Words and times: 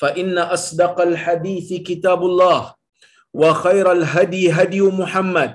فإن 0.00 0.38
أصدق 0.38 0.96
الحديث 1.00 1.68
كتاب 1.88 2.20
الله 2.30 2.74
وخير 3.34 3.92
الهدي 3.92 4.44
هدي 4.58 4.80
محمد 4.82 5.52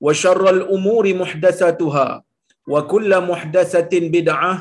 وشر 0.00 0.44
الأمور 0.56 1.04
محدثاتها 1.22 2.08
وكل 2.72 3.10
محدثة 3.30 3.92
بدعة 4.16 4.52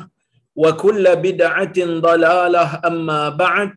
وكل 0.55 1.05
بدعة 1.15 1.77
ضلالة 2.07 2.65
أما 2.89 3.21
بعد 3.29 3.71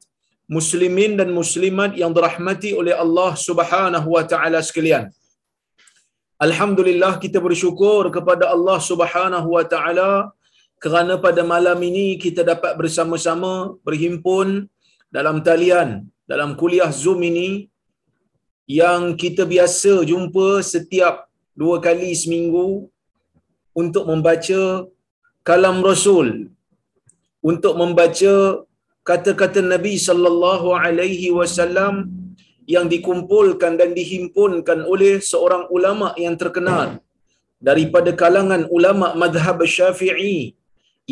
muslimin 0.57 1.13
dan 1.19 1.29
muslimat 1.41 1.95
yang 2.01 2.13
dirahmati 2.17 2.71
oleh 2.81 2.95
Allah 3.05 3.31
Subhanahu 3.49 4.09
wa 4.17 4.23
taala 4.31 4.59
sekalian. 4.69 5.05
Alhamdulillah 6.47 7.13
kita 7.25 7.39
bersyukur 7.47 8.03
kepada 8.17 8.45
Allah 8.55 8.79
Subhanahu 8.91 9.49
wa 9.57 9.65
taala 9.73 10.11
kerana 10.85 11.15
pada 11.25 11.43
malam 11.55 11.79
ini 11.89 12.07
kita 12.25 12.43
dapat 12.53 12.73
bersama-sama 12.81 13.53
berhimpun 13.87 14.67
dalam 15.16 15.38
talian 15.48 15.90
dalam 16.32 16.52
kuliah 16.60 16.92
Zoom 17.02 17.22
ini 17.30 17.50
yang 18.80 19.04
kita 19.22 19.44
biasa 19.54 19.92
jumpa 20.12 20.48
setiap 20.74 21.16
dua 21.62 21.76
kali 21.86 22.12
seminggu 22.22 22.68
untuk 23.82 24.04
membaca 24.12 24.62
kalam 25.50 25.78
Rasul 25.90 26.28
untuk 27.52 27.74
membaca 27.82 28.34
kata-kata 29.10 29.62
Nabi 29.74 29.94
sallallahu 30.08 30.68
alaihi 30.84 31.30
wasallam 31.40 31.96
yang 32.74 32.86
dikumpulkan 32.94 33.74
dan 33.82 33.90
dihimpunkan 33.98 34.80
oleh 34.94 35.14
seorang 35.32 35.64
ulama 35.76 36.08
yang 36.24 36.36
terkenal 36.42 36.88
daripada 37.68 38.12
kalangan 38.22 38.64
ulama 38.78 39.08
madhab 39.24 39.60
Syafi'i 39.76 40.38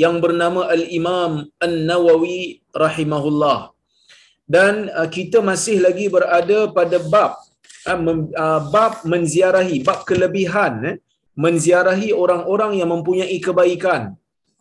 yang 0.04 0.16
bernama 0.24 0.62
Al-Imam 0.76 1.32
An-Nawawi 1.66 2.42
rahimahullah 2.84 3.60
dan 4.48 4.92
uh, 4.92 5.08
kita 5.08 5.40
masih 5.40 5.80
lagi 5.86 6.12
berada 6.12 6.68
pada 6.78 6.98
bab 7.14 7.32
uh, 7.88 8.00
mem, 8.06 8.20
uh, 8.36 8.62
bab 8.74 8.94
menziarahi 9.08 9.80
bab 9.88 10.04
kelebihan 10.10 10.74
eh, 10.90 10.96
menziarahi 11.46 12.10
orang-orang 12.24 12.72
yang 12.80 12.90
mempunyai 12.92 13.38
kebaikan 13.40 14.14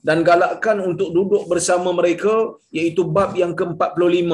dan 0.02 0.26
galakkan 0.26 0.78
untuk 0.82 1.10
duduk 1.16 1.46
bersama 1.50 1.90
mereka 1.94 2.58
iaitu 2.74 3.02
bab 3.16 3.34
yang 3.42 3.52
ke-45 3.58 4.30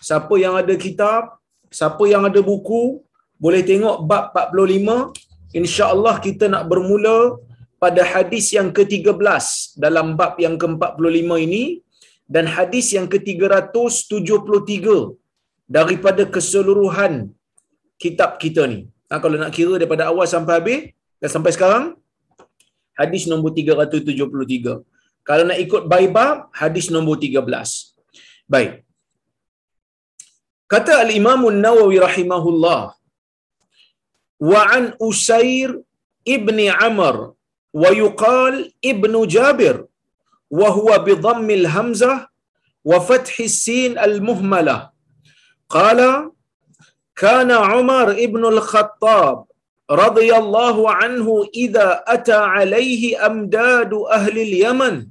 siapa 0.00 0.34
yang 0.44 0.54
ada 0.60 0.74
kitab 0.84 1.40
siapa 1.72 2.04
yang 2.12 2.22
ada 2.28 2.40
buku 2.40 3.00
boleh 3.36 3.62
tengok 3.70 3.96
bab 4.10 4.32
45 4.32 5.56
insya-Allah 5.60 6.14
kita 6.26 6.44
nak 6.52 6.64
bermula 6.70 7.36
pada 7.76 8.02
hadis 8.12 8.46
yang 8.56 8.68
ke-13 8.76 9.44
dalam 9.84 10.16
bab 10.20 10.40
yang 10.40 10.56
ke-45 10.62 11.30
ini 11.46 11.64
dan 12.34 12.44
hadis 12.56 12.86
yang 12.96 13.06
ke-373 13.12 14.86
daripada 15.76 16.22
keseluruhan 16.34 17.14
kitab 18.02 18.30
kita 18.42 18.62
ni. 18.72 18.80
Ha, 19.10 19.18
kalau 19.22 19.36
nak 19.42 19.52
kira 19.56 19.72
daripada 19.80 20.04
awal 20.10 20.26
sampai 20.34 20.54
habis 20.58 20.80
dan 21.22 21.30
sampai 21.34 21.52
sekarang 21.56 21.84
hadis 23.00 23.24
nombor 23.30 23.50
373. 23.58 24.82
Kalau 25.28 25.44
nak 25.50 25.58
ikut 25.64 25.82
by 25.92 26.04
bab 26.16 26.36
hadis 26.60 26.86
nombor 26.94 27.16
13. 27.22 27.42
Baik. 28.54 28.72
Kata 30.72 30.92
al-Imam 31.04 31.40
An-Nawawi 31.50 31.98
rahimahullah 32.06 32.80
wa 34.50 34.62
an 34.76 34.84
Usair 35.08 35.70
ibni 36.34 36.66
Amr 36.88 37.16
wa 37.82 37.90
yuqal 38.02 38.54
ibnu 38.92 39.20
Jabir 39.34 39.76
وهو 40.50 40.98
بضم 40.98 41.50
الهمزة 41.50 42.28
وفتح 42.84 43.40
السين 43.40 43.98
المهملة. 43.98 44.90
قال 45.68 46.30
كان 47.16 47.50
عمر 47.50 48.10
ابن 48.10 48.44
الخطاب 48.44 49.44
رضي 49.90 50.36
الله 50.36 50.90
عنه 50.90 51.48
إذا 51.54 52.04
أتى 52.06 52.32
عليه 52.32 53.26
أمداد 53.26 53.94
أهل 54.10 54.38
اليمن 54.38 55.06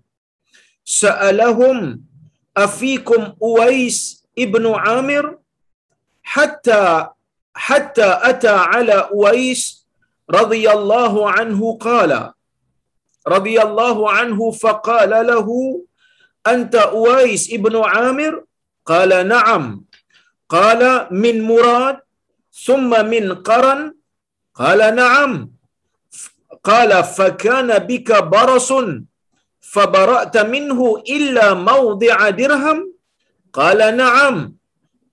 سألهم 0.85 2.01
أفيكم 2.57 3.33
أويس 3.43 4.23
ابن 4.39 4.73
عامر؟ 4.73 5.37
حتى 6.23 7.07
حتى 7.55 8.19
أتى 8.21 8.47
على 8.49 8.93
أويس 8.93 9.87
رضي 10.31 10.71
الله 10.71 11.29
عنه 11.31 11.77
قال 11.77 12.31
رضي 13.27 13.61
الله 13.61 14.11
عنه 14.11 14.51
فقال 14.51 15.09
له 15.09 15.47
أنت 16.47 16.75
أويس 16.75 17.53
ابن 17.53 17.75
عامر 17.83 18.43
قال 18.85 19.27
نعم 19.27 19.85
قال 20.49 21.07
من 21.11 21.41
مراد 21.41 21.97
ثم 22.65 23.05
من 23.05 23.33
قرن 23.35 23.93
قال 24.55 24.95
نعم 24.95 25.51
قال 26.63 27.03
فكان 27.03 27.79
بك 27.79 28.23
برص 28.23 28.73
فبرأت 29.61 30.37
منه 30.37 31.03
إلا 31.09 31.53
موضع 31.53 32.29
درهم 32.29 32.93
قال 33.53 33.97
نعم 33.97 34.55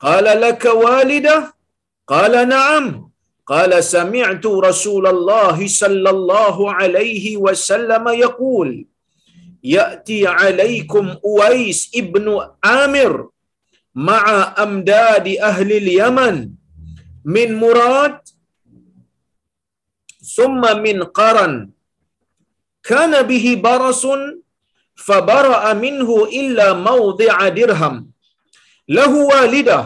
قال 0.00 0.24
لك 0.40 0.64
والده 0.64 1.54
قال 2.06 2.48
نعم 2.48 3.11
قال 3.52 3.72
سمعت 3.84 4.44
رسول 4.68 5.04
الله 5.14 5.58
صلى 5.82 6.10
الله 6.16 6.56
عليه 6.78 7.36
وسلم 7.36 8.04
يقول 8.08 8.70
يأتي 9.76 10.20
عليكم 10.26 11.04
أويس 11.30 11.80
ابن 12.00 12.26
عامر 12.64 13.28
مع 13.94 14.24
أمداد 14.64 15.26
أهل 15.50 15.72
اليمن 15.72 16.36
من 17.24 17.48
مراد 17.64 18.18
ثم 20.36 20.62
من 20.86 21.02
قرن. 21.02 21.54
كان 22.90 23.22
به 23.30 23.46
برص 23.64 24.04
فبرأ 25.06 25.72
منه 25.84 26.10
إلا 26.40 26.72
موضع 26.72 27.48
درهم. 27.48 27.96
له 28.88 29.12
والدة 29.32 29.80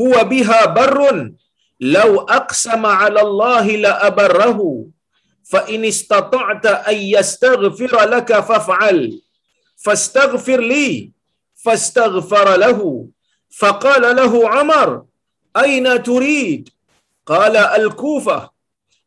هو 0.00 0.14
بها 0.24 0.60
بر 0.78 1.00
لو 1.80 2.20
أقسم 2.20 2.86
على 2.86 3.20
الله 3.20 3.66
لأبره 3.76 4.86
فإن 5.44 5.84
استطعت 5.84 6.66
أن 6.66 6.96
يستغفر 6.96 8.08
لك 8.08 8.40
فافعل. 8.40 9.20
فاستغفر 9.76 10.60
لي 10.60 11.10
فاستغفر 11.64 12.56
له. 12.56 13.08
فقال 13.58 14.16
له 14.16 14.48
عمر 14.48 15.04
أين 15.56 16.02
تريد؟ 16.02 16.68
قال 17.26 17.56
الكوفة. 17.56 18.50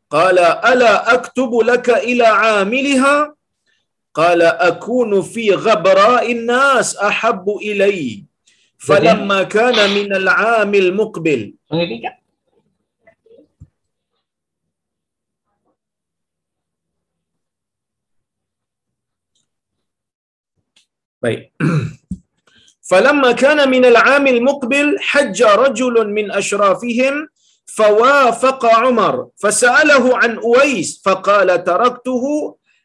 قال 0.10 0.40
ألا 0.40 1.14
أكتب 1.14 1.52
لك 1.66 1.90
إلى 1.90 2.26
عاملها؟ 2.26 3.36
قال 4.14 4.42
أكون 4.42 5.22
في 5.22 5.52
غبراء 5.52 6.32
الناس 6.32 6.98
أحب 6.98 7.50
إلي. 7.62 8.24
فلما 8.78 9.44
كان 9.44 9.90
من 9.90 10.16
العام 10.16 10.76
المقبل. 10.76 11.54
Baik. 21.20 21.52
فلما 22.90 23.32
كان 23.32 23.70
من 23.70 23.86
العام 23.86 24.28
المقبل 24.28 24.98
حج 25.00 25.44
رجل 25.44 25.96
من 26.10 26.32
أشرافهم 26.32 27.28
فوافق 27.66 28.66
عمر 28.66 29.28
فسأله 29.38 30.18
عن 30.18 30.38
أويس 30.38 31.02
فقال 31.06 31.64
تركته 31.64 32.24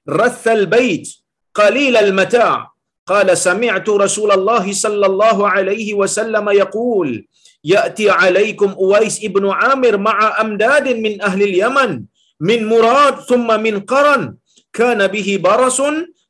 رث 0.08 0.48
البيت 0.48 1.08
قليل 1.54 1.96
المتاع 1.96 2.74
قال 3.06 3.38
سمعت 3.38 3.88
رسول 3.88 4.30
الله 4.32 4.72
صلى 4.72 5.06
الله 5.06 5.48
عليه 5.48 5.94
وسلم 5.94 6.48
يقول 6.48 7.26
يأتي 7.64 8.10
عليكم 8.10 8.70
أويس 8.70 9.24
ابن 9.24 9.48
عامر 9.50 9.96
مع 9.96 10.40
أمداد 10.40 10.88
من 10.88 11.22
أهل 11.22 11.42
اليمن 11.42 11.90
من 12.40 12.66
مراد 12.66 13.20
ثم 13.20 13.60
من 13.62 13.80
قرن 13.80 14.36
كان 14.72 15.06
به 15.06 15.40
برص 15.44 15.80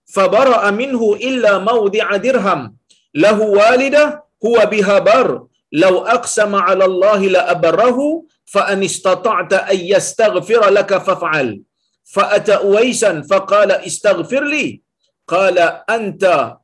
فبرأ 0.06 0.70
منه 0.70 1.14
إلا 1.14 1.58
موضع 1.58 2.16
درهم. 2.16 2.76
له 3.14 3.40
والدة 3.40 4.24
هو 4.46 4.66
بها 4.70 4.98
بر. 4.98 5.46
لو 5.72 5.98
أقسم 5.98 6.54
على 6.54 6.84
الله 6.84 7.28
لأبره 7.28 8.24
فأن 8.44 8.84
استطعت 8.84 9.52
أن 9.52 9.76
يستغفر 9.76 10.68
لك 10.70 10.98
فافعل. 10.98 11.62
فأتى 12.04 12.54
أويسا 12.56 13.20
فقال 13.30 13.72
استغفر 13.72 14.44
لي. 14.44 14.80
قال 15.28 15.58
أنت 15.90 16.56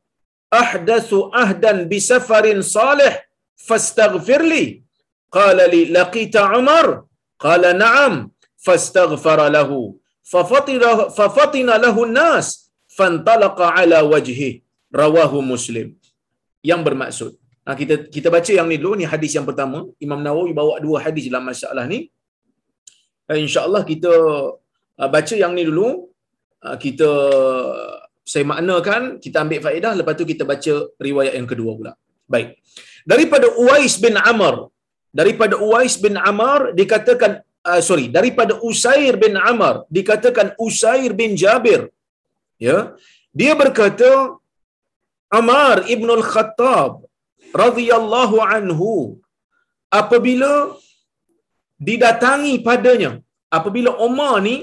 أحدث 0.52 1.14
عهدا 1.34 1.82
بسفر 1.82 2.60
صالح 2.60 3.28
فاستغفر 3.56 4.42
لي. 4.42 4.82
قال 5.32 5.56
لي 5.56 5.84
لقيت 5.84 6.36
عمر؟ 6.36 7.04
قال 7.38 7.78
نعم 7.78 8.30
فاستغفر 8.56 9.48
له. 9.48 9.94
ففطن, 10.22 11.08
ففطن 11.08 11.66
له 11.66 12.04
الناس. 12.04 12.69
fantalaqa 13.00 13.66
ala 13.80 13.98
wajhi. 14.12 14.50
Rawahu 15.00 15.38
muslim. 15.52 15.88
Yang 16.70 16.80
bermaksud. 16.86 17.30
Nah, 17.66 17.74
kita 17.80 17.94
kita 18.14 18.28
baca 18.36 18.52
yang 18.58 18.68
ni 18.70 18.76
dulu. 18.82 18.92
Ni 19.00 19.06
hadis 19.12 19.32
yang 19.38 19.46
pertama. 19.50 19.78
Imam 20.06 20.20
Nawawi 20.26 20.52
bawa 20.60 20.74
dua 20.86 20.98
hadis 21.04 21.24
dalam 21.30 21.44
masalah 21.50 21.84
ni. 21.92 21.98
Ha, 23.28 23.38
insyaallah 23.44 23.82
kita 23.90 24.12
ha, 24.98 25.08
baca 25.16 25.34
yang 25.42 25.54
ni 25.58 25.64
dulu. 25.70 25.88
Kita 26.84 27.10
saya 28.32 28.44
maknakan 28.50 29.02
kita 29.24 29.36
ambil 29.44 29.60
faedah. 29.66 29.92
Lepas 30.00 30.14
tu 30.20 30.24
kita 30.32 30.44
baca 30.52 30.74
riwayat 31.06 31.34
yang 31.38 31.48
kedua 31.52 31.72
pula. 31.78 31.92
Baik. 32.32 32.48
Daripada 33.12 33.46
Uwais 33.62 33.94
bin 34.04 34.16
Amr. 34.32 34.54
Daripada 35.20 35.54
Uwais 35.66 35.94
bin 36.04 36.16
Amr 36.30 36.76
dikatakan 36.80 37.32
uh, 37.70 37.80
sorry. 37.88 38.06
Daripada 38.18 38.52
Usair 38.68 39.14
bin 39.24 39.34
Amr 39.52 39.74
dikatakan 39.98 40.48
Usair 40.66 41.10
bin 41.20 41.32
Jabir 41.42 41.80
Ya. 42.60 42.78
Dia 43.40 43.52
berkata 43.62 44.36
Amar 45.38 45.88
ibn 45.94 46.08
al-Khattab 46.18 47.06
radhiyallahu 47.62 48.36
anhu 48.54 48.92
apabila 50.00 50.52
didatangi 51.88 52.54
padanya 52.66 53.10
apabila 53.56 53.90
Umar 54.06 54.44
ni 54.46 54.56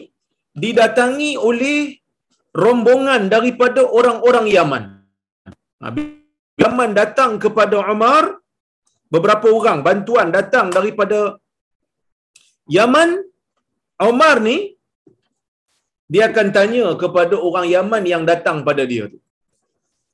didatangi 0.63 1.31
oleh 1.49 1.97
rombongan 2.63 3.29
daripada 3.33 3.81
orang-orang 3.97 4.45
Yaman. 4.55 4.83
Yaman 6.61 6.91
datang 6.99 7.31
kepada 7.43 7.81
Umar 7.93 8.23
beberapa 9.13 9.47
orang 9.57 9.81
bantuan 9.87 10.29
datang 10.37 10.69
daripada 10.77 11.19
Yaman 12.77 13.09
Umar 14.09 14.37
ni 14.47 14.76
dia 16.13 16.23
akan 16.29 16.47
tanya 16.57 16.85
kepada 17.01 17.35
orang 17.47 17.65
Yaman 17.75 18.03
yang 18.13 18.23
datang 18.31 18.59
pada 18.67 18.83
dia 18.91 19.05
tu 19.13 19.19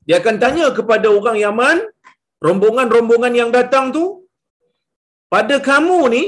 dia 0.07 0.15
akan 0.21 0.35
tanya 0.43 0.65
kepada 0.77 1.07
orang 1.17 1.37
Yaman, 1.43 1.77
rombongan-rombongan 2.45 3.33
yang 3.41 3.51
datang 3.57 3.85
tu, 3.95 4.05
pada 5.33 5.55
kamu 5.69 5.99
ni, 6.15 6.23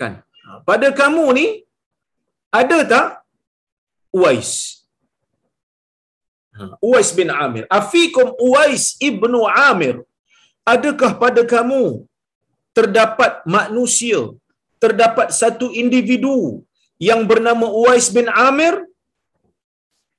kan? 0.00 0.12
Pada 0.68 0.88
kamu 1.00 1.24
ni, 1.38 1.46
ada 2.60 2.78
tak 2.92 3.06
Uwais? 4.12 4.50
Uwais 6.86 7.10
bin 7.18 7.32
Amir. 7.44 7.64
Afikum 7.80 8.28
Uwais 8.46 8.84
ibnu 9.08 9.40
Amir. 9.48 9.94
Adakah 10.72 11.12
pada 11.22 11.42
kamu 11.52 11.84
terdapat 12.76 13.40
manusia, 13.56 14.20
terdapat 14.82 15.32
satu 15.40 15.66
individu 15.82 16.60
yang 17.08 17.20
bernama 17.30 17.66
Uwais 17.80 18.08
bin 18.16 18.28
Amir? 18.46 18.74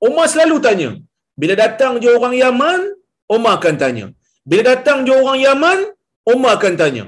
Umar 0.07 0.25
selalu 0.33 0.57
tanya, 0.65 0.89
bila 1.41 1.53
datang 1.63 1.93
je 2.03 2.09
orang 2.17 2.35
Yaman, 2.43 2.81
Umar 3.35 3.53
akan 3.59 3.75
tanya. 3.83 4.05
Bila 4.49 4.63
datang 4.71 4.97
je 5.07 5.13
orang 5.21 5.39
Yaman, 5.45 5.79
Umar 6.33 6.51
akan 6.57 6.73
tanya. 6.81 7.05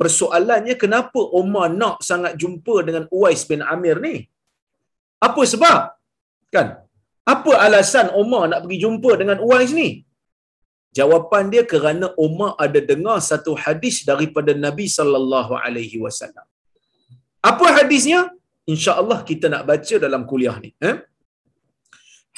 Persoalannya 0.00 0.74
kenapa 0.82 1.20
Umar 1.40 1.66
nak 1.80 1.96
sangat 2.08 2.32
jumpa 2.40 2.74
dengan 2.88 3.04
Uwais 3.16 3.42
bin 3.50 3.60
Amir 3.74 3.96
ni? 4.06 4.16
Apa 5.26 5.42
sebab? 5.52 5.78
Kan? 6.54 6.68
Apa 7.34 7.52
alasan 7.66 8.08
Umar 8.22 8.42
nak 8.50 8.60
pergi 8.64 8.78
jumpa 8.84 9.12
dengan 9.20 9.38
Uwais 9.46 9.72
ni? 9.80 9.88
Jawapan 10.98 11.44
dia 11.52 11.62
kerana 11.72 12.06
Umar 12.26 12.50
ada 12.64 12.80
dengar 12.90 13.18
satu 13.30 13.52
hadis 13.64 13.96
daripada 14.10 14.52
Nabi 14.66 14.86
sallallahu 14.98 15.52
alaihi 15.64 15.98
wasallam. 16.04 16.46
Apa 17.50 17.66
hadisnya? 17.78 18.20
Insya-Allah 18.72 19.18
kita 19.28 19.46
nak 19.54 19.64
baca 19.70 19.94
dalam 20.04 20.22
kuliah 20.30 20.56
ni, 20.64 20.70
eh? 20.90 20.96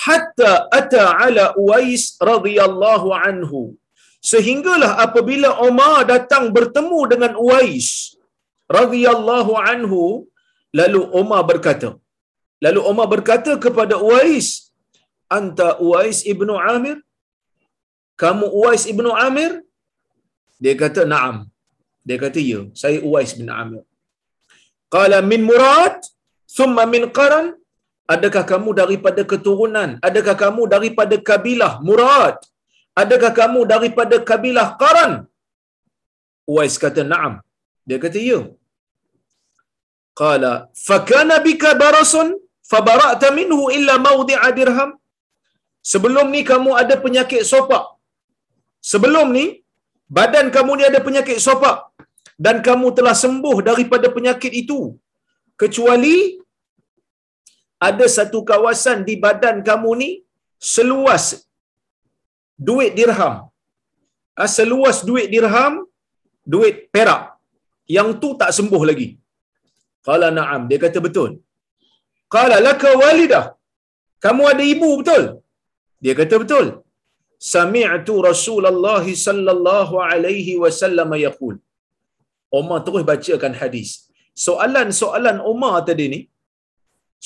hatta 0.06 0.50
ata 0.78 1.02
ala 1.24 1.44
Uwais 1.62 2.04
radhiyallahu 2.30 3.08
anhu. 3.28 3.60
Sehinggalah 4.30 4.90
apabila 5.06 5.48
Umar 5.68 5.96
datang 6.12 6.44
bertemu 6.56 7.00
dengan 7.12 7.32
Uwais 7.44 7.88
radhiyallahu 8.78 9.52
anhu 9.70 10.02
lalu 10.78 11.00
Umar 11.20 11.42
berkata 11.50 11.90
lalu 12.64 12.80
Umar 12.90 13.06
berkata 13.14 13.52
kepada 13.64 13.94
Uwais 14.08 14.48
anta 15.38 15.68
Uwais 15.86 16.20
ibnu 16.32 16.54
Amir? 16.72 16.98
Kamu 18.22 18.46
Uwais 18.58 18.84
ibnu 18.92 19.10
Amir? 19.26 19.52
Dia 20.62 20.74
kata 20.82 21.02
na'am. 21.12 21.36
Dia 22.06 22.18
kata 22.24 22.40
ya 22.50 22.60
saya 22.80 22.98
Uwais 23.08 23.32
bin 23.38 23.48
Amir. 23.62 23.82
Qala 24.94 25.18
min 25.30 25.42
murad 25.48 25.96
thumma 26.58 26.84
min 26.94 27.04
qaran 27.20 27.48
Adakah 28.14 28.42
kamu 28.50 28.70
daripada 28.80 29.22
keturunan? 29.30 29.90
Adakah 30.08 30.34
kamu 30.42 30.62
daripada 30.74 31.16
kabilah 31.28 31.72
Murad? 31.86 32.36
Adakah 33.02 33.32
kamu 33.40 33.60
daripada 33.72 34.16
kabilah 34.30 34.68
Qaran? 34.82 35.12
Uwais 36.52 36.76
kata, 36.84 37.02
"Na'am." 37.12 37.34
Dia 37.88 37.98
kata, 38.04 38.18
"Ya." 38.30 38.40
Qala, 40.20 40.52
"Fakana 40.86 41.36
bika 41.46 41.70
barasun 41.82 42.28
fabara'ta 42.72 43.28
minhu 43.38 43.64
illa 43.76 43.94
mawdi'a 44.06 44.48
dirham?" 44.58 44.90
Sebelum 45.92 46.26
ni 46.34 46.40
kamu 46.50 46.70
ada 46.82 46.94
penyakit 47.04 47.42
sopak. 47.52 47.84
Sebelum 48.92 49.28
ni 49.36 49.46
badan 50.16 50.48
kamu 50.56 50.72
ni 50.78 50.84
ada 50.90 51.00
penyakit 51.06 51.38
sopak 51.46 51.78
dan 52.46 52.56
kamu 52.66 52.88
telah 52.98 53.14
sembuh 53.22 53.56
daripada 53.68 54.08
penyakit 54.16 54.52
itu 54.62 54.80
kecuali 55.62 56.16
ada 57.86 58.06
satu 58.16 58.38
kawasan 58.50 58.98
di 59.08 59.14
badan 59.24 59.56
kamu 59.68 59.90
ni 60.02 60.10
seluas 60.74 61.24
duit 62.68 62.92
dirham. 62.98 63.36
Ha, 64.38 64.46
seluas 64.58 64.98
duit 65.08 65.28
dirham, 65.34 65.74
duit 66.54 66.76
perak. 66.94 67.22
Yang 67.96 68.08
tu 68.22 68.28
tak 68.40 68.50
sembuh 68.56 68.82
lagi. 68.90 69.08
Qala 70.06 70.28
na'am. 70.38 70.62
Dia 70.70 70.78
kata 70.84 70.98
betul. 71.06 71.30
Qala 72.34 72.56
laka 72.66 72.90
walidah. 73.02 73.44
Kamu 74.24 74.42
ada 74.52 74.64
ibu 74.74 74.90
betul? 75.00 75.24
Dia 76.04 76.14
kata 76.20 76.36
betul. 76.42 76.66
Sami'tu 77.54 78.14
Rasulullah 78.28 79.04
sallallahu 79.26 79.94
alaihi 80.10 80.54
wasallam 80.62 81.10
yaqul. 81.26 81.56
Umar 82.60 82.78
terus 82.86 83.04
bacakan 83.10 83.54
hadis. 83.60 83.88
Soalan-soalan 84.46 85.38
Umar 85.52 85.74
tadi 85.88 86.06
ni, 86.14 86.20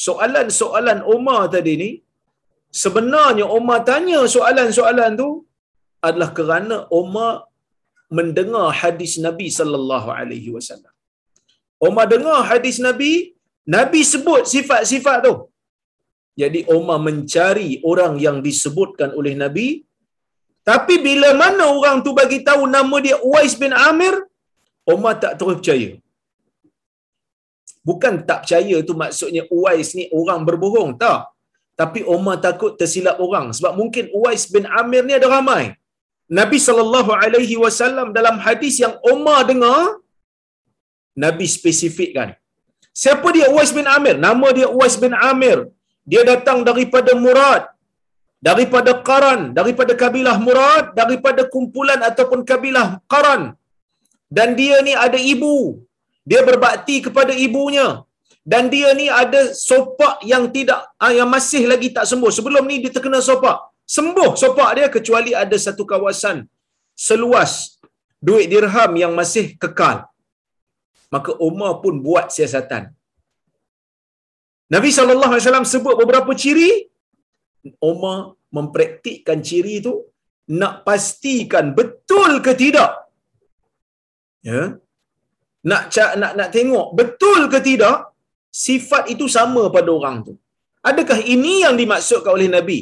soalan-soalan 0.06 1.00
Umar 1.14 1.40
tadi 1.54 1.75
ni 1.82 1.90
sebenarnya 2.82 3.46
Umar 3.58 3.78
tanya 3.88 4.20
soalan-soalan 4.34 5.12
tu 5.22 5.30
adalah 6.06 6.30
kerana 6.38 6.76
Umar 7.00 7.32
mendengar 8.18 8.66
hadis 8.80 9.12
Nabi 9.26 9.49
sallallahu 9.58 10.08
alaihi 10.18 10.50
wasallam. 10.56 10.92
Umar 11.87 12.06
dengar 12.12 12.40
hadis 12.50 12.76
Nabi 12.88 13.12
Nabi 13.76 14.00
sebut 14.12 14.42
sifat-sifat 14.54 15.18
tu. 15.26 15.34
Jadi 16.40 16.61
Umar 16.76 16.99
mencari 17.06 17.70
orang 17.90 18.14
yang 18.26 18.37
disebutkan 18.46 19.11
oleh 19.20 19.34
Nabi. 19.42 19.68
Tapi 20.70 20.94
bila 21.06 21.28
mana 21.42 21.64
orang 21.76 21.96
tu 22.06 22.11
bagi 22.20 22.38
tahu 22.49 22.62
nama 22.76 22.96
dia 23.06 23.16
Uwais 23.28 23.54
bin 23.62 23.72
Amir, 23.88 24.14
Umar 24.94 25.14
tak 25.22 25.34
terus 25.38 25.58
percaya. 25.58 25.90
Bukan 27.89 28.15
tak 28.29 28.39
percaya 28.43 28.77
tu 28.89 28.95
maksudnya 29.03 29.43
Uwais 29.57 29.91
ni 29.99 30.05
orang 30.21 30.41
berbohong, 30.49 30.91
tak. 31.03 31.21
Tapi 31.81 32.01
Umar 32.15 32.37
takut 32.47 32.73
tersilap 32.81 33.17
orang 33.25 33.47
sebab 33.57 33.73
mungkin 33.81 34.05
Uwais 34.19 34.45
bin 34.55 34.65
Amir 34.81 35.03
ni 35.09 35.15
ada 35.19 35.29
ramai. 35.37 35.65
Nabi 36.39 36.59
sallallahu 36.67 37.11
alaihi 37.23 37.57
wasallam 37.65 38.09
dalam 38.19 38.37
hadis 38.47 38.75
yang 38.83 38.95
Umar 39.12 39.41
dengar 39.51 39.81
Nabi 41.25 41.47
spesifikkan. 41.57 42.29
Siapa 43.03 43.29
dia 43.37 43.47
Uwais 43.55 43.73
bin 43.79 43.87
Amir? 43.97 44.17
Nama 44.27 44.49
dia 44.59 44.69
Uwais 44.77 44.97
bin 45.03 45.15
Amir. 45.31 45.59
Dia 46.11 46.23
datang 46.31 46.59
daripada 46.69 47.12
Murad, 47.25 47.62
daripada 48.49 48.93
Qaran, 49.09 49.41
daripada 49.59 49.93
kabilah 50.03 50.37
Murad, 50.47 50.85
daripada 51.01 51.43
kumpulan 51.55 52.01
ataupun 52.11 52.41
kabilah 52.51 52.87
Qaran. 53.12 53.43
Dan 54.37 54.49
dia 54.61 54.77
ni 54.87 54.93
ada 55.07 55.19
ibu. 55.35 55.57
Dia 56.31 56.41
berbakti 56.49 56.97
kepada 57.07 57.33
ibunya. 57.47 57.88
Dan 58.43 58.67
dia 58.73 58.91
ni 58.99 59.07
ada 59.23 59.41
sopak 59.55 60.26
yang 60.26 60.50
tidak 60.55 60.81
ah, 60.99 61.12
yang 61.19 61.31
masih 61.35 61.62
lagi 61.73 61.88
tak 61.97 62.07
sembuh. 62.11 62.31
Sebelum 62.37 62.64
ni 62.71 62.83
dia 62.83 62.91
terkena 62.97 63.23
sopak. 63.23 63.59
Sembuh 63.97 64.31
sopak 64.43 64.71
dia 64.79 64.87
kecuali 64.97 65.31
ada 65.43 65.57
satu 65.67 65.85
kawasan 65.93 66.37
seluas 67.09 67.52
duit 68.29 68.47
dirham 68.52 68.93
yang 69.02 69.12
masih 69.21 69.55
kekal. 69.62 69.97
Maka 71.14 71.31
Umar 71.49 71.73
pun 71.85 71.95
buat 72.07 72.33
siasatan. 72.35 72.91
Nabi 74.73 74.88
SAW 74.88 75.69
sebut 75.69 75.95
beberapa 76.00 76.33
ciri. 76.43 76.88
Umar 77.79 78.33
mempraktikkan 78.57 79.38
ciri 79.49 79.85
itu 79.85 79.93
nak 80.61 80.83
pastikan 80.87 81.76
betul 81.79 82.41
ke 82.47 82.52
tidak. 82.62 82.91
Ya. 84.43 84.82
Nak 85.71 85.83
nak 86.23 86.33
nak 86.38 86.49
tengok 86.57 86.87
betul 86.99 87.40
ke 87.52 87.59
tidak 87.69 87.99
sifat 88.66 89.04
itu 89.14 89.26
sama 89.37 89.62
pada 89.76 89.90
orang 89.99 90.16
tu. 90.26 90.35
Adakah 90.90 91.19
ini 91.35 91.54
yang 91.64 91.75
dimaksudkan 91.81 92.33
oleh 92.38 92.49
Nabi 92.57 92.78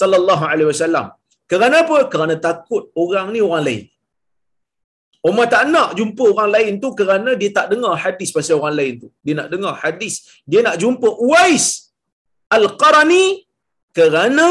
sallallahu 0.00 0.44
alaihi 0.52 0.68
wasallam? 0.72 1.06
Kerana 1.50 1.84
apa? 1.84 1.98
Kerana 2.12 2.34
takut 2.46 2.84
orang 3.02 3.26
ni 3.34 3.40
orang 3.48 3.64
lain. 3.68 3.82
Umar 5.28 5.46
tak 5.52 5.64
nak 5.72 5.90
jumpa 5.98 6.24
orang 6.32 6.50
lain 6.56 6.72
tu 6.82 6.88
kerana 6.98 7.30
dia 7.40 7.50
tak 7.58 7.66
dengar 7.72 7.92
hadis 8.04 8.28
pasal 8.36 8.60
orang 8.60 8.76
lain 8.80 8.94
tu. 9.02 9.08
Dia 9.24 9.34
nak 9.40 9.48
dengar 9.52 9.72
hadis. 9.82 10.14
Dia 10.50 10.60
nak 10.66 10.76
jumpa 10.82 11.08
Uwais 11.26 11.66
Al-Qarani 12.56 13.24
kerana 13.98 14.48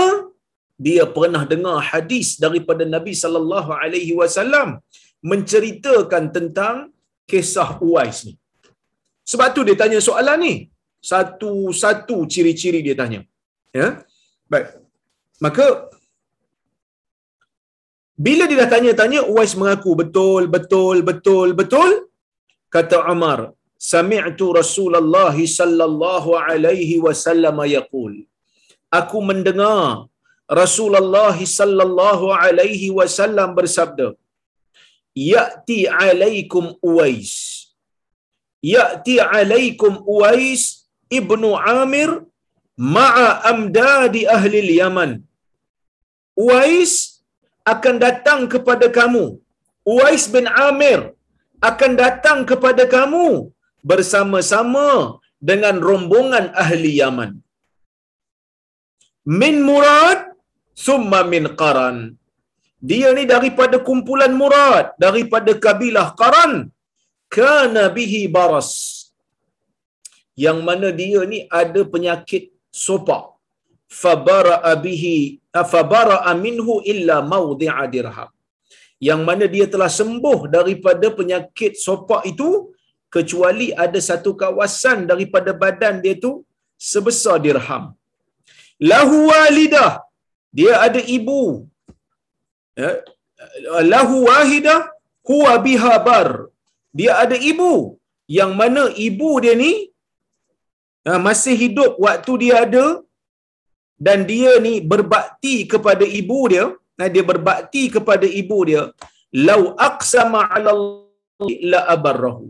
dia 0.85 1.03
pernah 1.15 1.43
dengar 1.51 1.77
hadis 1.89 2.27
daripada 2.43 2.83
Nabi 2.95 3.13
sallallahu 3.23 3.71
alaihi 3.83 4.13
wasallam 4.19 4.81
menceritakan 5.31 6.23
tentang 6.37 6.75
kisah 7.31 7.69
Uwais 7.87 8.19
ni. 8.27 8.33
Sebab 9.31 9.49
tu 9.55 9.61
dia 9.67 9.77
tanya 9.81 9.99
soalan 10.07 10.39
ni. 10.45 10.53
Satu-satu 11.11 12.17
ciri-ciri 12.33 12.79
dia 12.85 12.95
tanya. 13.01 13.21
Ya. 13.79 13.87
Baik. 14.51 14.67
Maka 15.45 15.65
bila 18.25 18.43
dia 18.49 18.57
dah 18.61 18.69
tanya-tanya, 18.73 19.19
Uwais 19.31 19.53
mengaku 19.59 19.91
betul, 20.01 20.43
betul, 20.55 20.97
betul, 21.09 21.47
betul. 21.59 21.91
Kata 22.75 22.97
Umar, 23.13 23.39
Sami'tu 23.91 24.45
Rasulullah 24.59 25.35
sallallahu 25.59 26.37
alaihi 26.47 27.01
wasallam 27.05 27.57
yaqul. 27.75 28.13
Aku 28.99 29.17
mendengar 29.29 30.07
Rasulullah 30.61 31.35
sallallahu 31.57 32.25
alaihi 32.43 32.93
wasallam 32.99 33.49
bersabda, 33.59 34.07
Ya'ti 35.13 35.79
alaikum 35.85 36.73
Uwais. 36.89 37.33
Ya'ti 38.73 39.15
alaikum 39.21 40.01
Uwais 40.13 40.89
ibnu 41.17 41.53
Amir 41.53 42.09
ma'a 42.95 43.27
amdadi 43.51 44.25
ahli 44.35 44.81
Yaman. 44.81 45.11
Uwais 46.43 47.21
akan 47.73 47.95
datang 48.05 48.41
kepada 48.53 48.89
kamu. 48.97 49.37
Uwais 49.93 50.25
bin 50.33 50.47
Amir 50.67 51.13
akan 51.69 51.91
datang 52.03 52.39
kepada 52.49 52.83
kamu 52.95 53.53
bersama-sama 53.85 55.19
dengan 55.49 55.77
rombongan 55.87 56.45
ahli 56.63 56.91
Yaman. 56.99 57.31
Min 59.39 59.55
Murad 59.67 60.19
summa 60.85 61.21
min 61.33 61.45
Qaran. 61.61 61.97
Dia 62.89 63.09
ni 63.17 63.23
daripada 63.33 63.75
kumpulan 63.87 64.33
Murad, 64.41 64.87
daripada 65.05 65.51
kabilah 65.65 66.07
Qaran. 66.21 66.53
Kana 67.35 67.83
bihi 67.97 68.21
baras. 68.35 68.71
Yang 70.45 70.59
mana 70.67 70.87
dia 70.99 71.21
ni 71.31 71.39
ada 71.61 71.81
penyakit 71.93 72.43
sopak. 72.85 73.23
Fabara'a 74.01 74.73
bihi 74.85 75.17
fabara'a 75.73 76.31
minhu 76.45 76.73
illa 76.91 77.17
mawdi'a 77.33 77.83
dirham 77.93 78.29
yang 79.07 79.21
mana 79.27 79.45
dia 79.55 79.65
telah 79.73 79.89
sembuh 79.99 80.39
daripada 80.55 81.07
penyakit 81.19 81.73
sopak 81.85 82.23
itu 82.31 82.49
kecuali 83.15 83.67
ada 83.85 83.99
satu 84.09 84.31
kawasan 84.41 84.97
daripada 85.11 85.51
badan 85.63 85.95
dia 86.03 86.15
tu 86.25 86.31
sebesar 86.91 87.35
dirham 87.45 87.83
lahu 88.91 89.17
walidah 89.31 89.91
dia 90.57 90.73
ada 90.85 91.01
ibu 91.17 91.41
lahu 93.93 94.15
wahidah 94.29 94.79
huwa 95.29 95.53
biha 95.65 95.93
bar. 96.07 96.29
Dia 96.99 97.13
ada 97.23 97.37
ibu. 97.51 97.73
Yang 98.37 98.51
mana 98.59 98.83
ibu 99.07 99.29
dia 99.43 99.55
ni 99.63 99.71
ha, 101.05 101.19
masih 101.27 101.55
hidup 101.63 101.93
waktu 102.05 102.33
dia 102.43 102.55
ada 102.65 102.85
dan 104.05 104.19
dia 104.31 104.51
ni 104.65 104.73
berbakti 104.91 105.55
kepada 105.73 106.05
ibu 106.21 106.39
dia. 106.53 106.65
Nah 106.99 107.07
dia 107.13 107.23
berbakti 107.31 107.83
kepada 107.95 108.27
ibu 108.41 108.59
dia. 108.69 108.83
Lau 109.47 109.61
aqsama 109.87 110.41
'ala 110.53 110.73
la 111.71 111.81
abarrahu. 111.95 112.45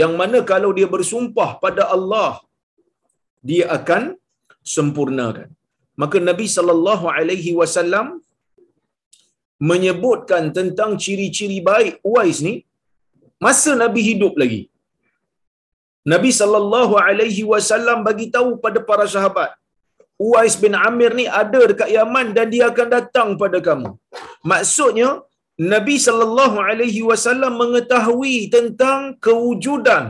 Yang 0.00 0.12
mana 0.20 0.38
kalau 0.52 0.70
dia 0.78 0.88
bersumpah 0.94 1.50
pada 1.64 1.82
Allah 1.96 2.30
dia 3.48 3.64
akan 3.78 4.02
sempurnakan. 4.74 5.48
Maka 6.02 6.18
Nabi 6.28 6.46
sallallahu 6.56 7.06
alaihi 7.16 7.50
wasallam 7.60 8.06
menyebutkan 9.70 10.44
tentang 10.58 10.92
ciri-ciri 11.02 11.58
baik 11.70 11.94
Uwais 12.10 12.38
ni 12.46 12.54
masa 13.44 13.72
Nabi 13.82 14.00
hidup 14.10 14.34
lagi 14.42 14.62
Nabi 16.12 16.30
sallallahu 16.40 16.94
alaihi 17.08 17.44
wasallam 17.52 18.00
bagi 18.08 18.26
tahu 18.36 18.50
pada 18.64 18.80
para 18.88 19.06
sahabat 19.14 19.52
Uwais 20.24 20.54
bin 20.62 20.74
Amir 20.86 21.12
ni 21.20 21.26
ada 21.42 21.60
dekat 21.70 21.88
Yaman 21.96 22.26
dan 22.36 22.46
dia 22.54 22.64
akan 22.70 22.88
datang 22.96 23.28
pada 23.42 23.58
kamu. 23.68 23.90
Maksudnya 24.50 25.08
Nabi 25.72 25.96
sallallahu 26.06 26.58
alaihi 26.68 27.02
wasallam 27.08 27.52
mengetahui 27.62 28.36
tentang 28.54 29.00
kewujudan 29.24 30.04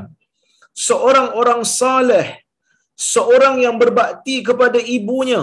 seorang 0.87 1.28
orang 1.40 1.62
saleh, 1.78 2.26
seorang 3.12 3.56
yang 3.64 3.76
berbakti 3.82 4.37
kepada 4.49 4.78
ibunya, 4.96 5.42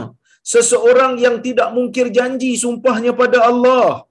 seseorang 0.53 1.13
yang 1.25 1.35
tidak 1.45 1.69
mungkir 1.75 2.07
janji 2.17 2.51
sumpahnya 2.63 3.13
pada 3.21 3.39
Allah. 3.49 4.05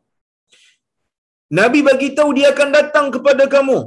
Nabi 1.61 1.81
bagi 1.83 2.09
tahu 2.19 2.31
dia 2.39 2.49
akan 2.55 2.69
datang 2.79 3.07
kepada 3.15 3.47
kamu. 3.55 3.79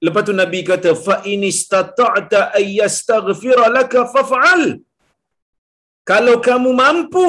Lepas 0.00 0.22
tu 0.28 0.32
Nabi 0.32 0.60
kata 0.64 0.96
fa 1.06 1.16
in 1.32 1.44
istata'ta 1.44 2.56
ay 2.56 2.80
yastaghfira 2.80 3.68
laka 3.68 4.08
faf'al. 4.08 4.62
Fa 4.80 4.88
kalau 6.10 6.36
kamu 6.48 6.70
mampu 6.82 7.28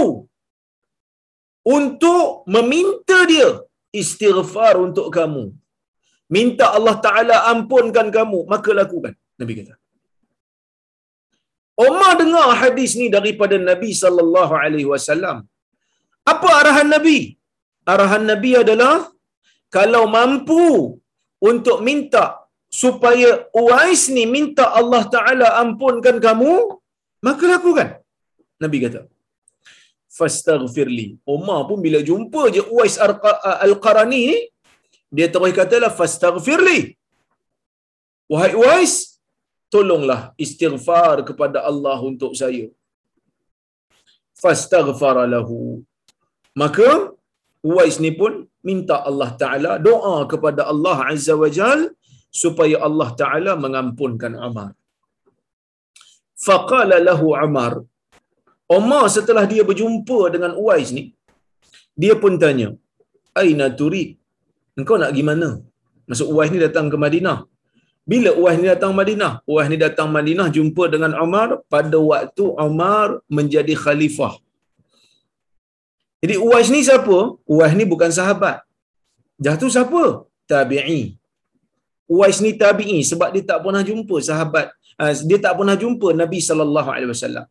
untuk 1.77 2.21
meminta 2.55 3.17
dia 3.31 3.49
istighfar 4.01 4.73
untuk 4.85 5.07
kamu 5.17 5.43
minta 6.35 6.65
Allah 6.77 6.95
Taala 7.05 7.37
ampunkan 7.51 8.07
kamu 8.17 8.39
maka 8.53 8.71
lakukan 8.81 9.13
nabi 9.41 9.53
kata 9.59 9.73
Umar 11.87 12.11
dengar 12.21 12.47
hadis 12.61 12.93
ni 12.99 13.07
daripada 13.17 13.55
Nabi 13.57 13.91
sallallahu 14.03 14.53
alaihi 14.63 14.89
wasallam 14.93 15.37
apa 16.33 16.49
arahan 16.59 16.89
nabi 16.95 17.19
arahan 17.93 18.25
nabi 18.31 18.51
adalah 18.63 19.09
kalau 19.75 20.03
mampu 20.17 20.65
untuk 21.49 21.79
minta 21.87 22.25
supaya 22.81 23.29
Uwais 23.61 24.03
ni 24.15 24.23
minta 24.35 24.65
Allah 24.79 25.03
Taala 25.15 25.47
ampunkan 25.63 26.17
kamu 26.27 26.53
maka 27.27 27.45
lakukan 27.53 27.89
Nabi 28.63 28.77
kata. 28.85 29.01
Fastaghfirli. 30.17 31.05
Umar 31.35 31.59
pun 31.67 31.81
bila 31.85 31.99
jumpa 32.09 32.41
je 32.55 32.61
Uwais 32.73 32.95
Al-Qarani 33.65 34.21
ni, 34.31 34.39
dia 35.09 35.27
terus 35.33 35.53
katalah 35.59 35.89
fastaghfirli. 35.99 36.79
Wahai 38.31 38.53
Uwais, 38.61 39.10
tolonglah 39.73 40.21
istighfar 40.43 41.15
kepada 41.29 41.59
Allah 41.69 41.97
untuk 42.11 42.31
saya. 42.41 42.65
Fastaghfara 44.41 45.23
lahu. 45.35 45.59
Maka 46.61 46.89
Uwais 47.69 47.97
ni 48.03 48.11
pun 48.19 48.33
minta 48.67 48.95
Allah 49.09 49.29
Taala 49.41 49.71
doa 49.87 50.15
kepada 50.31 50.61
Allah 50.71 50.97
Azza 51.11 51.33
wa 51.41 51.49
Jal 51.57 51.81
supaya 52.41 52.77
Allah 52.87 53.09
Taala 53.21 53.53
mengampunkan 53.63 54.33
Umar. 54.47 54.69
Faqala 56.45 56.97
lahu 57.07 57.27
Umar 57.45 57.73
Umar 58.77 59.03
setelah 59.15 59.43
dia 59.51 59.63
berjumpa 59.69 60.19
dengan 60.33 60.51
Uwais 60.61 60.89
ni 60.97 61.03
dia 62.01 62.13
pun 62.23 62.33
tanya 62.43 62.69
aina 63.41 63.65
turid 63.79 64.09
engkau 64.79 64.97
nak 65.01 65.11
pergi 65.11 65.25
mana? 65.29 65.49
Maksud 66.09 66.27
Uwais 66.33 66.49
ni 66.53 66.59
datang 66.65 66.87
ke 66.93 66.97
Madinah 67.05 67.39
bila 68.09 68.29
Uwais 68.39 68.57
ni 68.61 68.67
datang 68.73 68.93
Madinah? 68.99 69.33
Uwais 69.51 69.69
ni 69.71 69.77
datang 69.77 70.09
Madinah 70.15 70.47
jumpa 70.57 70.83
dengan 70.93 71.11
Umar 71.23 71.61
pada 71.73 71.97
waktu 72.11 72.45
Umar 72.67 73.21
menjadi 73.37 73.73
khalifah. 73.83 74.33
Jadi 76.21 76.35
Uwais 76.45 76.69
ni 76.73 76.81
siapa? 76.87 77.17
Uwais 77.53 77.73
ni 77.77 77.85
bukan 77.93 78.11
sahabat. 78.19 78.65
Jatuh 79.45 79.69
siapa? 79.75 80.03
Tabi'i. 80.51 81.01
Uwais 82.11 82.37
ni 82.43 82.51
tabi'i 82.61 82.99
sebab 83.11 83.29
dia 83.33 83.43
tak 83.51 83.59
pernah 83.65 83.83
jumpa 83.89 84.15
sahabat. 84.29 84.67
Ah, 85.01 85.13
dia 85.29 85.39
tak 85.45 85.53
pernah 85.59 85.75
jumpa 85.83 86.07
Nabi 86.21 86.39
sallallahu 86.47 86.89
alaihi 86.93 87.11
wasallam. 87.13 87.45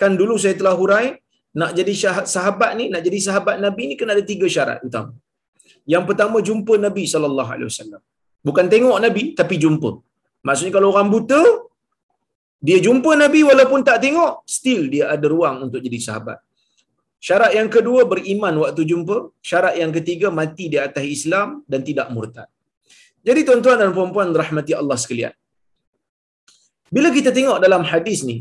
Kan 0.00 0.18
dulu 0.20 0.34
saya 0.42 0.54
telah 0.60 0.74
hurai 0.80 1.06
nak 1.60 1.70
jadi 1.78 1.92
sahabat 2.34 2.70
ni, 2.78 2.84
nak 2.92 3.02
jadi 3.06 3.18
sahabat 3.26 3.56
Nabi 3.64 3.82
ni 3.90 3.94
kena 4.00 4.12
ada 4.16 4.24
tiga 4.32 4.46
syarat 4.54 4.78
utama. 4.88 5.14
Yang 5.92 6.04
pertama 6.08 6.36
jumpa 6.48 6.74
Nabi 6.86 7.04
sallallahu 7.12 7.50
alaihi 7.54 7.68
wasallam. 7.70 8.02
Bukan 8.46 8.66
tengok 8.72 8.96
Nabi 9.04 9.22
tapi 9.40 9.54
jumpa. 9.64 9.90
Maksudnya 10.46 10.72
kalau 10.76 10.88
orang 10.92 11.08
buta 11.14 11.40
dia 12.68 12.78
jumpa 12.86 13.10
Nabi 13.22 13.40
walaupun 13.50 13.80
tak 13.88 13.98
tengok, 14.04 14.32
still 14.56 14.82
dia 14.92 15.04
ada 15.14 15.26
ruang 15.34 15.56
untuk 15.66 15.80
jadi 15.86 15.98
sahabat. 16.06 16.38
Syarat 17.26 17.52
yang 17.58 17.68
kedua 17.74 18.00
beriman 18.12 18.54
waktu 18.62 18.82
jumpa, 18.90 19.16
syarat 19.50 19.74
yang 19.80 19.92
ketiga 19.96 20.28
mati 20.40 20.64
di 20.72 20.78
atas 20.86 21.04
Islam 21.16 21.48
dan 21.70 21.80
tidak 21.88 22.08
murtad. 22.14 22.48
Jadi 23.28 23.40
tuan-tuan 23.48 23.76
dan 23.80 23.90
puan-puan 23.96 24.28
rahmati 24.42 24.72
Allah 24.80 24.96
sekalian. 25.02 25.32
Bila 26.96 27.08
kita 27.16 27.30
tengok 27.38 27.58
dalam 27.64 27.82
hadis 27.90 28.20
ni, 28.30 28.38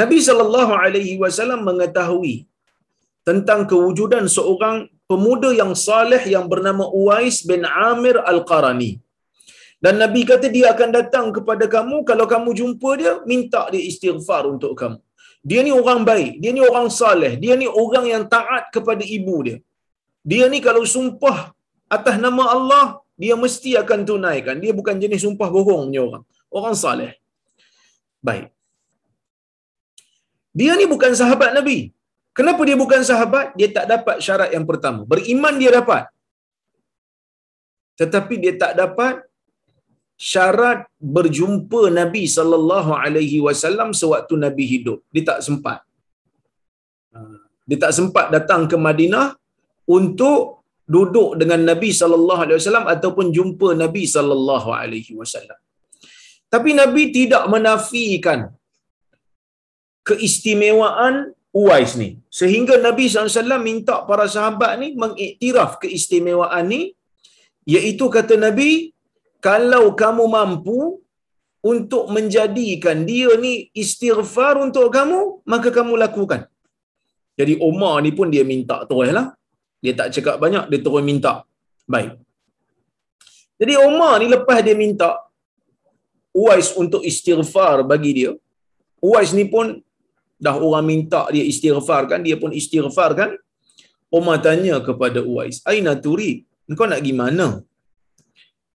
Nabi 0.00 0.18
sallallahu 0.28 0.72
alaihi 0.84 1.14
wasallam 1.22 1.60
mengetahui 1.68 2.34
tentang 3.28 3.60
kewujudan 3.70 4.24
seorang 4.36 4.76
pemuda 5.10 5.50
yang 5.60 5.72
saleh 5.86 6.22
yang 6.34 6.46
bernama 6.52 6.84
Uwais 7.00 7.38
bin 7.50 7.62
Amir 7.64 8.16
Al-Qarani. 8.32 8.92
Dan 9.84 9.94
Nabi 10.02 10.20
kata 10.30 10.46
dia 10.54 10.66
akan 10.74 10.90
datang 10.98 11.26
kepada 11.36 11.64
kamu 11.74 11.96
kalau 12.08 12.26
kamu 12.32 12.50
jumpa 12.60 12.90
dia 13.00 13.12
minta 13.30 13.62
dia 13.72 13.82
istighfar 13.90 14.42
untuk 14.54 14.72
kamu. 14.80 14.98
Dia 15.48 15.60
ni 15.66 15.72
orang 15.80 16.00
baik, 16.10 16.32
dia 16.42 16.50
ni 16.56 16.62
orang 16.70 16.88
saleh, 17.00 17.32
dia 17.42 17.54
ni 17.60 17.66
orang 17.82 18.06
yang 18.12 18.24
taat 18.34 18.64
kepada 18.74 19.02
ibu 19.16 19.36
dia. 19.46 19.58
Dia 20.30 20.44
ni 20.52 20.58
kalau 20.66 20.82
sumpah 20.94 21.38
atas 21.96 22.16
nama 22.24 22.44
Allah, 22.56 22.84
dia 23.22 23.34
mesti 23.44 23.70
akan 23.82 24.00
tunaikan. 24.08 24.56
Dia 24.62 24.72
bukan 24.78 24.96
jenis 25.02 25.22
sumpah 25.26 25.48
bohong 25.56 25.84
punya 25.88 26.02
orang. 26.08 26.24
Orang 26.58 26.74
saleh. 26.82 27.12
Baik. 28.28 28.46
Dia 30.58 30.74
ni 30.80 30.86
bukan 30.94 31.12
sahabat 31.20 31.50
Nabi. 31.58 31.78
Kenapa 32.38 32.62
dia 32.68 32.76
bukan 32.82 33.02
sahabat? 33.10 33.46
Dia 33.58 33.68
tak 33.76 33.86
dapat 33.92 34.16
syarat 34.26 34.50
yang 34.56 34.66
pertama. 34.70 35.00
Beriman 35.12 35.54
dia 35.62 35.70
dapat. 35.74 36.02
Tetapi 37.98 38.34
dia 38.42 38.54
tak 38.62 38.72
dapat 38.78 39.26
syarat 40.18 40.80
berjumpa 41.16 41.80
Nabi 41.98 42.22
sallallahu 42.36 42.90
alaihi 43.02 43.38
wasallam 43.46 43.90
sewaktu 44.00 44.34
Nabi 44.44 44.64
hidup. 44.74 44.98
Dia 45.14 45.24
tak 45.30 45.40
sempat. 45.46 45.78
Ha, 47.14 47.18
dia 47.68 47.78
tak 47.84 47.92
sempat 47.98 48.26
datang 48.34 48.66
ke 48.70 48.76
Madinah 48.86 49.26
untuk 49.98 50.66
duduk 50.94 51.30
dengan 51.40 51.60
Nabi 51.70 51.90
sallallahu 52.00 52.42
alaihi 52.44 52.58
wasallam 52.60 52.86
ataupun 52.94 53.26
jumpa 53.38 53.70
Nabi 53.84 54.04
sallallahu 54.16 54.70
alaihi 54.82 55.14
wasallam. 55.20 55.58
Tapi 56.54 56.70
Nabi 56.82 57.02
tidak 57.18 57.44
menafikan 57.54 58.40
keistimewaan 60.08 61.36
Uwais 61.60 61.92
ni. 62.00 62.08
Sehingga 62.38 62.74
Nabi 62.86 63.04
SAW 63.08 63.56
minta 63.68 64.04
para 64.08 64.24
sahabat 64.34 64.72
ni 64.80 64.88
mengiktiraf 65.02 65.80
keistimewaan 65.82 66.64
ni 66.72 66.80
iaitu 67.74 68.06
kata 68.16 68.36
Nabi 68.36 68.92
kalau 69.38 69.94
kamu 69.94 70.24
mampu 70.26 71.02
untuk 71.62 72.04
menjadikan 72.14 73.02
dia 73.08 73.30
ni 73.44 73.70
istighfar 73.74 74.54
untuk 74.58 74.86
kamu, 74.94 75.42
maka 75.46 75.68
kamu 75.74 75.98
lakukan. 75.98 76.46
Jadi 77.38 77.54
Umar 77.62 78.02
ni 78.02 78.10
pun 78.10 78.30
dia 78.34 78.42
minta 78.42 78.82
terus 78.88 79.10
lah. 79.14 79.34
Dia 79.78 79.94
tak 79.94 80.10
cakap 80.14 80.36
banyak, 80.42 80.64
dia 80.70 80.80
terus 80.82 81.02
minta. 81.06 81.46
Baik. 81.86 82.18
Jadi 83.58 83.74
Umar 83.78 84.22
ni 84.22 84.26
lepas 84.30 84.58
dia 84.62 84.74
minta 84.74 85.18
Uwais 86.34 86.70
untuk 86.78 87.02
istighfar 87.02 87.82
bagi 87.82 88.10
dia, 88.14 88.32
Uwais 89.02 89.34
ni 89.34 89.42
pun 89.46 89.82
dah 90.38 90.54
orang 90.54 90.86
minta 90.86 91.26
dia 91.34 91.42
istighfar 91.42 92.06
kan, 92.10 92.22
dia 92.22 92.38
pun 92.38 92.54
istighfar 92.54 93.14
kan. 93.18 93.30
Umar 94.08 94.38
tanya 94.40 94.78
kepada 94.80 95.20
Uwais, 95.20 95.60
Aina 95.68 95.92
turi? 95.98 96.46
Kau 96.78 96.86
nak 96.86 97.00
pergi 97.02 97.14
mana? 97.16 97.46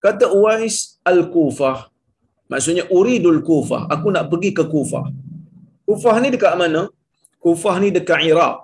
Kata 0.04 0.26
Uwais 0.38 0.76
Al-Kufah. 1.10 1.78
Maksudnya 2.52 2.84
Uridul 2.96 3.40
Kufah. 3.48 3.82
Aku 3.94 4.08
nak 4.14 4.26
pergi 4.30 4.50
ke 4.58 4.64
Kufah. 4.72 5.06
Kufah 5.88 6.16
ni 6.22 6.28
dekat 6.34 6.54
mana? 6.60 6.82
Kufah 7.44 7.76
ni 7.82 7.88
dekat 7.96 8.20
Iraq. 8.32 8.58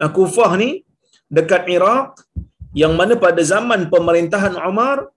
Nah, 0.00 0.10
Kufah 0.18 0.50
ni 0.60 0.70
dekat 1.38 1.62
Iraq 1.76 2.22
yang 2.82 2.94
mana 3.00 3.14
pada 3.24 3.42
zaman 3.52 3.80
pemerintahan 3.94 4.54
Umar, 4.70 5.10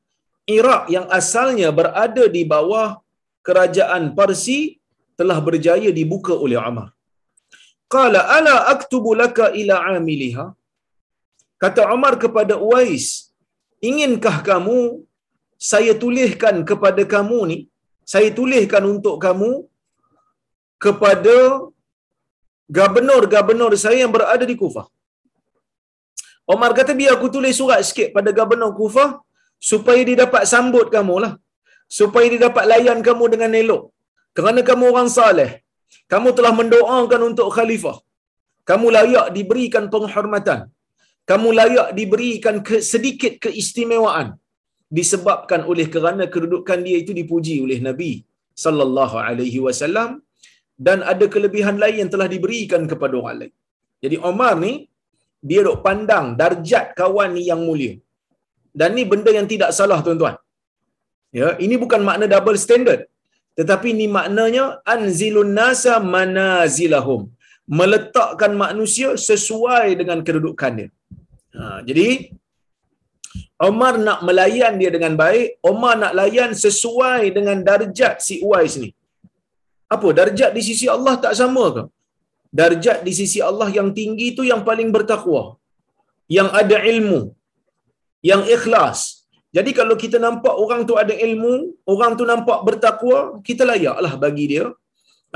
Iraq 0.57 0.83
yang 0.95 1.05
asalnya 1.19 1.69
berada 1.79 2.23
di 2.35 2.41
bawah 2.53 2.89
kerajaan 3.47 4.03
Parsi 4.17 4.59
telah 5.19 5.37
berjaya 5.47 5.89
dibuka 5.99 6.33
oleh 6.45 6.57
Umar. 6.57 6.89
Qala 7.93 8.21
ala 8.37 8.55
aktubu 8.73 9.13
laka 9.21 9.53
ila 9.61 9.75
amiliha? 9.93 10.45
Kata 11.61 11.81
Umar 11.95 12.13
kepada 12.23 12.57
Uwais, 12.57 13.07
inginkah 13.89 14.37
kamu 14.49 15.05
saya 15.69 15.91
tuliskan 16.03 16.55
kepada 16.69 17.03
kamu 17.13 17.39
ni, 17.51 17.59
saya 18.13 18.29
tuliskan 18.39 18.83
untuk 18.93 19.15
kamu 19.25 19.51
kepada 20.85 21.35
gubernur-gubernur 22.77 23.71
saya 23.83 23.97
yang 24.03 24.13
berada 24.15 24.45
di 24.51 24.55
Kufah. 24.61 24.87
Omar 26.53 26.71
kata 26.77 26.91
biar 26.99 27.13
aku 27.15 27.27
tulis 27.35 27.55
surat 27.59 27.81
sikit 27.89 28.09
pada 28.15 28.29
gubernur 28.39 28.71
Kufah 28.79 29.09
supaya 29.71 30.01
dia 30.07 30.17
dapat 30.25 30.43
sambut 30.53 30.87
kamu 30.95 31.15
lah. 31.25 31.33
Supaya 31.99 32.25
dia 32.31 32.41
dapat 32.47 32.65
layan 32.71 32.99
kamu 33.07 33.25
dengan 33.33 33.51
elok. 33.61 33.83
Kerana 34.37 34.59
kamu 34.69 34.83
orang 34.91 35.09
saleh. 35.17 35.49
Kamu 36.11 36.29
telah 36.37 36.53
mendoakan 36.59 37.21
untuk 37.29 37.47
khalifah. 37.55 37.97
Kamu 38.69 38.87
layak 38.97 39.27
diberikan 39.37 39.85
penghormatan. 39.93 40.59
Kamu 41.29 41.49
layak 41.59 41.89
diberikan 41.97 42.55
sedikit 42.91 43.33
keistimewaan 43.43 44.27
disebabkan 44.97 45.61
oleh 45.71 45.87
kerana 45.93 46.23
kedudukan 46.33 46.79
dia 46.87 46.97
itu 47.03 47.11
dipuji 47.19 47.55
oleh 47.65 47.79
Nabi 47.87 48.11
sallallahu 48.63 49.17
alaihi 49.27 49.59
wasallam 49.65 50.09
dan 50.87 50.99
ada 51.11 51.25
kelebihan 51.33 51.75
lain 51.83 51.97
yang 52.01 52.11
telah 52.13 52.27
diberikan 52.33 52.83
kepada 52.91 53.13
orang 53.21 53.37
lain. 53.41 53.53
Jadi 54.03 54.15
Omar 54.29 54.53
ni 54.63 54.73
dia 55.49 55.61
dok 55.67 55.79
pandang 55.85 56.25
darjat 56.41 56.85
kawan 56.99 57.31
ni 57.37 57.43
yang 57.51 57.61
mulia. 57.67 57.93
Dan 58.79 58.89
ni 58.97 59.03
benda 59.11 59.31
yang 59.37 59.47
tidak 59.53 59.71
salah 59.77 59.99
tuan-tuan. 60.05 60.35
Ya, 61.39 61.47
ini 61.65 61.75
bukan 61.83 62.01
makna 62.07 62.25
double 62.33 62.59
standard. 62.65 63.01
Tetapi 63.59 63.87
ini 63.95 64.05
maknanya 64.17 64.63
anzilun 64.93 65.51
nasa 65.59 65.93
manazilahum. 66.13 67.21
Meletakkan 67.79 68.51
manusia 68.63 69.09
sesuai 69.29 69.87
dengan 69.99 70.19
kedudukan 70.27 70.71
dia. 70.79 70.89
Ha, 71.55 71.79
jadi 71.87 72.07
Omar 73.67 73.93
nak 74.07 74.19
melayan 74.27 74.73
dia 74.81 74.89
dengan 74.95 75.13
baik, 75.21 75.47
Omar 75.71 75.93
nak 76.01 76.13
layan 76.19 76.51
sesuai 76.63 77.21
dengan 77.37 77.57
darjat 77.67 78.15
si 78.25 78.35
Uwais 78.45 78.75
ni. 78.83 78.89
Apa? 79.95 80.07
Darjat 80.19 80.51
di 80.57 80.61
sisi 80.67 80.85
Allah 80.95 81.13
tak 81.23 81.33
sama 81.41 81.65
ke? 81.75 81.83
Darjat 82.59 82.99
di 83.07 83.13
sisi 83.19 83.39
Allah 83.49 83.69
yang 83.77 83.89
tinggi 83.99 84.27
tu 84.37 84.43
yang 84.51 84.61
paling 84.69 84.89
bertakwa. 84.95 85.43
Yang 86.37 86.49
ada 86.61 86.77
ilmu. 86.91 87.21
Yang 88.29 88.43
ikhlas. 88.55 88.99
Jadi 89.55 89.71
kalau 89.79 89.95
kita 90.03 90.17
nampak 90.25 90.53
orang 90.63 90.81
tu 90.89 90.95
ada 91.01 91.11
ilmu, 91.11 91.53
orang 91.93 92.11
tu 92.19 92.23
nampak 92.23 92.59
bertakwa, 92.67 93.17
kita 93.47 93.63
layaklah 93.71 94.13
bagi 94.15 94.45
dia 94.51 94.65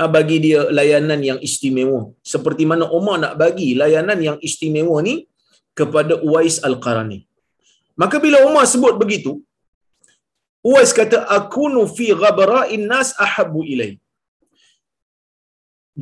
ah, 0.00 0.08
bagi 0.16 0.36
dia 0.44 0.60
layanan 0.78 1.20
yang 1.30 1.38
istimewa. 1.48 2.00
Seperti 2.32 2.64
mana 2.70 2.88
Omar 2.98 3.16
nak 3.24 3.34
bagi 3.42 3.76
layanan 3.76 4.18
yang 4.28 4.38
istimewa 4.48 4.96
ni 5.08 5.28
kepada 5.76 6.16
Uwais 6.24 6.56
Al-Qarani. 6.64 7.25
Maka 8.02 8.16
bila 8.24 8.38
Umar 8.48 8.64
sebut 8.72 8.94
begitu, 9.02 9.32
Uwais 10.68 10.92
kata 10.98 11.18
akunu 11.36 11.82
fi 11.96 12.06
ghabra'in 12.22 12.84
nas 12.92 13.10
ahabbu 13.24 13.60
ilai. 13.72 13.92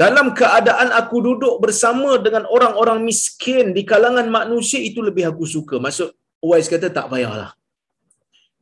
Dalam 0.03 0.27
keadaan 0.39 0.89
aku 1.01 1.17
duduk 1.27 1.55
bersama 1.65 2.11
dengan 2.25 2.45
orang-orang 2.55 2.99
miskin 3.09 3.67
di 3.77 3.83
kalangan 3.91 4.27
manusia 4.39 4.81
itu 4.89 5.01
lebih 5.09 5.25
aku 5.31 5.45
suka. 5.55 5.77
Maksud 5.85 6.09
Uwais 6.47 6.69
kata 6.73 6.89
tak 6.97 7.07
payahlah. 7.13 7.51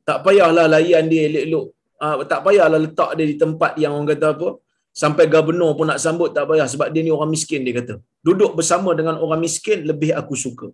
Tak 0.09 0.19
payahlah 0.27 0.67
layan 0.75 1.07
dia 1.13 1.23
elok-elok. 1.29 1.67
Uh, 2.03 2.27
tak 2.33 2.41
payahlah 2.47 2.79
letak 2.85 3.11
dia 3.19 3.27
di 3.33 3.37
tempat 3.45 3.73
yang 3.83 3.93
orang 3.97 4.11
kata 4.13 4.27
apa. 4.35 4.49
Sampai 5.03 5.25
gubernur 5.35 5.71
pun 5.79 5.87
nak 5.91 6.01
sambut 6.05 6.31
tak 6.37 6.45
payah 6.51 6.67
sebab 6.73 6.89
dia 6.95 7.03
ni 7.07 7.13
orang 7.19 7.31
miskin 7.35 7.63
dia 7.67 7.75
kata. 7.81 7.95
Duduk 8.27 8.53
bersama 8.59 8.91
dengan 8.99 9.17
orang 9.25 9.41
miskin 9.47 9.79
lebih 9.91 10.11
aku 10.21 10.35
suka. 10.45 10.69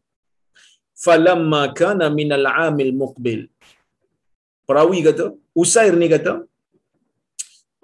Falamma 1.04 1.62
kana 1.80 2.06
minal 2.18 2.46
amil 2.66 2.92
muqbil. 3.02 3.40
Perawi 4.68 5.00
kata, 5.08 5.26
Usair 5.62 5.94
ni 6.00 6.08
kata, 6.14 6.32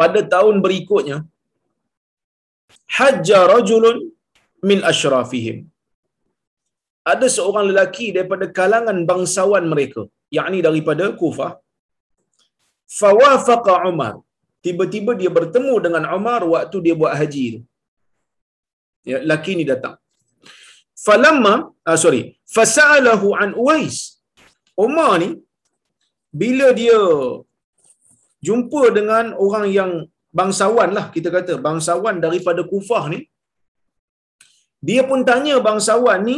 pada 0.01 0.21
tahun 0.35 0.57
berikutnya, 0.65 1.19
hajja 2.97 3.41
rajulun 3.53 3.99
min 4.69 4.79
ashrafihim. 4.91 5.59
Ada 7.13 7.27
seorang 7.37 7.67
lelaki 7.71 8.07
daripada 8.17 8.47
kalangan 8.59 8.99
bangsawan 9.11 9.65
mereka, 9.73 10.03
yakni 10.37 10.59
daripada 10.67 11.07
Kufah. 11.21 11.53
Fawafaqa 12.99 13.75
Umar. 13.91 14.15
Tiba-tiba 14.65 15.13
dia 15.21 15.31
bertemu 15.39 15.75
dengan 15.85 16.05
Umar 16.17 16.41
waktu 16.53 16.77
dia 16.85 16.95
buat 17.01 17.13
haji 17.21 17.45
tu. 17.55 17.61
Ya, 19.11 19.19
lelaki 19.25 19.53
ni 19.59 19.65
datang. 19.73 19.97
Falamma, 21.05 21.55
ah, 21.89 21.99
sorry, 22.05 22.23
fasa'alahu 22.57 23.29
an 23.43 23.51
Uwais. 23.63 23.97
Umar 24.85 25.13
ni, 25.23 25.31
bila 26.41 26.67
dia 26.81 27.01
jumpa 28.47 28.83
dengan 28.99 29.27
orang 29.45 29.67
yang 29.79 29.93
bangsawan 30.39 30.91
lah 30.97 31.07
kita 31.15 31.29
kata 31.37 31.55
bangsawan 31.67 32.17
daripada 32.25 32.63
Kufah 32.71 33.05
ni 33.13 33.19
dia 34.89 35.03
pun 35.11 35.21
tanya 35.29 35.57
bangsawan 35.67 36.21
ni 36.29 36.37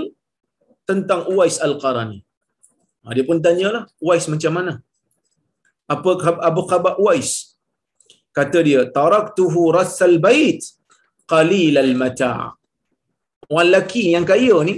tentang 0.88 1.20
Uwais 1.32 1.56
Al-Qarani. 1.66 2.18
Ha, 3.02 3.14
dia 3.16 3.24
pun 3.28 3.38
tanyalah 3.46 3.82
Uwais 4.04 4.26
macam 4.32 4.52
mana? 4.58 4.72
Apa 5.94 6.10
apa 6.48 6.60
khabar 6.70 6.94
Uwais? 7.02 7.58
Kata 8.36 8.58
dia 8.68 8.80
taraktuhu 8.98 9.74
rasal 9.78 10.14
bait 10.26 10.62
qalilal 11.32 11.92
mata'. 12.02 12.54
Lelaki 13.56 14.04
yang 14.14 14.26
kaya 14.30 14.56
ni 14.68 14.74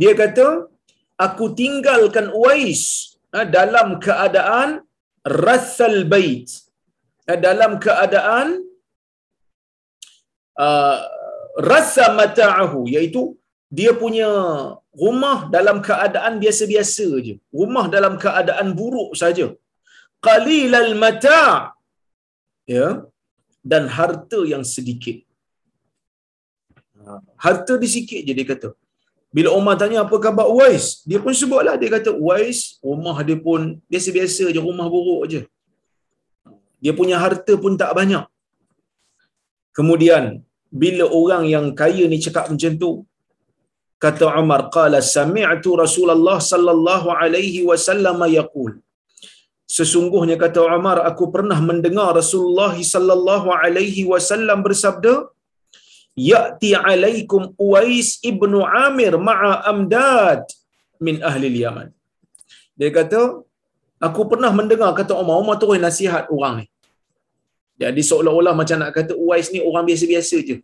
dia 0.00 0.12
kata 0.22 0.69
aku 1.26 1.44
tinggalkan 1.60 2.26
Uwais 2.40 2.82
ha, 3.34 3.44
dalam 3.58 3.88
keadaan 4.06 4.68
rasal 5.44 5.96
bait 6.12 6.48
Eh, 7.30 7.38
dalam 7.46 7.72
keadaan 7.84 8.46
uh, 10.66 10.98
rasa 11.72 12.04
mata'ahu 12.20 12.80
iaitu 12.94 13.22
dia 13.78 13.92
punya 14.02 14.30
rumah 15.02 15.38
dalam 15.56 15.78
keadaan 15.88 16.34
biasa-biasa 16.42 17.06
je 17.26 17.34
rumah 17.60 17.86
dalam 17.96 18.14
keadaan 18.24 18.68
buruk 18.78 19.10
saja. 19.22 19.46
Qalilal 20.26 20.92
mata' 21.02 21.76
ya 22.74 22.88
dan 23.70 23.84
harta 23.98 24.40
yang 24.52 24.64
sedikit. 24.74 25.18
Harta 27.44 27.74
dia 27.82 27.90
sikit 27.96 28.20
je 28.26 28.32
dia 28.38 28.46
kata 28.52 28.70
bila 29.36 29.48
Umar 29.58 29.74
tanya 29.80 29.98
apa 30.04 30.16
khabar 30.24 30.46
Uwais? 30.54 30.86
Dia 31.08 31.18
pun 31.24 31.34
sebutlah 31.40 31.74
dia 31.80 31.90
kata 31.96 32.10
Uwais 32.22 32.60
rumah 32.88 33.16
dia 33.28 33.38
pun 33.46 33.60
biasa-biasa 33.90 34.44
je 34.54 34.60
rumah 34.68 34.86
buruk 34.94 35.22
je. 35.32 35.40
Dia 36.82 36.92
punya 36.98 37.16
harta 37.22 37.54
pun 37.64 37.72
tak 37.82 37.92
banyak. 37.98 38.24
Kemudian 39.78 40.24
bila 40.82 41.04
orang 41.20 41.44
yang 41.54 41.66
kaya 41.80 42.04
ni 42.10 42.18
cakap 42.26 42.44
macam 42.52 42.72
tu, 42.82 42.90
kata 44.04 44.26
Umar 44.42 44.60
qala 44.76 44.98
sami'tu 45.14 45.70
Rasulullah 45.84 46.38
sallallahu 46.52 47.08
alaihi 47.22 47.62
wasallam 47.70 48.20
yaqul. 48.38 48.72
Sesungguhnya 49.76 50.36
kata 50.44 50.60
Umar 50.76 50.98
aku 51.10 51.24
pernah 51.34 51.58
mendengar 51.68 52.10
Rasulullah 52.20 52.74
sallallahu 52.94 53.48
alaihi 53.62 54.02
wasallam 54.12 54.58
bersabda 54.66 55.14
Ya'ti 56.28 56.70
alaikum 56.90 57.42
Uwais 57.66 58.08
ibnu 58.30 58.58
Amir 58.86 59.14
ma'a 59.28 59.52
Amdad 59.70 60.44
min 61.06 61.16
ahli 61.30 61.48
Yaman. 61.64 61.88
Dia 62.78 62.90
kata 62.98 63.20
Aku 64.00 64.24
pernah 64.30 64.48
mendengar 64.58 64.90
kata 64.96 65.12
Umar, 65.22 65.36
Umar 65.44 65.56
terus 65.60 65.76
nasihat 65.76 66.24
orang 66.34 66.54
ni. 66.64 66.66
Jadi 67.82 68.00
seolah-olah 68.08 68.52
macam 68.60 68.76
nak 68.80 68.92
kata 68.96 69.12
Uwais 69.22 69.48
ni 69.52 69.60
orang 69.68 69.84
biasa-biasa 69.88 70.36
je. 70.48 70.56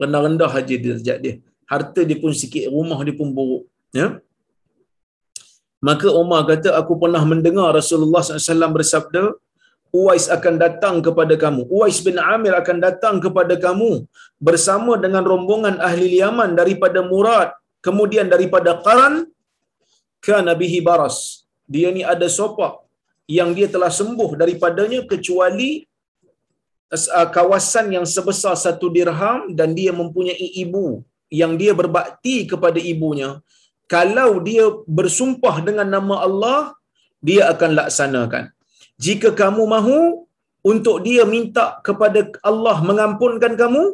Rendah-rendah 0.00 0.48
aja 0.60 0.74
dia 0.84 0.94
sejak 0.96 1.18
dia. 1.24 1.34
Harta 1.68 2.00
dia 2.08 2.16
pun 2.22 2.32
sikit, 2.32 2.64
rumah 2.72 2.96
dia 3.04 3.12
pun 3.12 3.28
buruk. 3.36 3.68
Ya? 3.92 4.06
Maka 5.84 6.08
Umar 6.22 6.48
kata, 6.48 6.72
aku 6.80 6.96
pernah 7.02 7.22
mendengar 7.28 7.68
Rasulullah 7.76 8.24
SAW 8.24 8.72
bersabda, 8.76 9.22
Uwais 10.00 10.26
akan 10.36 10.54
datang 10.64 10.94
kepada 11.06 11.34
kamu. 11.42 11.62
Uwais 11.68 11.98
bin 12.06 12.16
Amir 12.34 12.54
akan 12.60 12.78
datang 12.84 13.14
kepada 13.24 13.54
kamu 13.64 13.90
bersama 14.48 14.92
dengan 15.04 15.20
rombongan 15.32 15.76
ahli 15.88 16.06
Yaman 16.20 16.56
daripada 16.60 17.04
Murad, 17.10 17.52
kemudian 17.86 18.26
daripada 18.34 18.80
Qaran, 18.84 19.14
kana 20.24 20.52
bihi 20.60 20.80
baras. 20.88 21.44
Dia 21.68 21.92
ni 21.96 22.02
ada 22.14 22.24
sopak 22.38 22.80
yang 23.38 23.52
dia 23.56 23.68
telah 23.74 23.92
sembuh 23.98 24.30
daripadanya 24.40 25.00
kecuali 25.12 25.84
uh, 26.96 27.28
kawasan 27.36 27.92
yang 27.96 28.06
sebesar 28.14 28.56
satu 28.64 28.88
dirham 28.96 29.52
dan 29.58 29.76
dia 29.78 29.92
mempunyai 30.00 30.48
ibu 30.64 31.04
yang 31.28 31.52
dia 31.60 31.76
berbakti 31.80 32.48
kepada 32.48 32.80
ibunya. 32.80 33.30
Kalau 33.94 34.40
dia 34.48 34.64
bersumpah 34.88 35.60
dengan 35.68 35.84
nama 35.84 36.24
Allah 36.24 36.60
dia 37.20 37.52
akan 37.52 37.70
laksanakan 37.76 38.44
jika 39.04 39.28
kamu 39.40 39.62
mahu 39.74 39.98
untuk 40.70 40.96
dia 41.06 41.22
minta 41.34 41.66
kepada 41.86 42.20
Allah 42.50 42.76
mengampunkan 42.88 43.54
kamu 43.62 43.84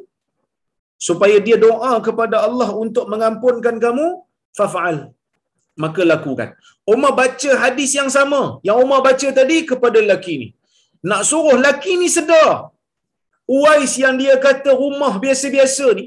supaya 1.08 1.36
dia 1.46 1.56
doa 1.66 1.92
kepada 2.06 2.36
Allah 2.46 2.68
untuk 2.84 3.06
mengampunkan 3.12 3.76
kamu 3.84 4.06
faf'al 4.58 4.96
maka 5.82 6.02
lakukan. 6.12 6.48
Umar 6.92 7.12
baca 7.20 7.50
hadis 7.62 7.90
yang 7.98 8.10
sama 8.16 8.42
yang 8.68 8.78
Umar 8.84 9.00
baca 9.08 9.28
tadi 9.40 9.58
kepada 9.70 9.98
lelaki 10.04 10.34
ni. 10.42 10.48
Nak 11.08 11.22
suruh 11.30 11.56
lelaki 11.60 11.94
ni 12.02 12.08
sedar. 12.16 12.52
Uwais 13.56 13.92
yang 14.04 14.16
dia 14.20 14.34
kata 14.46 14.70
rumah 14.82 15.12
biasa-biasa 15.24 15.86
ni, 15.98 16.06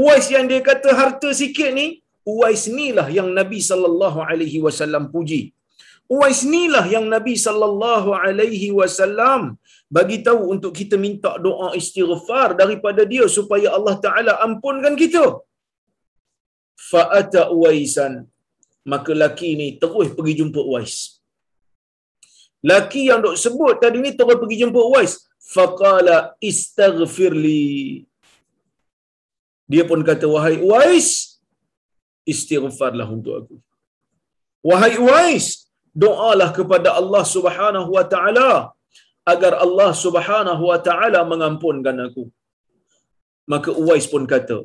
Uwais 0.00 0.26
yang 0.34 0.44
dia 0.50 0.60
kata 0.68 0.90
harta 1.00 1.28
sikit 1.40 1.70
ni, 1.78 1.86
Uwais 2.32 2.62
inilah 2.70 3.06
yang 3.18 3.28
Nabi 3.38 3.60
sallallahu 3.70 4.18
alaihi 4.28 4.58
wasallam 4.66 5.04
puji. 5.14 5.42
Uwais 6.14 6.40
inilah 6.46 6.84
yang 6.94 7.06
Nabi 7.14 7.34
sallallahu 7.46 8.10
alaihi 8.24 8.68
wasallam 8.78 9.42
bagi 9.96 10.18
tahu 10.26 10.40
untuk 10.54 10.72
kita 10.80 10.96
minta 11.04 11.32
doa 11.46 11.68
istighfar 11.80 12.48
daripada 12.60 13.02
dia 13.12 13.24
supaya 13.36 13.68
Allah 13.76 13.96
Taala 14.04 14.32
ampunkan 14.46 14.94
kita. 15.02 15.24
Fa'ata 16.90 17.42
Uwaisan 17.56 18.14
maka 18.92 19.12
laki 19.22 19.50
ni 19.60 19.68
terus 19.82 20.08
pergi 20.16 20.34
jumpa 20.40 20.60
Uwais. 20.70 20.96
Laki 22.70 23.08
yang 23.08 23.20
dok 23.24 23.36
sebut 23.44 23.76
tadi 23.82 23.98
ni 24.04 24.12
terus 24.18 24.36
pergi 24.42 24.56
jumpa 24.62 24.80
Uwais. 24.90 25.14
Faqala 25.54 26.36
istaghfirli. 26.50 28.04
Dia 29.72 29.84
pun 29.88 30.00
kata, 30.04 30.28
wahai 30.28 30.56
Uwais, 30.60 31.40
istighfarlah 32.28 33.08
untuk 33.08 33.34
aku. 33.40 33.56
Wahai 34.64 34.96
Uwais, 35.00 35.63
doalah 36.02 36.48
kepada 36.58 36.88
Allah 37.00 37.22
subhanahu 37.34 37.88
wa 37.96 38.04
ta'ala 38.12 38.50
agar 39.32 39.52
Allah 39.64 39.90
subhanahu 40.04 40.62
wa 40.70 40.78
ta'ala 40.88 41.20
mengampunkan 41.32 41.96
aku. 42.06 42.24
Maka 43.52 43.70
Uwais 43.82 44.06
pun 44.12 44.24
kata, 44.32 44.58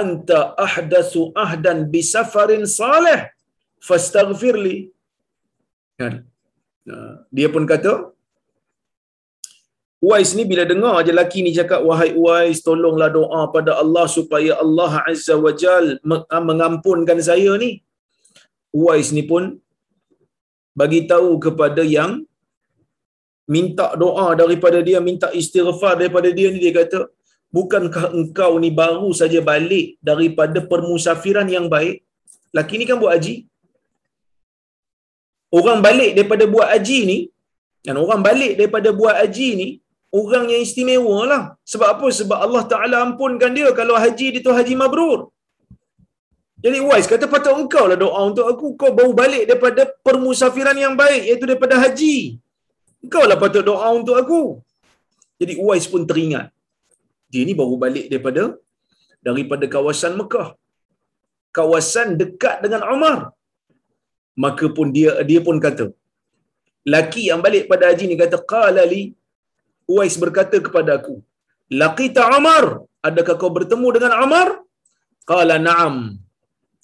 anta 0.00 0.40
ahdasu 0.66 1.22
ahdan 1.44 1.78
bisafarin 1.94 2.64
salih 2.80 3.20
fastaghfirli. 3.88 4.76
Kan? 6.00 6.14
Dia 7.36 7.48
pun 7.54 7.64
kata 7.72 7.94
Uwais 10.06 10.30
ni 10.38 10.42
bila 10.50 10.64
dengar 10.70 10.96
je 11.06 11.12
laki 11.18 11.40
ni 11.44 11.50
cakap 11.58 11.80
wahai 11.88 12.10
Uwais 12.20 12.58
tolonglah 12.66 13.08
doa 13.16 13.42
pada 13.54 13.72
Allah 13.82 14.04
supaya 14.16 14.52
Allah 14.64 14.92
Azza 15.10 15.34
wa 15.44 15.52
Jal 15.62 15.86
ah, 16.34 16.42
mengampunkan 16.48 17.18
saya 17.28 17.52
ni 17.62 17.70
Uwais 18.80 19.08
ni 19.16 19.22
pun 19.30 19.44
bagi 20.80 21.00
tahu 21.12 21.30
kepada 21.44 21.82
yang 21.96 22.12
minta 23.54 23.86
doa 24.02 24.26
daripada 24.40 24.78
dia 24.88 24.98
minta 25.08 25.28
istighfar 25.40 25.92
daripada 26.00 26.28
dia 26.38 26.48
ni 26.54 26.58
dia 26.64 26.74
kata 26.80 27.00
bukankah 27.56 28.04
engkau 28.18 28.52
ni 28.62 28.70
baru 28.80 29.10
saja 29.20 29.40
balik 29.50 29.86
daripada 30.08 30.58
permusafiran 30.72 31.48
yang 31.56 31.66
baik 31.74 31.96
laki 32.58 32.74
ni 32.80 32.84
kan 32.90 32.98
buat 33.02 33.12
haji 33.16 33.34
orang 35.58 35.80
balik 35.86 36.10
daripada 36.18 36.44
buat 36.54 36.68
haji 36.74 36.98
ni 37.12 37.18
Dan 37.86 37.96
orang 38.02 38.20
balik 38.28 38.52
daripada 38.58 38.90
buat 39.00 39.14
haji 39.22 39.48
ni, 39.60 39.68
orang 40.20 40.44
yang 40.52 40.60
istimewa 40.66 41.18
lah. 41.32 41.42
Sebab 41.72 41.88
apa? 41.94 42.06
Sebab 42.18 42.38
Allah 42.46 42.64
Ta'ala 42.72 42.96
ampunkan 43.06 43.54
dia 43.58 43.70
kalau 43.80 43.94
haji 44.04 44.26
dia 44.34 44.42
tu 44.46 44.50
haji 44.58 44.74
mabrur. 44.82 45.30
Jadi 46.64 46.78
Uwais 46.86 47.06
kata 47.12 47.26
patut 47.32 47.54
engkau 47.62 47.84
lah 47.90 47.98
doa 48.04 48.20
untuk 48.30 48.46
aku. 48.52 48.66
Kau 48.80 48.90
baru 48.98 49.12
balik 49.22 49.44
daripada 49.48 49.82
permusafiran 50.06 50.76
yang 50.84 50.94
baik 51.02 51.22
iaitu 51.28 51.44
daripada 51.50 51.76
haji. 51.82 52.16
Engkau 53.04 53.24
lah 53.30 53.38
patut 53.42 53.64
doa 53.70 53.88
untuk 53.98 54.16
aku. 54.22 54.42
Jadi 55.40 55.52
Uwais 55.62 55.86
pun 55.92 56.04
teringat. 56.10 56.48
Dia 57.32 57.42
ni 57.48 57.54
baru 57.60 57.76
balik 57.84 58.06
daripada 58.12 58.42
daripada 59.26 59.64
kawasan 59.74 60.14
Mekah. 60.20 60.48
Kawasan 61.58 62.08
dekat 62.20 62.56
dengan 62.64 62.82
Umar. 62.94 63.18
Maka 64.44 64.66
pun 64.76 64.88
dia 64.96 65.12
dia 65.28 65.40
pun 65.46 65.56
kata, 65.66 65.86
laki 66.94 67.22
yang 67.32 67.40
balik 67.44 67.64
pada 67.72 67.84
haji 67.88 68.04
ni 68.10 68.16
kata 68.22 68.36
qala 68.52 68.84
li 68.92 69.02
Uwais 69.92 70.16
berkata 70.22 70.56
kepada 70.66 70.90
aku, 70.98 71.14
laqita 71.80 72.22
Umar, 72.36 72.64
adakah 73.08 73.34
kau 73.40 73.50
bertemu 73.56 73.88
dengan 73.96 74.12
Umar? 74.24 74.48
Qala 75.30 75.56
na'am. 75.62 75.96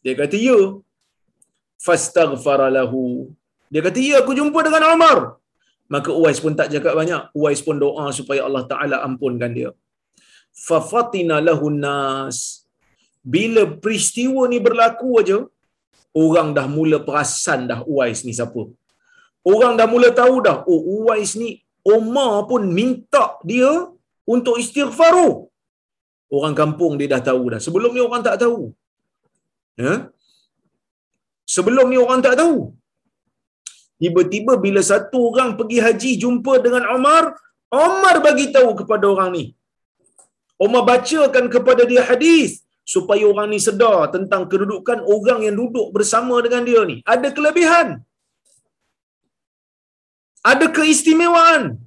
Dia 0.04 0.14
kata 0.20 0.38
ya. 0.48 0.58
Fastaghfara 1.86 2.66
lahu. 2.78 3.04
Dia 3.72 3.80
kata 3.86 3.98
ya 4.08 4.16
aku 4.22 4.32
jumpa 4.38 4.58
dengan 4.66 4.84
Umar. 4.94 5.18
Maka 5.94 6.10
Uwais 6.18 6.38
pun 6.44 6.54
tak 6.58 6.68
cakap 6.74 6.94
banyak. 7.00 7.22
Uwais 7.38 7.60
pun 7.66 7.76
doa 7.84 8.06
supaya 8.18 8.40
Allah 8.48 8.64
Taala 8.72 8.96
ampunkan 9.06 9.52
dia. 9.58 9.70
Fafatina 10.66 11.36
lahu 11.48 11.68
nas. 11.84 12.38
Bila 13.34 13.62
peristiwa 13.84 14.42
ni 14.52 14.58
berlaku 14.66 15.10
aja, 15.22 15.38
orang 16.22 16.48
dah 16.56 16.66
mula 16.76 16.98
perasan 17.08 17.60
dah 17.70 17.80
Uwais 17.92 18.20
ni 18.26 18.32
siapa. 18.38 18.62
Orang 19.52 19.74
dah 19.78 19.86
mula 19.92 20.08
tahu 20.20 20.36
dah, 20.46 20.56
oh 20.72 20.82
Uwais 20.96 21.32
ni 21.42 21.50
Umar 21.96 22.46
pun 22.50 22.62
minta 22.78 23.24
dia 23.50 23.70
untuk 24.34 24.56
istighfar. 24.62 25.16
Orang 26.36 26.54
kampung 26.60 26.92
dia 26.98 27.10
dah 27.14 27.22
tahu 27.30 27.42
dah. 27.52 27.60
Sebelum 27.66 27.90
ni 27.94 28.00
orang 28.08 28.22
tak 28.28 28.38
tahu. 28.44 28.70
Ya? 29.76 29.94
Sebelum 31.54 31.86
ni 31.92 31.98
orang 32.04 32.20
tak 32.24 32.36
tahu. 32.40 32.72
Tiba-tiba 34.02 34.58
bila 34.58 34.80
satu 34.82 35.18
orang 35.30 35.54
pergi 35.58 35.78
haji 35.78 36.10
jumpa 36.22 36.58
dengan 36.64 36.84
Umar, 36.96 37.38
Umar 37.70 38.16
bagi 38.26 38.46
tahu 38.56 38.70
kepada 38.80 39.04
orang 39.14 39.30
ni. 39.36 39.44
Umar 40.64 40.82
bacakan 40.90 41.46
kepada 41.54 41.82
dia 41.90 42.02
hadis 42.10 42.62
supaya 42.94 43.24
orang 43.30 43.48
ni 43.52 43.60
sedar 43.66 44.10
tentang 44.14 44.42
kedudukan 44.50 44.98
orang 45.14 45.46
yang 45.46 45.56
duduk 45.62 45.94
bersama 45.96 46.42
dengan 46.44 46.62
dia 46.68 46.82
ni. 46.90 46.96
Ada 47.14 47.30
kelebihan. 47.36 48.02
Ada 50.42 50.66
keistimewaan. 50.76 51.78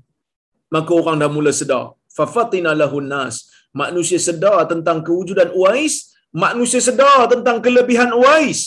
Maka 0.72 0.92
orang 0.96 1.20
dah 1.22 1.30
mula 1.36 1.52
sedar. 1.52 1.86
Fafatina 2.18 2.72
lahun 2.72 3.08
nas. 3.12 3.52
Manusia 3.76 4.20
sedar 4.28 4.64
tentang 4.72 5.04
kewujudan 5.04 5.52
Uwais, 5.52 6.15
manusia 6.44 6.82
sedar 6.88 7.20
tentang 7.34 7.58
kelebihan 7.66 8.12
Uwais. 8.20 8.62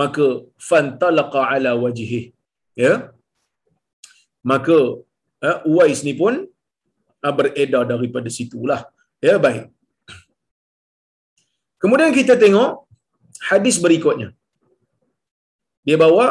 Maka 0.00 0.26
fantalaqa 0.68 1.42
ala 1.54 1.72
wajhi. 1.82 2.22
Ya. 2.84 2.94
Maka 4.52 4.78
uh, 5.46 5.58
Uwais 5.70 6.00
ni 6.06 6.14
pun 6.20 6.34
uh, 7.24 7.34
beredar 7.38 7.84
daripada 7.92 8.30
situlah. 8.38 8.80
Ya, 9.26 9.36
baik. 9.44 9.64
Kemudian 11.82 12.12
kita 12.18 12.34
tengok 12.44 12.70
hadis 13.50 13.76
berikutnya. 13.84 14.28
Dia 15.86 15.96
bawa 16.00 16.26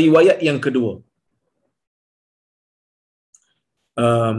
riwayat 0.00 0.38
yang 0.48 0.60
kedua. 0.66 0.92
Um, 3.96 4.38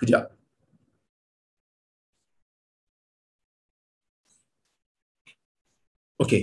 kejap. 0.00 0.33
Okey. 6.24 6.42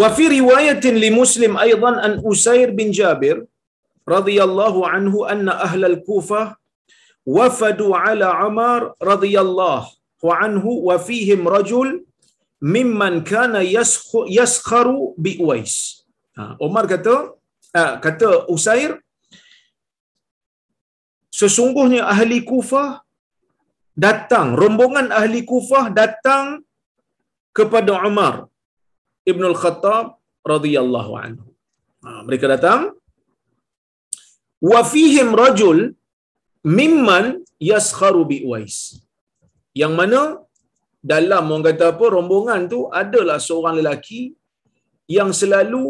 Wa 0.00 0.08
fi 0.16 0.24
riwayatin 0.36 0.96
li 1.04 1.10
Muslim 1.20 1.52
aidan 1.64 1.96
an 2.06 2.14
Usair 2.30 2.68
bin 2.78 2.88
Jabir 2.98 3.36
radhiyallahu 4.14 4.80
anhu 4.94 5.18
anna 5.32 5.52
ahla 5.66 5.86
al-Kufah 5.92 6.46
wafadu 7.36 7.86
ala 8.06 8.28
Umar 8.48 8.80
radhiyallahu 9.10 10.32
anhu 10.46 10.70
wa 10.88 10.96
fihim 11.06 11.40
rajul 11.54 11.88
mimman 12.74 13.14
kana 13.30 13.60
yaskharu 14.38 14.98
bi 15.24 15.32
Uwais. 15.44 15.74
Ha, 16.36 16.42
Umar 16.66 16.84
kata 16.92 17.14
uh, 17.78 17.94
kata 18.04 18.28
Usair 18.54 18.92
sesungguhnya 21.40 22.02
ahli 22.14 22.38
Kufah 22.50 22.90
datang 24.04 24.48
rombongan 24.62 25.08
ahli 25.20 25.42
Kufah 25.50 25.84
datang 26.00 26.46
kepada 27.58 27.92
Umar 28.08 28.34
Ibn 29.32 29.42
Al-Khattab 29.52 30.06
radhiyallahu 30.52 31.12
anhu. 31.24 31.48
Ha, 32.04 32.08
mereka 32.26 32.46
datang 32.54 32.80
wa 34.70 34.80
fihim 34.92 35.28
rajul 35.42 35.78
mimman 36.78 37.26
yaskharu 37.72 38.22
bi 38.30 38.38
Uwais. 38.48 38.76
Yang 39.82 39.94
mana 40.00 40.20
dalam 41.12 41.50
orang 41.52 41.64
kata 41.68 41.86
apa 41.92 42.06
rombongan 42.16 42.60
tu 42.72 42.80
adalah 43.02 43.38
seorang 43.46 43.76
lelaki 43.80 44.22
yang 45.16 45.30
selalu 45.40 45.84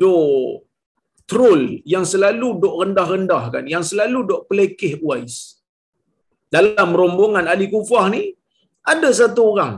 do 0.00 0.16
troll, 1.30 1.62
yang 1.94 2.04
selalu 2.12 2.46
dok 2.62 2.74
rendah-rendahkan, 2.82 3.64
yang 3.72 3.84
selalu 3.90 4.18
dok 4.30 4.42
pelekeh 4.50 4.92
Uwais. 5.04 5.36
Dalam 6.54 6.90
rombongan 7.00 7.46
ahli 7.52 7.66
Kufah 7.74 8.06
ni 8.14 8.22
ada 8.92 9.08
satu 9.20 9.42
orang 9.52 9.74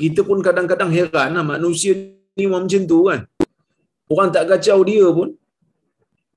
kita 0.00 0.20
pun 0.28 0.38
kadang-kadang 0.46 0.90
heran 0.90 1.38
lah 1.38 1.44
manusia 1.54 1.94
ni 2.38 2.46
macam 2.50 2.82
tu 2.92 2.98
kan. 3.08 3.20
Orang 4.12 4.28
tak 4.34 4.44
kacau 4.50 4.78
dia 4.88 5.06
pun, 5.18 5.28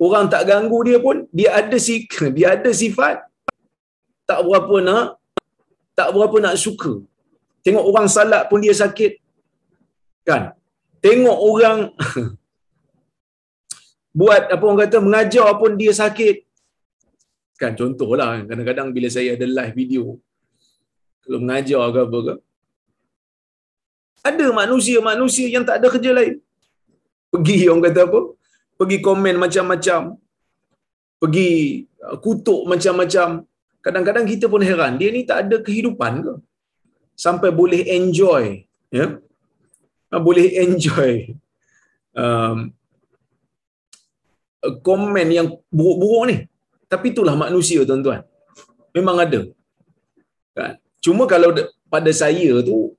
orang 0.05 0.25
tak 0.33 0.43
ganggu 0.49 0.79
dia 0.87 0.97
pun, 1.05 1.25
dia 1.31 1.49
ada 1.59 1.77
si 1.79 1.95
dia 2.35 2.47
ada 2.55 2.69
sifat 2.81 3.25
tak 4.29 4.39
berapa 4.47 4.75
nak 4.87 5.05
tak 5.97 6.09
berapa 6.15 6.37
nak 6.45 6.55
suka. 6.65 6.93
Tengok 7.65 7.85
orang 7.89 8.07
salat 8.15 8.43
pun 8.49 8.59
dia 8.65 8.73
sakit. 8.73 9.11
Kan? 10.29 10.43
Tengok 11.05 11.37
orang 11.49 11.79
buat 14.19 14.41
apa 14.53 14.63
orang 14.67 14.81
kata 14.85 14.97
mengajar 15.07 15.47
pun 15.61 15.73
dia 15.81 15.93
sakit. 16.01 16.45
Kan 17.61 17.73
contohlah 17.77 18.41
kadang-kadang 18.49 18.89
bila 18.95 19.07
saya 19.15 19.37
ada 19.37 19.45
live 19.57 19.75
video 19.77 20.03
kalau 21.21 21.39
mengajar 21.43 21.81
ke 21.95 21.99
apa 22.07 22.19
ke 22.27 22.33
ada 24.29 24.45
manusia-manusia 24.61 25.47
yang 25.55 25.65
tak 25.67 25.81
ada 25.81 25.87
kerja 25.93 26.11
lain. 26.17 26.35
Pergi 27.33 27.57
orang 27.69 27.83
kata 27.87 28.01
apa? 28.07 28.19
Pergi 28.79 28.97
komen 29.07 29.35
macam-macam. 29.43 30.01
Pergi 31.21 31.49
uh, 32.05 32.17
kutuk 32.25 32.61
macam-macam. 32.71 33.27
Kadang-kadang 33.85 34.25
kita 34.29 34.45
pun 34.53 34.61
heran, 34.61 35.01
dia 35.01 35.09
ni 35.09 35.21
tak 35.25 35.37
ada 35.45 35.57
kehidupan 35.67 36.13
ke? 36.25 36.33
Sampai 37.17 37.49
boleh 37.49 37.81
enjoy. 37.97 38.43
Ya? 38.93 39.17
Ah, 40.13 40.21
boleh 40.27 40.47
enjoy 40.63 41.33
um, 42.13 42.57
komen 44.87 45.27
yang 45.37 45.47
buruk-buruk 45.71 46.23
ni. 46.29 46.37
Tapi 46.91 47.15
itulah 47.15 47.35
manusia 47.39 47.79
tuan-tuan. 47.87 48.21
Memang 48.91 49.17
ada. 49.23 49.41
Kan? 50.55 50.75
Cuma 50.99 51.23
kalau 51.33 51.55
pada 51.87 52.11
saya 52.11 52.51
tu, 52.67 52.93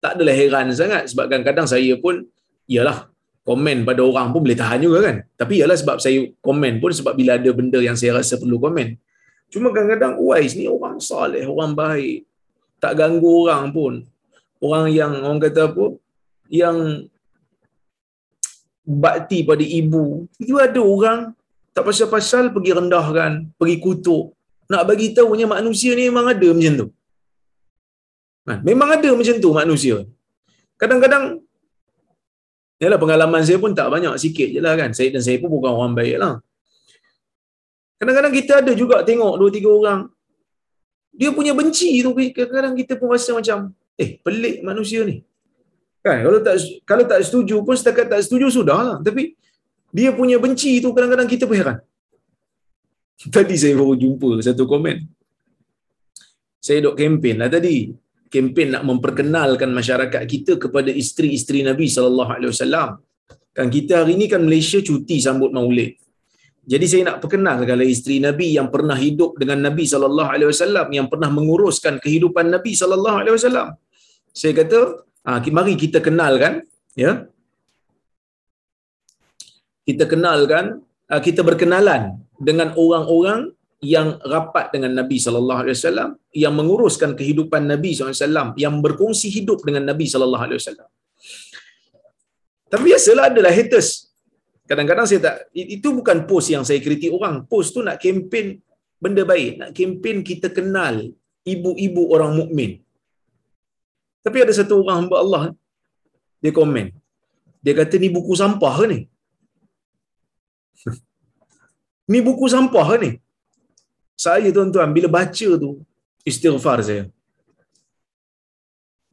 tak 0.00 0.20
adalah 0.20 0.34
heran 0.36 0.70
sangat 0.76 1.08
sebab 1.10 1.26
kadang-kadang 1.30 1.66
saya 1.66 1.92
pun 1.96 2.22
ialah 2.68 3.08
komen 3.46 3.86
pada 3.86 4.02
orang 4.02 4.34
pun 4.34 4.42
boleh 4.42 4.58
tahan 4.58 4.82
juga 4.82 4.98
kan. 5.06 5.16
Tapi 5.38 5.62
ialah 5.62 5.78
sebab 5.78 5.96
saya 6.02 6.26
komen 6.42 6.82
pun 6.82 6.90
sebab 6.90 7.14
bila 7.14 7.38
ada 7.38 7.50
benda 7.54 7.78
yang 7.78 7.94
saya 7.94 8.18
rasa 8.18 8.36
perlu 8.36 8.58
komen. 8.58 8.98
Cuma 9.46 9.70
kadang-kadang 9.70 10.18
wise 10.18 10.58
ni 10.58 10.66
orang 10.66 10.98
soleh 10.98 11.46
orang 11.46 11.72
baik. 11.72 12.26
Tak 12.82 12.98
ganggu 12.98 13.46
orang 13.46 13.70
pun. 13.70 14.02
Orang 14.58 14.90
yang 14.90 15.14
orang 15.22 15.38
kata 15.38 15.70
apa 15.70 15.94
yang 16.50 17.06
bakti 18.82 19.46
pada 19.46 19.62
ibu. 19.62 20.26
Itu 20.42 20.58
ada 20.58 20.82
orang 20.82 21.30
tak 21.70 21.86
pasal-pasal 21.86 22.50
pergi 22.50 22.74
rendahkan 22.74 23.54
pergi 23.54 23.76
kutuk. 23.78 24.34
Nak 24.66 24.82
bagi 24.82 25.14
tahunya 25.14 25.46
manusia 25.46 25.94
ni 25.94 26.10
memang 26.10 26.26
ada 26.26 26.48
macam 26.50 26.74
tu 26.74 26.88
Kan? 28.46 28.58
Memang 28.68 28.88
ada 28.96 29.10
macam 29.18 29.34
tu 29.42 29.50
manusia. 29.50 29.96
Kadang-kadang 30.80 31.46
Yalah 32.76 32.98
pengalaman 33.00 33.40
saya 33.40 33.56
pun 33.56 33.72
tak 33.72 33.88
banyak 33.88 34.14
sikit 34.20 34.48
je 34.52 34.60
lah 34.60 34.76
kan. 34.76 34.92
Saya 34.92 35.08
dan 35.14 35.22
saya 35.24 35.40
pun 35.40 35.48
bukan 35.48 35.72
orang 35.72 35.92
baik 35.96 36.20
lah. 36.20 36.34
Kadang-kadang 37.96 38.32
kita 38.36 38.52
ada 38.60 38.72
juga 38.76 39.00
tengok 39.00 39.40
dua 39.40 39.48
tiga 39.48 39.72
orang. 39.72 40.00
Dia 41.16 41.32
punya 41.32 41.56
benci 41.56 42.04
tu. 42.04 42.12
Kadang-kadang 42.12 42.76
kita 42.76 43.00
pun 43.00 43.08
rasa 43.16 43.32
macam. 43.32 43.72
Eh 43.96 44.20
pelik 44.20 44.60
manusia 44.60 45.00
ni. 45.08 45.24
Kan? 46.04 46.20
Kalau 46.20 46.40
tak 46.44 46.56
kalau 46.84 47.04
tak 47.08 47.20
setuju 47.24 47.64
pun 47.64 47.74
setakat 47.80 48.12
tak 48.12 48.20
setuju 48.20 48.52
sudah 48.52 48.80
lah. 48.88 48.98
Tapi 49.00 49.32
dia 49.96 50.12
punya 50.12 50.36
benci 50.36 50.76
tu 50.84 50.92
kadang-kadang 50.92 51.28
kita 51.32 51.48
berheran. 51.48 51.80
Tadi 53.16 53.56
saya 53.56 53.72
baru 53.80 53.96
jumpa 53.96 54.44
satu 54.44 54.68
komen. 54.68 55.00
Saya 56.60 56.84
dok 56.84 57.00
kempen 57.00 57.40
lah 57.40 57.48
tadi. 57.48 57.88
Kempen 58.32 58.74
nak 58.74 58.82
memperkenalkan 58.88 59.70
masyarakat 59.78 60.22
kita 60.32 60.52
kepada 60.62 60.90
isteri-isteri 61.02 61.62
Nabi 61.62 61.86
sallallahu 61.86 62.30
alaihi 62.36 62.50
wasallam. 62.52 62.88
Kan 63.56 63.68
kita 63.76 64.02
hari 64.04 64.14
ni 64.20 64.26
kan 64.32 64.42
Malaysia 64.48 64.78
cuti 64.88 65.16
sambut 65.26 65.50
Maulid. 65.56 65.96
Jadi 66.72 66.86
saya 66.90 67.02
nak 67.08 67.18
perkenalkan 67.22 67.78
isteri 67.86 68.18
Nabi 68.18 68.58
yang 68.58 68.68
pernah 68.74 68.98
hidup 68.98 69.38
dengan 69.40 69.58
Nabi 69.70 69.84
sallallahu 69.92 70.30
alaihi 70.34 70.50
wasallam 70.50 70.86
yang 70.98 71.06
pernah 71.12 71.30
menguruskan 71.30 72.02
kehidupan 72.04 72.50
Nabi 72.54 72.74
sallallahu 72.80 73.16
alaihi 73.22 73.34
wasallam. 73.38 73.68
Saya 74.40 74.52
kata, 74.60 74.78
ha, 75.24 75.38
mari 75.58 75.74
kita 75.78 76.02
kenalkan 76.02 76.66
ya. 76.98 77.30
Kita 79.86 80.04
kenalkan, 80.10 80.82
ha, 81.06 81.22
kita 81.22 81.46
berkenalan 81.46 82.18
dengan 82.48 82.74
orang-orang 82.74 83.55
yang 83.84 84.16
rapat 84.24 84.72
dengan 84.72 84.92
Nabi 84.96 85.20
sallallahu 85.20 85.60
alaihi 85.62 85.76
wasallam 85.76 86.10
yang 86.32 86.54
menguruskan 86.56 87.12
kehidupan 87.12 87.68
Nabi 87.68 87.92
sallallahu 87.92 88.16
alaihi 88.16 88.24
wasallam 88.24 88.48
yang 88.64 88.74
berkongsi 88.80 89.28
hidup 89.28 89.60
dengan 89.66 89.84
Nabi 89.90 90.06
sallallahu 90.08 90.44
alaihi 90.46 90.60
wasallam. 90.60 90.88
Tapi 92.72 92.82
biasalah 92.88 93.24
adalah 93.30 93.52
haters. 93.52 93.88
Kadang-kadang 94.66 95.06
saya 95.06 95.20
tak 95.26 95.36
itu 95.54 95.88
bukan 95.98 96.26
post 96.30 96.48
yang 96.54 96.64
saya 96.66 96.80
kritik 96.82 97.12
orang. 97.18 97.46
Post 97.46 97.76
tu 97.76 97.80
nak 97.86 98.02
kempen 98.02 98.58
benda 98.98 99.22
baik, 99.22 99.52
nak 99.60 99.70
kempen 99.76 100.24
kita 100.26 100.50
kenal 100.56 100.96
ibu-ibu 101.46 102.02
orang 102.14 102.32
mukmin. 102.40 102.70
Tapi 104.24 104.38
ada 104.42 104.52
satu 104.58 104.82
orang 104.82 105.06
hamba 105.06 105.16
Allah 105.22 105.42
dia 106.42 106.50
komen. 106.50 106.90
Dia 107.62 107.74
kata 107.78 107.94
ni 108.02 108.08
buku 108.16 108.34
sampah 108.34 108.74
ke 108.78 108.84
ni? 108.92 109.00
ni 112.12 112.18
buku 112.26 112.46
sampah 112.56 112.86
ke 112.90 112.96
ni? 113.04 113.10
Saya 114.24 114.48
tuan-tuan 114.56 114.90
bila 114.96 115.08
baca 115.18 115.48
tu 115.62 115.70
istighfar 116.30 116.78
saya. 116.88 117.04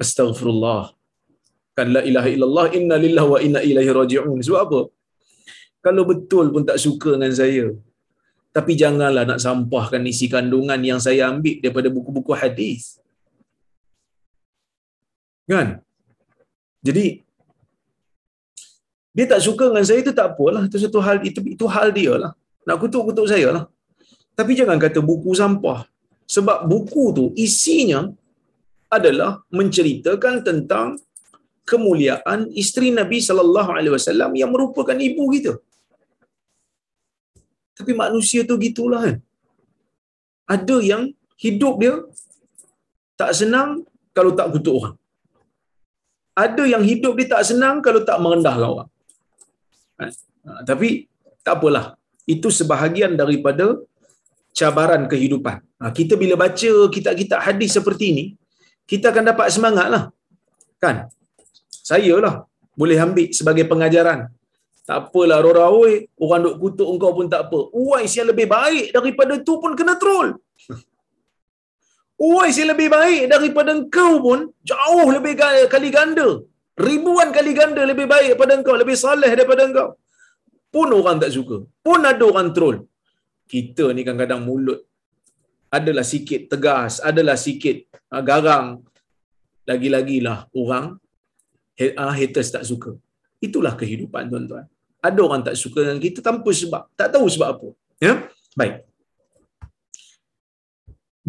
Astaghfirullah. 0.04 0.96
Kan 1.78 1.88
la 1.96 2.02
ilaha 2.10 2.30
illallah 2.36 2.66
inna 2.78 2.96
lillahi 3.06 3.30
wa 3.34 3.39
inna 3.46 3.62
ilaihi 3.70 3.92
raji'un. 4.00 4.39
Sebab 4.48 4.60
apa? 4.66 4.82
Kalau 5.86 6.04
betul 6.12 6.46
pun 6.54 6.63
tak 6.70 6.80
suka 6.86 7.10
dengan 7.16 7.34
saya. 7.42 7.66
Tapi 8.56 8.74
janganlah 8.82 9.24
nak 9.30 9.39
sampahkan 9.46 10.02
isi 10.12 10.26
kandungan 10.34 10.80
yang 10.89 11.00
saya 11.06 11.22
ambil 11.34 11.56
daripada 11.63 11.89
buku-buku 11.96 12.34
hadis. 12.42 13.02
Kan? 15.50 15.82
Jadi 16.88 17.06
dia 19.18 19.26
tak 19.32 19.42
suka 19.46 19.70
dengan 19.70 19.86
saya 19.89 20.00
itu 20.06 20.13
tak 20.20 20.28
apalah. 20.34 20.63
Itu 20.70 20.78
satu 20.84 21.00
hal 21.06 21.18
itu 21.30 21.39
itu 21.56 21.66
hal 21.76 21.89
dia 21.98 22.13
lah. 22.24 22.32
Nak 22.68 22.78
kutuk-kutuk 22.82 23.28
saya 23.34 23.50
lah. 23.56 23.63
Tapi 24.39 24.52
jangan 24.60 24.78
kata 24.86 25.00
buku 25.10 25.32
sampah. 25.41 25.80
Sebab 26.36 26.65
buku 26.72 27.04
tu 27.17 27.26
isinya 27.46 28.02
adalah 28.98 29.32
menceritakan 29.58 30.36
tentang 30.48 30.88
kemuliaan 31.72 32.39
isteri 32.62 32.89
Nabi 33.00 33.19
sallallahu 33.28 33.69
alaihi 33.78 33.93
wasallam 33.98 34.32
yang 34.41 34.50
merupakan 34.56 34.98
ibu 35.10 35.24
kita. 35.36 35.54
Tapi 37.78 37.91
manusia 38.04 38.41
tu 38.50 38.56
gitulah 38.65 39.02
kan. 39.06 39.17
Ada 40.56 40.78
yang 40.91 41.04
hidup 41.46 41.76
dia 41.82 41.93
tak 43.22 43.32
senang 43.39 43.69
kalau 44.17 44.32
tak 44.39 44.50
kutuk 44.54 44.76
orang. 44.80 44.96
Ada 46.46 46.63
yang 46.74 46.84
hidup 46.89 47.13
dia 47.17 47.28
tak 47.34 47.43
senang 47.50 47.76
kalau 47.86 48.02
tak 48.10 48.17
merendahkan 48.24 48.69
orang. 48.76 48.89
Ha, 50.02 50.62
tapi 50.69 50.89
tak 51.46 51.56
apalah. 51.58 51.86
Itu 52.34 52.48
sebahagian 52.60 53.13
daripada 53.22 53.65
cabaran 54.60 55.04
kehidupan. 55.12 55.58
Ha, 55.82 55.92
kita 55.98 56.13
bila 56.22 56.36
baca 56.44 56.72
kitab-kitab 56.96 57.39
hadis 57.48 57.72
seperti 57.78 58.06
ini, 58.13 58.26
kita 58.92 59.06
akan 59.12 59.24
dapat 59.32 59.48
semangat 59.56 59.88
lah. 59.94 60.04
Kan? 60.84 60.96
Saya 61.89 62.16
lah 62.26 62.36
boleh 62.82 62.98
ambil 63.06 63.28
sebagai 63.39 63.66
pengajaran. 63.72 64.20
Tak 64.88 64.98
apalah 65.04 65.39
Rora 65.46 65.68
oi, 65.82 65.94
orang 66.24 66.42
duk 66.46 66.56
kutuk 66.62 66.88
engkau 66.94 67.12
pun 67.18 67.28
tak 67.34 67.42
apa. 67.46 67.60
Uwais 67.82 68.13
yang 68.20 68.28
lebih 68.32 68.48
baik 68.56 68.86
daripada 68.96 69.34
tu 69.48 69.54
pun 69.63 69.72
kena 69.80 69.96
troll. 70.02 70.30
Uwais 72.28 72.56
yang 72.60 72.70
lebih 72.74 72.89
baik 72.98 73.22
daripada 73.34 73.70
engkau 73.78 74.12
pun 74.26 74.39
jauh 74.72 75.08
lebih 75.16 75.34
kali 75.74 75.89
ganda. 75.98 76.28
Ribuan 76.88 77.30
kali 77.38 77.52
ganda 77.60 77.82
lebih 77.92 78.08
baik 78.13 78.28
daripada 78.34 78.54
engkau, 78.60 78.76
lebih 78.82 78.98
saleh 79.04 79.32
daripada 79.38 79.62
engkau. 79.70 79.88
Pun 80.74 80.89
orang 81.00 81.18
tak 81.24 81.32
suka. 81.38 81.58
Pun 81.86 82.02
ada 82.12 82.24
orang 82.32 82.50
troll. 82.56 82.78
Kita 83.54 83.86
ni 83.96 84.02
kadang-kadang 84.06 84.42
mulut 84.48 84.80
adalah 85.78 86.06
sikit 86.13 86.42
tegas, 86.52 86.94
adalah 87.10 87.38
sikit 87.46 87.78
uh, 88.13 88.24
garang. 88.30 88.68
Lagi-lagilah 89.70 90.38
orang 90.62 90.86
uh, 92.04 92.13
haters 92.20 92.50
tak 92.56 92.66
suka. 92.70 92.92
Itulah 93.48 93.74
kehidupan 93.82 94.32
tuan-tuan. 94.32 94.66
Ada 95.08 95.20
orang 95.28 95.42
tak 95.48 95.56
suka 95.62 95.80
dengan 95.86 96.02
kita 96.06 96.20
tanpa 96.28 96.50
sebab. 96.62 96.84
Tak 97.00 97.10
tahu 97.13 97.26
sebab 97.36 97.48
apa. 97.54 97.68
Ya? 98.06 98.13
Baik. 98.60 98.76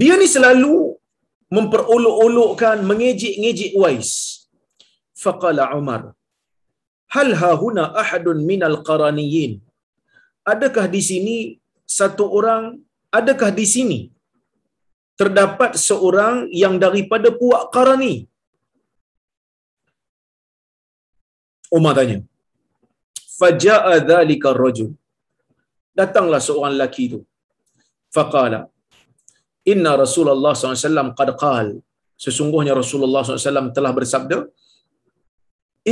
Dia 0.00 0.14
ni 0.20 0.28
selalu 0.36 0.74
memperolok-olokkan, 1.56 2.76
mengejek-ngejek 2.90 3.72
Wais. 3.80 4.10
Faqala 5.24 5.64
Umar, 5.78 6.02
hal 7.14 7.28
ha 7.40 7.50
huna 7.62 7.84
ahadun 8.02 8.40
minal 8.48 8.78
qaraniyin? 8.88 9.52
Adakah 10.52 10.86
di 10.94 11.00
sini 11.10 11.36
satu 11.86 12.24
orang, 12.38 12.80
adakah 13.18 13.50
di 13.60 13.66
sini 13.74 14.00
terdapat 15.20 15.78
seorang 15.78 16.50
yang 16.62 16.76
daripada 16.84 17.30
puak 17.40 17.70
Qarani? 17.74 18.14
Umar 21.76 21.94
tanya. 21.98 22.18
Faja'a 23.38 23.94
dhalika 24.10 24.50
rajul. 24.54 24.90
Datanglah 26.00 26.40
seorang 26.46 26.74
lelaki 26.76 27.02
itu. 27.08 27.20
Faqala. 28.14 28.60
Inna 29.72 29.92
Rasulullah 30.02 30.52
SAW 30.54 31.14
qad 31.18 31.30
qal. 31.44 31.68
Sesungguhnya 32.24 32.74
Rasulullah 32.82 33.22
SAW 33.26 33.74
telah 33.76 33.92
bersabda. 33.98 34.38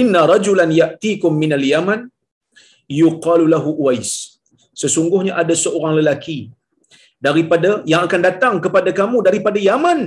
Inna 0.00 0.20
rajulan 0.32 0.70
ya'tikum 0.80 1.32
minal 1.42 1.64
yaman 1.72 2.00
yuqalu 3.00 3.44
lahu 3.54 3.70
Uwais. 3.82 4.12
Sesungguhnya 4.80 5.32
ada 5.42 5.54
seorang 5.64 5.94
lelaki 6.00 6.38
daripada 7.26 7.70
yang 7.92 8.02
akan 8.06 8.20
datang 8.28 8.54
kepada 8.64 8.90
kamu 9.00 9.18
daripada 9.28 9.58
Yaman. 9.68 10.00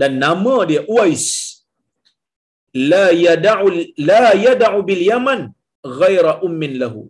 Dan 0.00 0.12
nama 0.24 0.56
dia 0.70 0.82
Uwais. 0.92 1.26
La 2.90 3.06
yad'u 3.26 3.68
la 4.10 4.26
yad'u 4.46 4.78
bil 4.88 5.02
yaman 5.10 5.40
ghaira 5.98 6.32
ummin 6.46 6.72
lahu. 6.82 7.02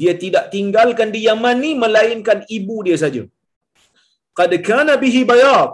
Dia 0.00 0.12
tidak 0.22 0.44
tinggalkan 0.54 1.08
di 1.14 1.20
Yaman 1.28 1.56
ni 1.64 1.70
melainkan 1.82 2.38
ibu 2.56 2.76
dia 2.86 2.96
saja. 3.02 3.22
Qad 4.38 4.52
kana 4.68 4.94
bihi 5.02 5.22
bayad. 5.32 5.70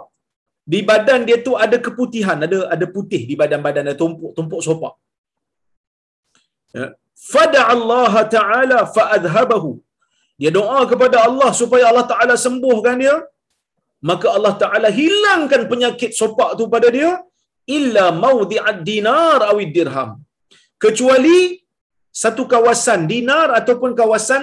Di 0.71 0.79
badan 0.89 1.21
dia 1.27 1.37
tu 1.45 1.53
ada 1.63 1.77
keputihan 1.85 2.37
ada 2.45 2.57
ada 2.73 2.85
putih 2.95 3.21
di 3.29 3.35
badan-badan 3.39 3.85
ada 3.89 3.97
tumpuk 4.01 4.31
tumpuk 4.37 4.61
sopak 4.67 4.93
ya. 6.77 6.87
Fada 7.31 7.61
Allah 7.73 8.13
taala 8.35 8.79
fa 8.95 9.03
adhabahu 9.17 9.71
dia 10.41 10.51
doa 10.57 10.79
kepada 10.91 11.17
Allah 11.27 11.49
supaya 11.59 11.83
Allah 11.89 12.05
taala 12.11 12.35
sembuhkan 12.45 12.95
dia. 13.03 13.15
Maka 14.09 14.27
Allah 14.35 14.53
taala 14.61 14.89
hilangkan 14.99 15.61
penyakit 15.71 16.11
sopak 16.19 16.51
tu 16.59 16.65
pada 16.75 16.87
dia. 16.95 17.11
Illa 17.77 18.05
maudhi'ad 18.23 18.77
dinar 18.89 19.39
aw 19.49 19.57
dirham. 19.75 20.11
Kecuali 20.83 21.39
satu 22.23 22.43
kawasan 22.53 23.01
dinar 23.11 23.47
ataupun 23.59 23.91
kawasan 23.99 24.41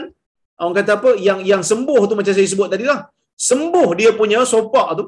orang 0.62 0.76
kata 0.78 0.92
apa 0.98 1.10
yang 1.26 1.40
yang 1.50 1.62
sembuh 1.70 2.00
tu 2.08 2.14
macam 2.18 2.34
saya 2.36 2.48
sebut 2.54 2.68
tadi 2.74 2.86
lah. 2.92 3.00
Sembuh 3.48 3.88
dia 4.00 4.10
punya 4.20 4.40
sopak 4.52 4.88
tu. 4.98 5.04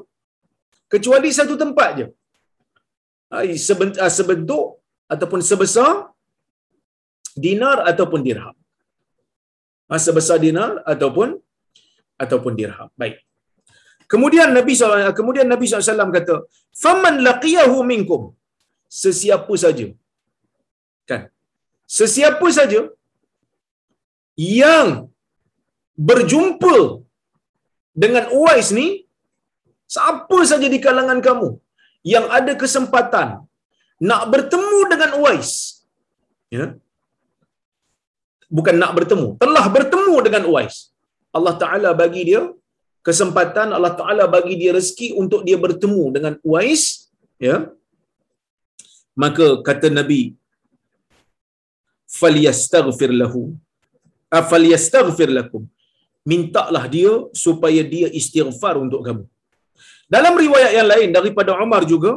Kecuali 0.93 1.29
satu 1.39 1.55
tempat 1.63 1.89
je. 1.99 2.07
Ah, 3.31 3.47
sebentuk 4.19 4.65
ataupun 5.13 5.39
sebesar 5.49 5.91
dinar 7.45 7.77
ataupun 7.91 8.19
dirham 8.27 8.55
ah, 9.93 10.01
sebesar 10.05 10.37
dinar 10.45 10.71
ataupun 10.93 11.29
ataupun 12.23 12.53
dirham 12.59 12.89
baik 13.01 13.17
Kemudian 14.11 14.49
Nabi 14.57 14.73
SAW, 14.77 15.15
kemudian 15.19 15.47
Nabi 15.51 15.65
SAW 15.67 16.15
kata, 16.15 16.35
"Faman 16.83 17.15
laqiyahu 17.27 17.77
minkum?" 17.91 18.21
Sesiapa 19.03 19.53
saja. 19.63 19.85
Kan? 21.09 21.21
Sesiapa 21.99 22.47
saja 22.57 22.81
yang 24.61 24.89
berjumpa 26.09 26.75
dengan 28.03 28.25
Uwais 28.39 28.69
ni, 28.79 28.87
siapa 29.95 30.39
saja 30.51 30.67
di 30.73 30.79
kalangan 30.85 31.19
kamu 31.27 31.49
yang 32.13 32.25
ada 32.37 32.53
kesempatan 32.63 33.29
nak 34.09 34.23
bertemu 34.33 34.79
dengan 34.91 35.11
Uwais, 35.19 35.51
ya. 36.57 36.65
Bukan 38.57 38.75
nak 38.81 38.91
bertemu, 38.97 39.27
telah 39.43 39.65
bertemu 39.75 40.15
dengan 40.25 40.43
Uwais. 40.51 40.77
Allah 41.37 41.53
Taala 41.61 41.89
bagi 42.01 42.21
dia 42.29 42.41
kesempatan, 43.07 43.67
Allah 43.77 43.93
Taala 43.99 44.25
bagi 44.35 44.55
dia 44.61 44.71
rezeki 44.77 45.07
untuk 45.21 45.41
dia 45.47 45.57
bertemu 45.65 46.03
dengan 46.15 46.33
Uwais, 46.49 46.83
ya. 47.47 47.57
Maka 49.23 49.47
kata 49.67 49.87
Nabi 49.99 50.21
falyastaghfir 52.19 53.11
lahu. 53.21 53.41
Afal 54.39 54.65
yastaghfir 54.73 55.31
lakum. 55.37 55.63
Mintalah 56.31 56.83
dia 56.95 57.11
supaya 57.43 57.81
dia 57.93 58.07
istighfar 58.19 58.75
untuk 58.83 59.01
kamu. 59.07 59.23
Dalam 60.15 60.33
riwayat 60.43 60.71
yang 60.77 60.87
lain 60.93 61.09
daripada 61.17 61.51
Umar 61.65 61.81
juga 61.91 62.11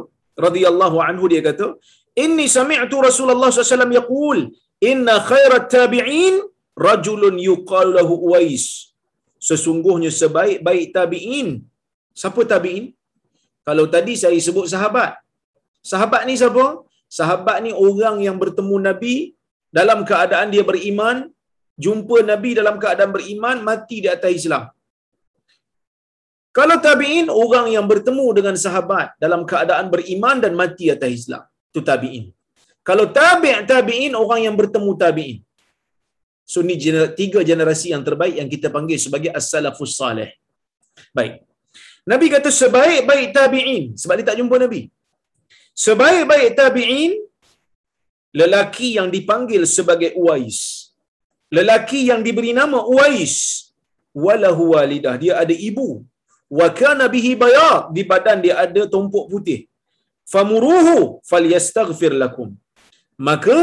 radhiyallahu 0.45 0.97
anhu 1.07 1.25
dia 1.31 1.41
kata, 1.47 1.67
"Inni 2.23 2.45
sami'tu 2.55 2.97
Rasulullah 3.07 3.49
SAW 3.51 3.95
yaqul, 3.99 4.39
inna 4.91 5.15
khairat 5.29 5.65
tabi'in 5.75 6.35
rajulun 6.87 7.37
yuqalu 7.49 7.93
lahu 7.99 8.13
Uwais." 8.27 8.65
Sesungguhnya 9.47 10.11
sebaik-baik 10.21 10.85
tabi'in. 10.97 11.49
Siapa 12.21 12.41
tabi'in? 12.53 12.85
Kalau 13.67 13.85
tadi 13.95 14.13
saya 14.23 14.39
sebut 14.47 14.67
sahabat. 14.73 15.11
Sahabat 15.91 16.21
ni 16.27 16.35
siapa? 16.41 16.65
Sahabat 17.17 17.57
ni 17.65 17.71
orang 17.87 18.17
yang 18.27 18.37
bertemu 18.43 18.75
Nabi 18.89 19.15
dalam 19.77 19.99
keadaan 20.09 20.49
dia 20.53 20.63
beriman, 20.69 21.17
jumpa 21.85 22.17
Nabi 22.31 22.49
dalam 22.59 22.75
keadaan 22.83 23.11
beriman, 23.17 23.57
mati 23.69 23.97
di 24.05 24.09
atas 24.15 24.31
Islam. 24.39 24.63
Kalau 26.57 26.77
tabi'in, 26.87 27.27
orang 27.43 27.65
yang 27.75 27.85
bertemu 27.91 28.27
dengan 28.37 28.55
sahabat 28.65 29.07
dalam 29.23 29.41
keadaan 29.49 29.87
beriman 29.93 30.37
dan 30.43 30.53
mati 30.61 30.85
atas 30.93 31.11
Islam. 31.19 31.43
Itu 31.69 31.83
tabi'in. 31.89 32.25
Kalau 32.89 33.05
tabi' 33.17 33.53
tabi'in, 33.71 34.13
orang 34.23 34.41
yang 34.45 34.55
bertemu 34.61 34.91
tabi'in. 35.03 35.39
So, 36.51 36.61
ini 36.63 36.75
tiga 37.19 37.39
generasi 37.49 37.87
yang 37.93 38.03
terbaik 38.07 38.35
yang 38.39 38.49
kita 38.53 38.67
panggil 38.75 38.97
sebagai 39.05 39.31
as-salafus 39.39 39.93
salih. 39.99 40.29
Baik. 41.17 41.35
Nabi 42.11 42.25
kata 42.35 42.49
sebaik-baik 42.61 43.27
tabi'in. 43.37 43.83
Sebab 44.01 44.15
dia 44.19 44.27
tak 44.29 44.37
jumpa 44.41 44.55
Nabi. 44.65 44.81
Sebaik-baik 45.85 46.49
tabi'in, 46.59 47.13
lelaki 48.41 48.89
yang 48.97 49.09
dipanggil 49.15 49.63
sebagai 49.77 50.11
Uwais. 50.21 50.59
Lelaki 51.57 52.01
yang 52.11 52.21
diberi 52.27 52.53
nama 52.61 52.79
Uwais. 52.93 53.35
Walahu 54.25 54.63
walidah. 54.77 55.15
Dia 55.23 55.33
ada 55.43 55.55
ibu 55.69 55.87
wa 56.59 56.67
kana 56.79 57.05
bihi 57.13 57.31
bayad 57.43 57.89
di 57.95 58.03
badan 58.11 58.37
dia 58.45 58.55
ada 58.63 58.81
tumpuk 58.93 59.25
putih 59.31 59.59
famuruhu 60.33 60.97
falyastaghfir 61.31 62.13
lakum 62.23 62.49
maka 63.17 63.57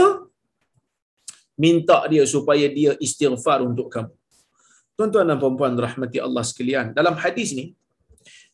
minta 1.64 1.98
dia 2.12 2.24
supaya 2.34 2.66
dia 2.78 2.92
istighfar 3.06 3.60
untuk 3.68 3.88
kamu. 3.94 4.12
Tuan-tuan 4.96 5.28
dan 5.28 5.38
puan-puan 5.42 5.74
rahmati 5.86 6.18
Allah 6.26 6.44
sekalian. 6.50 6.86
Dalam 6.98 7.16
hadis 7.22 7.50
ni 7.58 7.66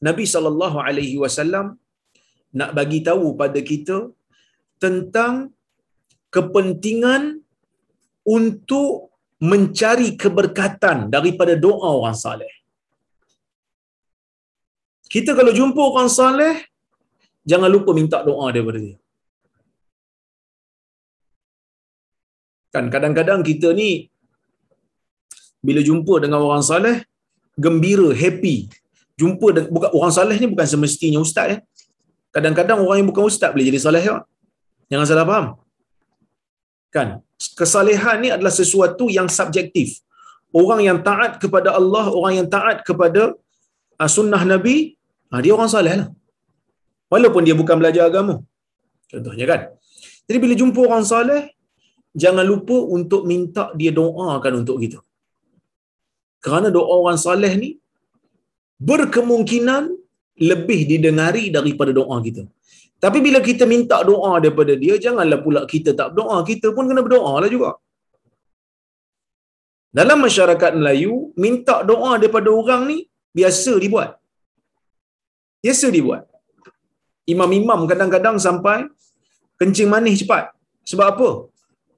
Nabi 0.08 0.24
sallallahu 0.34 0.78
alaihi 0.78 1.16
wasallam 1.22 1.78
nak 2.58 2.70
bagi 2.78 3.00
tahu 3.08 3.34
pada 3.40 3.60
kita 3.70 3.96
tentang 4.84 5.50
kepentingan 6.36 7.22
untuk 8.22 8.90
mencari 9.50 10.08
keberkatan 10.22 11.10
daripada 11.14 11.54
doa 11.66 11.88
orang 11.98 12.18
saleh. 12.24 12.52
Kita 15.08 15.32
kalau 15.38 15.52
jumpa 15.58 15.82
orang 15.90 16.10
saleh, 16.12 16.54
jangan 17.50 17.70
lupa 17.72 17.90
minta 17.96 18.20
doa 18.28 18.46
daripada 18.54 18.78
dia. 18.86 18.98
Kan 22.74 22.84
kadang-kadang 22.94 23.40
kita 23.48 23.72
ni 23.80 24.12
bila 25.64 25.80
jumpa 25.88 26.14
dengan 26.24 26.40
orang 26.46 26.64
saleh, 26.70 26.96
gembira, 27.64 28.08
happy. 28.22 28.56
Jumpa 29.18 29.46
dengan, 29.54 29.68
bukan 29.74 29.90
orang 29.98 30.12
saleh 30.18 30.36
ni 30.38 30.46
bukan 30.52 30.66
semestinya 30.72 31.18
ustaz 31.26 31.46
ya. 31.52 31.56
Kadang-kadang 32.34 32.78
orang 32.84 33.02
yang 33.02 33.08
bukan 33.10 33.24
ustaz 33.30 33.50
boleh 33.54 33.66
jadi 33.70 33.80
saleh 33.86 34.02
juga. 34.06 34.22
Jangan 34.92 35.06
salah 35.10 35.26
faham. 35.30 35.46
Kan? 36.94 37.08
Kesalehan 37.58 38.16
ni 38.22 38.28
adalah 38.36 38.52
sesuatu 38.54 39.10
yang 39.10 39.28
subjektif. 39.38 39.98
Orang 40.54 40.80
yang 40.80 40.98
taat 41.08 41.36
kepada 41.42 41.76
Allah, 41.78 42.04
orang 42.08 42.32
yang 42.40 42.48
taat 42.48 42.80
kepada 42.88 43.36
uh, 44.00 44.10
sunnah 44.16 44.42
Nabi, 44.48 44.98
Ha, 45.30 45.40
dia 45.44 45.52
orang 45.56 45.68
saleh 45.68 45.94
lah. 46.00 46.08
Walaupun 47.12 47.42
dia 47.46 47.56
bukan 47.56 47.76
belajar 47.80 48.08
agama. 48.08 48.34
Contohnya 49.12 49.44
kan. 49.48 49.60
Jadi 50.28 50.38
bila 50.44 50.54
jumpa 50.60 50.80
orang 50.88 51.04
saleh, 51.04 51.40
jangan 52.22 52.44
lupa 52.50 52.76
untuk 52.96 53.22
minta 53.30 53.64
dia 53.80 53.92
doakan 53.98 54.52
untuk 54.60 54.78
kita. 54.82 54.98
Kerana 56.44 56.68
doa 56.76 56.94
orang 57.02 57.18
saleh 57.26 57.52
ni, 57.62 57.70
berkemungkinan 58.88 59.82
lebih 60.50 60.80
didengari 60.90 61.44
daripada 61.56 61.92
doa 62.00 62.16
kita. 62.26 62.44
Tapi 63.04 63.18
bila 63.26 63.38
kita 63.48 63.64
minta 63.74 63.96
doa 64.10 64.32
daripada 64.42 64.74
dia, 64.82 64.94
janganlah 65.04 65.38
pula 65.44 65.60
kita 65.72 65.90
tak 65.98 66.08
berdoa. 66.12 66.36
Kita 66.50 66.66
pun 66.76 66.84
kena 66.90 67.02
berdoa 67.06 67.32
lah 67.42 67.50
juga. 67.56 67.70
Dalam 69.98 70.18
masyarakat 70.26 70.72
Melayu, 70.78 71.12
minta 71.44 71.76
doa 71.90 72.10
daripada 72.20 72.48
orang 72.60 72.82
ni, 72.90 72.98
biasa 73.38 73.72
dibuat. 73.84 74.10
Biasa 75.64 75.86
dibuat. 75.96 76.22
Imam-imam 77.34 77.80
kadang-kadang 77.90 78.36
sampai 78.46 78.78
kencing 79.60 79.90
manis 79.92 80.22
cepat. 80.22 80.44
Sebab 80.90 81.06
apa? 81.12 81.30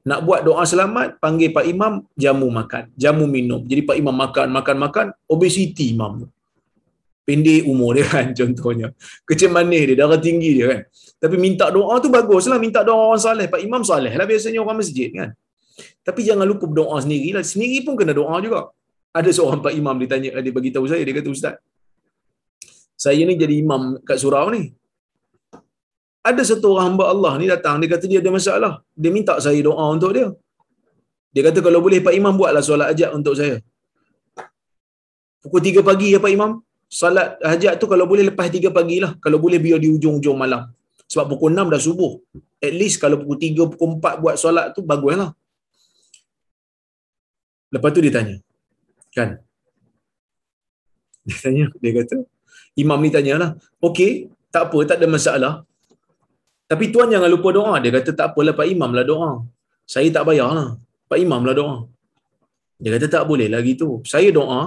Nak 0.00 0.20
buat 0.24 0.40
doa 0.46 0.64
selamat, 0.64 1.20
panggil 1.20 1.52
Pak 1.52 1.64
Imam, 1.68 2.00
jamu 2.16 2.48
makan. 2.48 2.88
Jamu 2.96 3.24
minum. 3.28 3.60
Jadi 3.68 3.84
Pak 3.84 3.96
Imam 4.00 4.16
makan, 4.16 4.48
makan, 4.48 4.76
makan. 4.80 5.06
Obesiti 5.28 5.92
imam. 5.92 6.24
Pendek 7.28 7.68
umur 7.68 7.94
dia 8.00 8.08
kan 8.08 8.32
contohnya. 8.38 8.96
Kencing 9.28 9.52
manis 9.52 9.82
dia, 9.92 9.96
darah 10.00 10.16
tinggi 10.16 10.50
dia 10.56 10.66
kan. 10.72 10.80
Tapi 11.20 11.36
minta 11.36 11.68
doa 11.68 12.00
tu 12.00 12.08
baguslah. 12.08 12.56
Minta 12.56 12.80
doa 12.80 13.12
orang 13.12 13.20
saleh. 13.20 13.46
Pak 13.52 13.60
Imam 13.60 13.84
saleh 13.84 14.12
lah 14.16 14.24
biasanya 14.24 14.64
orang 14.64 14.80
masjid 14.80 15.12
kan. 15.12 15.30
Tapi 16.00 16.20
jangan 16.24 16.48
lupa 16.48 16.64
berdoa 16.64 16.96
sendiri 17.04 17.36
lah. 17.36 17.44
Sendiri 17.44 17.84
pun 17.84 17.94
kena 18.00 18.16
doa 18.16 18.40
juga. 18.40 18.72
Ada 19.12 19.30
seorang 19.36 19.60
Pak 19.60 19.74
Imam 19.76 19.94
dia 20.00 20.08
tanya, 20.08 20.30
dia 20.38 20.52
bagi 20.54 20.70
tahu 20.70 20.86
saya, 20.86 21.02
dia 21.02 21.10
kata, 21.18 21.28
Ustaz, 21.34 21.58
saya 22.94 23.20
ni 23.26 23.34
jadi 23.34 23.58
imam 23.58 23.98
kat 24.06 24.16
surau 24.22 24.48
ni. 24.54 24.70
Ada 26.28 26.42
satu 26.44 26.76
orang 26.76 26.86
hamba 26.92 27.04
Allah 27.12 27.32
ni 27.40 27.46
datang, 27.48 27.80
dia 27.80 27.88
kata 27.92 28.04
dia 28.10 28.20
ada 28.22 28.30
masalah. 28.38 28.72
Dia 29.02 29.10
minta 29.16 29.34
saya 29.44 29.60
doa 29.64 29.84
untuk 29.96 30.12
dia. 30.16 30.28
Dia 31.32 31.42
kata 31.46 31.58
kalau 31.66 31.80
boleh 31.84 32.00
Pak 32.06 32.14
Imam 32.20 32.34
buatlah 32.40 32.62
solat 32.68 32.88
hajat 32.92 33.10
untuk 33.18 33.34
saya. 33.40 33.56
Pukul 35.40 35.62
3 35.64 35.80
pagi 35.80 36.12
ya 36.12 36.18
Pak 36.20 36.32
Imam. 36.36 36.60
Salat 36.90 37.38
hajat 37.50 37.78
tu 37.80 37.86
kalau 37.92 38.04
boleh 38.10 38.24
lepas 38.28 38.50
3 38.52 38.68
pagi 38.78 38.96
lah. 39.04 39.12
Kalau 39.24 39.38
boleh 39.44 39.58
biar 39.64 39.78
di 39.80 39.88
ujung-ujung 39.96 40.36
malam. 40.36 40.68
Sebab 41.08 41.24
pukul 41.32 41.56
6 41.56 41.72
dah 41.72 41.80
subuh. 41.80 42.12
At 42.60 42.74
least 42.76 43.00
kalau 43.02 43.16
pukul 43.22 43.38
3, 43.40 43.72
pukul 43.72 43.88
4 43.96 44.20
buat 44.22 44.34
solat 44.36 44.76
tu 44.76 44.84
bagus 44.84 45.16
lah. 45.16 45.30
Lepas 47.72 47.90
tu 47.94 48.02
dia 48.04 48.12
tanya. 48.12 48.36
Kan? 49.16 49.40
Dia 51.24 51.36
tanya, 51.40 51.64
dia 51.82 51.92
kata, 51.96 52.16
Imam 52.74 52.98
ni 53.04 53.10
tanyalah, 53.14 53.54
okey, 53.78 54.32
tak 54.50 54.68
apa, 54.68 54.78
tak 54.88 54.96
ada 55.00 55.06
masalah. 55.06 55.52
Tapi 56.70 56.84
tuan 56.94 57.08
jangan 57.14 57.30
lupa 57.34 57.48
doa. 57.58 57.74
Dia 57.82 57.90
kata, 57.96 58.10
tak 58.18 58.26
apalah 58.30 58.54
Pak 58.60 58.66
Imam 58.74 58.90
lah 58.98 59.04
doa. 59.10 59.30
Saya 59.94 60.08
tak 60.16 60.24
bayar 60.28 60.50
lah. 60.58 60.68
Pak 61.10 61.18
Imam 61.24 61.42
lah 61.48 61.54
doa. 61.60 61.76
Dia 62.82 62.90
kata, 62.94 63.06
tak 63.14 63.24
boleh 63.30 63.48
lagi 63.54 63.72
tu. 63.82 63.88
Saya 64.12 64.30
doa, 64.38 64.60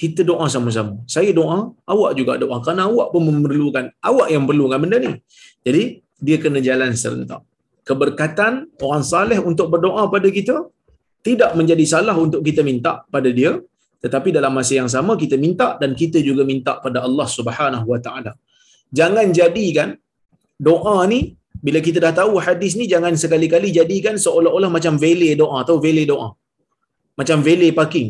kita 0.00 0.24
doa 0.30 0.46
sama-sama. 0.54 0.94
Saya 1.14 1.30
doa, 1.40 1.58
awak 1.92 2.12
juga 2.18 2.32
doa. 2.42 2.56
Kerana 2.64 2.88
awak 2.90 3.08
pun 3.12 3.22
memerlukan, 3.28 3.84
awak 4.10 4.28
yang 4.34 4.44
perlukan 4.48 4.78
benda 4.84 4.96
ni. 5.06 5.12
Jadi, 5.66 5.82
dia 6.26 6.36
kena 6.40 6.60
jalan 6.68 6.96
serentak. 7.02 7.44
Keberkatan 7.88 8.52
orang 8.86 9.04
saleh 9.12 9.38
untuk 9.50 9.68
berdoa 9.72 10.08
pada 10.14 10.28
kita, 10.38 10.56
tidak 11.26 11.50
menjadi 11.58 11.84
salah 11.94 12.16
untuk 12.24 12.40
kita 12.48 12.60
minta 12.70 12.92
pada 13.14 13.28
dia, 13.38 13.52
tetapi 14.04 14.28
dalam 14.36 14.52
masa 14.58 14.72
yang 14.80 14.90
sama 14.96 15.12
kita 15.22 15.36
minta 15.44 15.74
dan 15.80 15.90
kita 16.00 16.18
juga 16.28 16.42
minta 16.50 16.72
pada 16.84 16.98
Allah 17.06 17.26
Subhanahu 17.36 17.88
Taala. 18.06 18.32
Jangan 18.98 19.26
jadikan 19.38 19.88
doa 20.68 20.96
ni 21.12 21.20
bila 21.66 21.78
kita 21.86 21.98
dah 22.04 22.12
tahu 22.20 22.32
hadis 22.46 22.72
ni 22.80 22.84
jangan 22.92 23.14
sekali-kali 23.22 23.68
jadikan 23.78 24.14
seolah-olah 24.24 24.70
macam 24.76 24.94
valet 25.04 25.34
doa 25.40 25.56
atau 25.64 25.76
valet 25.84 26.06
doa. 26.12 26.28
Macam 27.20 27.38
valet 27.46 27.72
parking. 27.78 28.08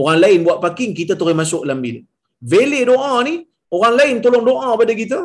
Orang 0.00 0.18
lain 0.24 0.38
buat 0.46 0.58
parking 0.64 0.92
kita 1.00 1.12
terus 1.20 1.36
masuk 1.42 1.62
dalam 1.66 1.80
bil. 1.84 1.98
Valet 2.52 2.84
doa 2.90 3.12
ni 3.28 3.34
orang 3.76 3.94
lain 4.00 4.16
tolong 4.24 4.44
doa 4.50 4.70
pada 4.80 4.92
kita, 5.02 5.18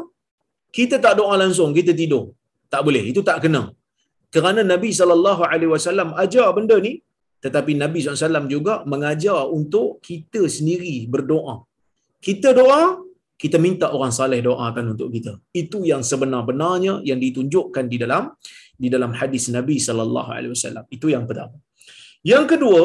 kita 0.77 0.95
tak 1.05 1.13
doa 1.19 1.33
langsung, 1.43 1.69
kita 1.79 1.91
tidur. 2.01 2.25
Tak 2.73 2.81
boleh, 2.87 3.03
itu 3.11 3.21
tak 3.29 3.37
kena. 3.43 3.63
Kerana 4.33 4.61
Nabi 4.63 4.89
wasallam 5.75 6.09
ajar 6.23 6.47
benda 6.57 6.77
ni 6.87 6.93
tetapi 7.45 7.71
Nabi 7.83 7.99
SAW 8.05 8.49
juga 8.53 8.73
mengajar 8.91 9.39
untuk 9.59 9.87
kita 10.07 10.41
sendiri 10.55 10.95
berdoa. 11.13 11.55
Kita 12.25 12.49
doa, 12.59 12.81
kita 13.41 13.57
minta 13.65 13.87
orang 13.95 14.13
saleh 14.17 14.39
doakan 14.47 14.93
untuk 14.93 15.09
kita. 15.15 15.33
Itu 15.61 15.81
yang 15.91 16.01
sebenar-benarnya 16.09 16.93
yang 17.09 17.19
ditunjukkan 17.25 17.85
di 17.91 17.97
dalam 18.03 18.23
di 18.83 18.87
dalam 18.93 19.11
hadis 19.19 19.45
Nabi 19.57 19.77
sallallahu 19.87 20.29
alaihi 20.35 20.51
wasallam. 20.55 20.85
Itu 20.95 21.09
yang 21.13 21.25
pertama. 21.29 21.57
Yang 22.31 22.45
kedua, 22.53 22.81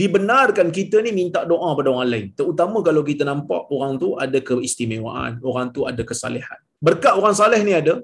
dibenarkan 0.00 0.68
kita 0.78 0.96
ni 1.06 1.10
minta 1.20 1.40
doa 1.52 1.70
pada 1.78 1.88
orang 1.94 2.08
lain. 2.14 2.26
Terutama 2.38 2.78
kalau 2.88 3.02
kita 3.10 3.24
nampak 3.30 3.62
orang 3.76 3.92
tu 4.02 4.08
ada 4.24 4.38
keistimewaan, 4.48 5.32
orang 5.50 5.68
tu 5.76 5.88
ada 5.90 6.02
kesalehan. 6.10 6.60
Berkat 6.86 7.14
orang 7.20 7.34
saleh 7.40 7.60
ni 7.68 7.72
ada, 7.80 7.94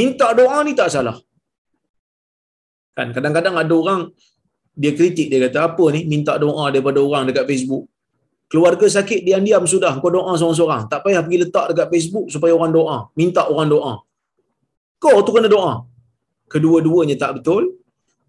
minta 0.00 0.28
doa 0.40 0.58
ni 0.66 0.74
tak 0.80 0.90
salah. 0.94 1.16
Kan 2.98 3.10
kadang-kadang 3.16 3.56
ada 3.62 3.74
orang 3.82 4.00
dia 4.82 4.92
kritik 4.98 5.26
dia 5.30 5.40
kata 5.46 5.58
apa 5.70 5.84
ni 5.94 6.00
minta 6.12 6.34
doa 6.44 6.64
daripada 6.74 6.98
orang 7.02 7.24
dekat 7.30 7.46
Facebook. 7.50 7.84
Keluarga 8.50 8.86
sakit 8.96 9.20
diam-diam 9.26 9.64
sudah 9.74 9.92
kau 10.02 10.12
doa 10.12 10.32
seorang-seorang. 10.40 10.82
Tak 10.92 11.00
payah 11.04 11.20
pergi 11.24 11.38
letak 11.44 11.66
dekat 11.72 11.88
Facebook 11.94 12.26
supaya 12.34 12.52
orang 12.58 12.72
doa, 12.78 12.96
minta 13.18 13.42
orang 13.52 13.68
doa. 13.74 13.94
Kau 15.02 15.16
tu 15.26 15.32
kena 15.36 15.48
doa. 15.56 15.72
Kedua-duanya 16.52 17.16
tak 17.22 17.40
betul. 17.40 17.62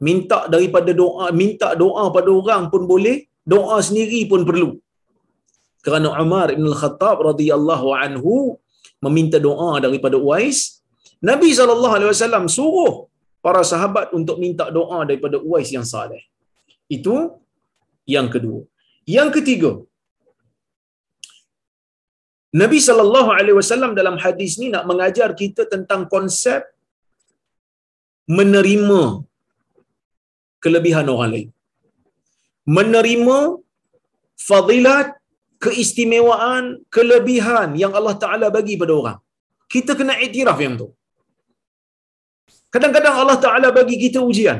Minta 0.07 0.39
daripada 0.53 0.91
doa, 0.91 1.26
minta 1.41 1.72
doa 1.84 2.03
pada 2.16 2.30
orang 2.39 2.63
pun 2.74 2.84
boleh, 2.84 3.18
doa 3.53 3.78
sendiri 3.88 4.28
pun 4.32 4.43
perlu. 4.49 4.70
Kerana 5.86 6.18
Umar 6.24 6.47
bin 6.57 6.66
Al-Khattab 6.72 7.18
radhiyallahu 7.30 7.88
anhu 8.03 8.34
meminta 9.05 9.38
doa 9.47 9.78
daripada 9.86 10.18
Uais, 10.18 10.82
Nabi 11.30 11.53
SAW 11.53 12.49
suruh 12.57 12.93
para 13.45 13.61
sahabat 13.72 14.09
untuk 14.18 14.38
minta 14.43 14.66
doa 14.78 14.99
daripada 15.09 15.38
Uais 15.47 15.70
yang 15.76 15.86
saleh. 15.93 16.24
Itu 16.89 17.16
yang 18.16 18.28
kedua. 18.34 18.66
Yang 19.05 19.30
ketiga, 19.38 19.72
Nabi 22.62 22.80
sallallahu 22.88 23.30
alaihi 23.38 23.58
wasallam 23.60 23.91
dalam 23.99 24.16
hadis 24.24 24.51
ni 24.62 24.68
nak 24.74 24.84
mengajar 24.91 25.30
kita 25.41 25.64
tentang 25.74 26.01
konsep 26.14 26.62
menerima 28.38 29.01
kelebihan 30.64 31.08
orang 31.14 31.32
lain. 31.36 31.49
Menerima 32.78 33.38
fadilat, 34.49 35.08
keistimewaan, 35.66 36.64
kelebihan 36.95 37.70
yang 37.84 37.93
Allah 37.99 38.16
Taala 38.24 38.47
bagi 38.58 38.76
pada 38.82 38.93
orang. 39.01 39.20
Kita 39.74 39.91
kena 39.99 40.16
iktiraf 40.26 40.60
yang 40.66 40.76
tu. 40.82 40.88
Kadang-kadang 42.74 43.16
Allah 43.22 43.38
Taala 43.45 43.70
bagi 43.80 43.97
kita 44.06 44.20
ujian. 44.30 44.60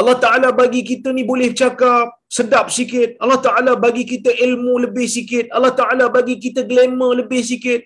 Allah 0.00 0.16
Ta'ala 0.22 0.48
bagi 0.60 0.82
kita 0.90 1.08
ni 1.16 1.22
boleh 1.30 1.48
cakap 1.60 2.18
sedap 2.36 2.66
sikit. 2.76 3.14
Allah 3.22 3.38
Ta'ala 3.46 3.72
bagi 3.84 4.02
kita 4.12 4.30
ilmu 4.46 4.74
lebih 4.84 5.06
sikit. 5.16 5.44
Allah 5.56 5.70
Ta'ala 5.80 6.10
bagi 6.16 6.34
kita 6.44 6.66
glamour 6.70 7.12
lebih 7.22 7.42
sikit. 7.50 7.80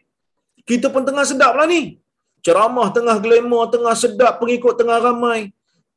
Kita 0.70 0.88
pun 0.94 1.04
tengah 1.08 1.24
sedap 1.30 1.52
lah 1.58 1.66
ni. 1.74 2.00
Ceramah 2.46 2.88
tengah 2.96 3.16
glamour, 3.24 3.68
tengah 3.74 3.92
sedap, 4.02 4.40
pengikut 4.40 4.74
tengah 4.80 4.98
ramai. 5.04 5.52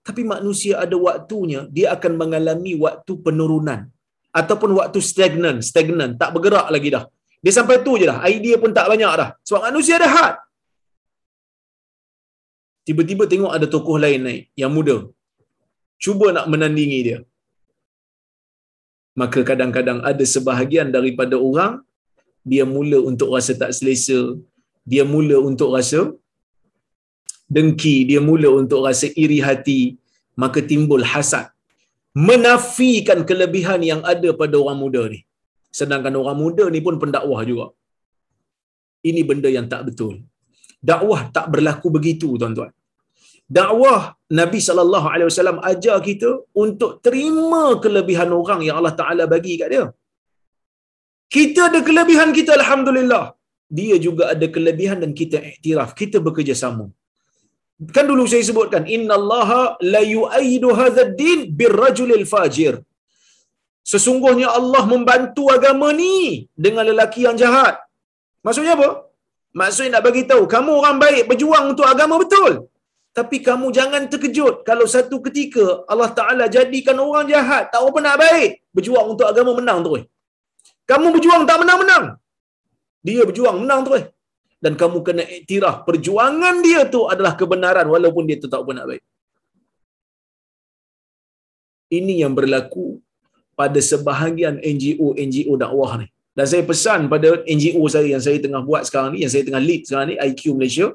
Tapi 0.07 0.21
manusia 0.33 0.83
ada 0.83 0.95
waktunya, 1.07 1.63
dia 1.75 1.87
akan 1.95 2.11
mengalami 2.21 2.73
waktu 2.85 3.13
penurunan. 3.25 3.87
Ataupun 4.39 4.69
waktu 4.79 4.99
stagnan, 4.99 5.63
stagnan, 5.69 6.19
tak 6.19 6.29
bergerak 6.35 6.67
lagi 6.75 6.91
dah. 6.95 7.03
Dia 7.43 7.53
sampai 7.55 7.79
tu 7.87 7.95
je 8.01 8.05
dah, 8.11 8.19
idea 8.27 8.59
pun 8.63 8.71
tak 8.75 8.87
banyak 8.91 9.11
dah. 9.21 9.29
Sebab 9.47 9.61
manusia 9.69 9.95
ada 10.01 10.09
had. 10.15 10.35
Tiba-tiba 12.87 13.23
tengok 13.31 13.51
ada 13.55 13.65
tokoh 13.75 13.95
lain 14.03 14.19
naik, 14.27 14.43
yang 14.59 14.73
muda 14.75 14.97
cuba 16.05 16.27
nak 16.37 16.47
menandingi 16.53 16.99
dia. 17.07 17.19
Maka 19.21 19.39
kadang-kadang 19.49 19.99
ada 20.11 20.25
sebahagian 20.33 20.89
daripada 20.97 21.35
orang 21.49 21.73
dia 22.51 22.65
mula 22.75 22.99
untuk 23.09 23.29
rasa 23.35 23.53
tak 23.61 23.71
selesa, 23.77 24.19
dia 24.91 25.03
mula 25.13 25.37
untuk 25.49 25.69
rasa 25.77 26.01
dengki, 27.55 27.95
dia 28.09 28.21
mula 28.29 28.49
untuk 28.61 28.81
rasa 28.87 29.07
iri 29.23 29.39
hati, 29.47 29.81
maka 30.43 30.59
timbul 30.71 31.03
hasad. 31.11 31.47
Menafikan 32.27 33.19
kelebihan 33.29 33.81
yang 33.91 34.01
ada 34.13 34.29
pada 34.41 34.55
orang 34.61 34.79
muda 34.83 35.03
ni. 35.13 35.19
Sedangkan 35.79 36.15
orang 36.21 36.37
muda 36.43 36.65
ni 36.73 36.79
pun 36.85 36.95
pendakwah 37.03 37.41
juga. 37.49 37.67
Ini 39.09 39.21
benda 39.29 39.49
yang 39.57 39.67
tak 39.73 39.83
betul. 39.87 40.15
Dakwah 40.89 41.21
tak 41.35 41.45
berlaku 41.53 41.87
begitu, 41.97 42.29
tuan-tuan 42.41 42.71
dakwah 43.57 44.01
Nabi 44.39 44.59
sallallahu 44.67 45.07
alaihi 45.13 45.27
wasallam 45.29 45.57
ajar 45.71 45.97
kita 46.07 46.29
untuk 46.63 46.91
terima 47.05 47.63
kelebihan 47.83 48.29
orang 48.41 48.61
yang 48.67 48.77
Allah 48.79 48.95
Taala 49.01 49.25
bagi 49.33 49.55
kat 49.61 49.69
dia. 49.73 49.85
Kita 51.35 51.61
ada 51.69 51.79
kelebihan 51.89 52.29
kita 52.37 52.51
alhamdulillah. 52.59 53.23
Dia 53.79 53.95
juga 54.05 54.23
ada 54.33 54.47
kelebihan 54.55 54.97
dan 55.03 55.11
kita 55.19 55.37
iktiraf. 55.51 55.89
Kita 55.99 56.17
bekerjasama. 56.27 56.85
Kan 57.95 58.05
dulu 58.11 58.23
saya 58.31 58.43
sebutkan 58.49 58.83
innallaha 58.95 59.61
la 59.93 60.01
yu'ayyidu 60.15 60.69
hadzal 60.79 61.13
birrajulil 61.59 62.25
fajir. 62.33 62.73
Sesungguhnya 63.91 64.47
Allah 64.59 64.83
membantu 64.93 65.43
agama 65.55 65.87
ni 66.01 66.17
dengan 66.65 66.83
lelaki 66.89 67.21
yang 67.27 67.37
jahat. 67.43 67.75
Maksudnya 68.45 68.73
apa? 68.77 68.89
Maksudnya 69.59 69.91
nak 69.93 70.03
bagi 70.07 70.23
tahu 70.31 70.43
kamu 70.53 70.71
orang 70.81 70.97
baik 71.03 71.23
berjuang 71.31 71.65
untuk 71.71 71.87
agama 71.93 72.15
betul. 72.23 72.70
Tapi 73.11 73.37
kamu 73.47 73.75
jangan 73.75 74.07
terkejut 74.11 74.63
kalau 74.63 74.85
satu 74.87 75.19
ketika 75.27 75.83
Allah 75.91 76.09
Ta'ala 76.15 76.45
jadikan 76.47 76.95
orang 76.95 77.27
jahat, 77.27 77.67
tak 77.71 77.83
apa 77.83 77.99
nak 77.99 78.15
baik, 78.23 78.63
berjuang 78.71 79.07
untuk 79.13 79.27
agama 79.31 79.51
menang 79.59 79.79
terus. 79.85 80.03
Kamu 80.87 81.07
berjuang 81.15 81.43
tak 81.49 81.59
menang-menang. 81.63 82.05
Dia 83.03 83.21
berjuang 83.27 83.57
menang 83.63 83.81
terus. 83.87 84.03
Dan 84.63 84.73
kamu 84.81 84.97
kena 85.07 85.23
iktiraf 85.25 85.75
perjuangan 85.87 86.55
dia 86.65 86.81
tu 86.93 87.09
adalah 87.13 87.33
kebenaran 87.39 87.87
walaupun 87.89 88.23
dia 88.29 88.37
tak 88.39 88.61
apa 88.63 88.71
nak 88.77 88.85
baik. 88.93 89.03
Ini 91.91 92.13
yang 92.23 92.33
berlaku 92.37 93.03
pada 93.59 93.79
sebahagian 93.91 94.55
NGO-NGO 94.63 95.53
dakwah 95.59 95.99
ni. 95.99 96.07
Dan 96.31 96.45
saya 96.47 96.63
pesan 96.63 97.11
pada 97.11 97.43
NGO 97.43 97.83
saya 97.91 98.07
yang 98.07 98.23
saya 98.23 98.39
tengah 98.39 98.63
buat 98.63 98.87
sekarang 98.87 99.11
ni, 99.19 99.27
yang 99.27 99.31
saya 99.33 99.43
tengah 99.43 99.59
lead 99.59 99.81
sekarang 99.83 100.07
ni, 100.11 100.15
IQ 100.15 100.55
Malaysia, 100.55 100.87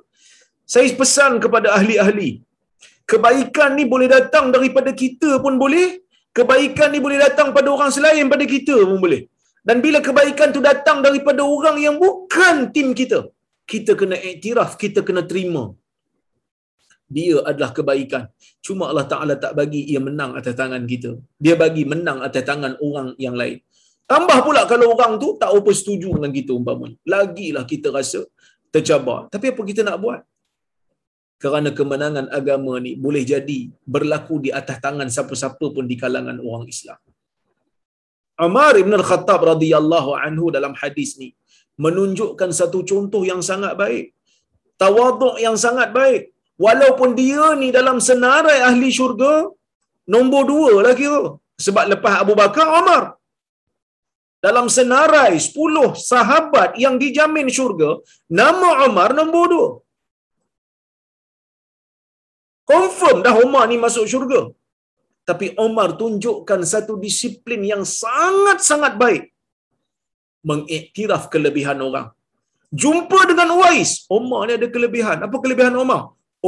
saya 0.73 0.91
pesan 1.01 1.33
kepada 1.45 1.69
ahli-ahli, 1.79 2.31
kebaikan 3.11 3.71
ni 3.79 3.85
boleh 3.93 4.09
datang 4.17 4.47
daripada 4.55 4.91
kita 5.03 5.31
pun 5.45 5.55
boleh, 5.63 5.89
kebaikan 6.37 6.91
ni 6.95 7.01
boleh 7.07 7.19
datang 7.27 7.49
pada 7.57 7.69
orang 7.75 7.91
selain 7.97 8.27
pada 8.35 8.45
kita 8.55 8.77
pun 8.89 8.99
boleh. 9.05 9.23
Dan 9.67 9.79
bila 9.85 9.99
kebaikan 10.09 10.49
tu 10.57 10.61
datang 10.71 10.99
daripada 11.07 11.43
orang 11.57 11.77
yang 11.87 11.97
bukan 12.05 12.71
tim 12.75 12.89
kita, 13.01 13.21
kita 13.73 13.93
kena 14.01 14.17
iktiraf, 14.31 14.75
kita 14.83 15.03
kena 15.07 15.23
terima. 15.31 15.65
Dia 17.17 17.39
adalah 17.51 17.71
kebaikan. 17.71 18.23
Cuma 18.67 18.91
Allah 18.91 19.07
Ta'ala 19.13 19.35
tak 19.45 19.53
bagi 19.59 19.81
ia 19.91 20.01
menang 20.03 20.35
atas 20.39 20.55
tangan 20.61 20.83
kita. 20.93 21.11
Dia 21.45 21.55
bagi 21.55 21.83
menang 21.93 22.19
atas 22.27 22.43
tangan 22.51 22.75
orang 22.83 23.09
yang 23.25 23.35
lain. 23.41 23.59
Tambah 24.11 24.39
pula 24.47 24.63
kalau 24.71 24.87
orang 24.95 25.13
tu 25.23 25.29
tak 25.43 25.51
apa 25.59 25.71
setuju 25.79 26.15
dengan 26.15 26.31
kita 26.39 26.51
umpamanya. 26.59 26.99
Lagilah 27.15 27.65
kita 27.73 27.91
rasa 27.99 28.23
tercabar. 28.75 29.19
Tapi 29.35 29.47
apa 29.55 29.63
kita 29.71 29.83
nak 29.87 29.99
buat? 30.03 30.21
Kerana 31.43 31.71
kemenangan 31.79 32.27
agama 32.39 32.75
ni 32.85 32.93
boleh 33.05 33.23
jadi 33.33 33.59
berlaku 33.95 34.37
di 34.45 34.51
atas 34.61 34.77
tangan 34.85 35.09
siapa-siapa 35.15 35.67
pun 35.77 35.85
di 35.91 35.97
kalangan 36.03 36.39
orang 36.49 36.67
Islam. 36.75 37.01
Umar 38.47 38.73
ibn 38.83 38.93
al-Khattab 39.01 39.41
radhiyallahu 39.53 40.11
anhu 40.25 40.47
dalam 40.57 40.73
hadis 40.81 41.11
ni 41.21 41.29
menunjukkan 41.85 42.51
satu 42.61 42.81
contoh 42.91 43.23
yang 43.31 43.41
sangat 43.51 43.73
baik. 43.83 44.07
Tawaduk 44.83 45.37
yang 45.45 45.57
sangat 45.65 45.89
baik. 45.99 46.23
Walaupun 46.65 47.11
dia 47.21 47.47
ni 47.61 47.69
dalam 47.79 47.97
senarai 48.09 48.59
ahli 48.69 48.89
syurga, 48.99 49.33
nombor 50.15 50.43
dua 50.53 50.73
lah 50.85 50.95
kira. 51.01 51.23
Sebab 51.65 51.85
lepas 51.93 52.15
Abu 52.23 52.35
Bakar, 52.41 52.67
Umar. 52.81 53.03
Dalam 54.47 54.67
senarai 54.77 55.33
sepuluh 55.47 55.89
sahabat 56.11 56.77
yang 56.85 56.95
dijamin 57.03 57.49
syurga, 57.57 57.91
nama 58.41 58.71
Umar 58.89 59.11
nombor 59.21 59.45
dua. 59.53 59.69
Confirm 62.73 63.17
dah 63.27 63.35
Umar 63.45 63.65
ni 63.71 63.77
masuk 63.87 64.05
syurga. 64.13 64.41
Tapi 65.29 65.47
Umar 65.67 65.89
tunjukkan 66.01 66.61
satu 66.73 66.95
disiplin 67.05 67.63
yang 67.73 67.83
sangat-sangat 68.03 68.93
baik. 69.03 69.25
Mengiktiraf 70.51 71.23
kelebihan 71.35 71.79
orang. 71.89 72.09
Jumpa 72.83 73.21
dengan 73.31 73.49
Uwais. 73.57 73.91
Umar 74.19 74.41
ni 74.49 74.53
ada 74.59 74.69
kelebihan. 74.75 75.19
Apa 75.27 75.37
kelebihan 75.45 75.75
Umar? 75.85 76.03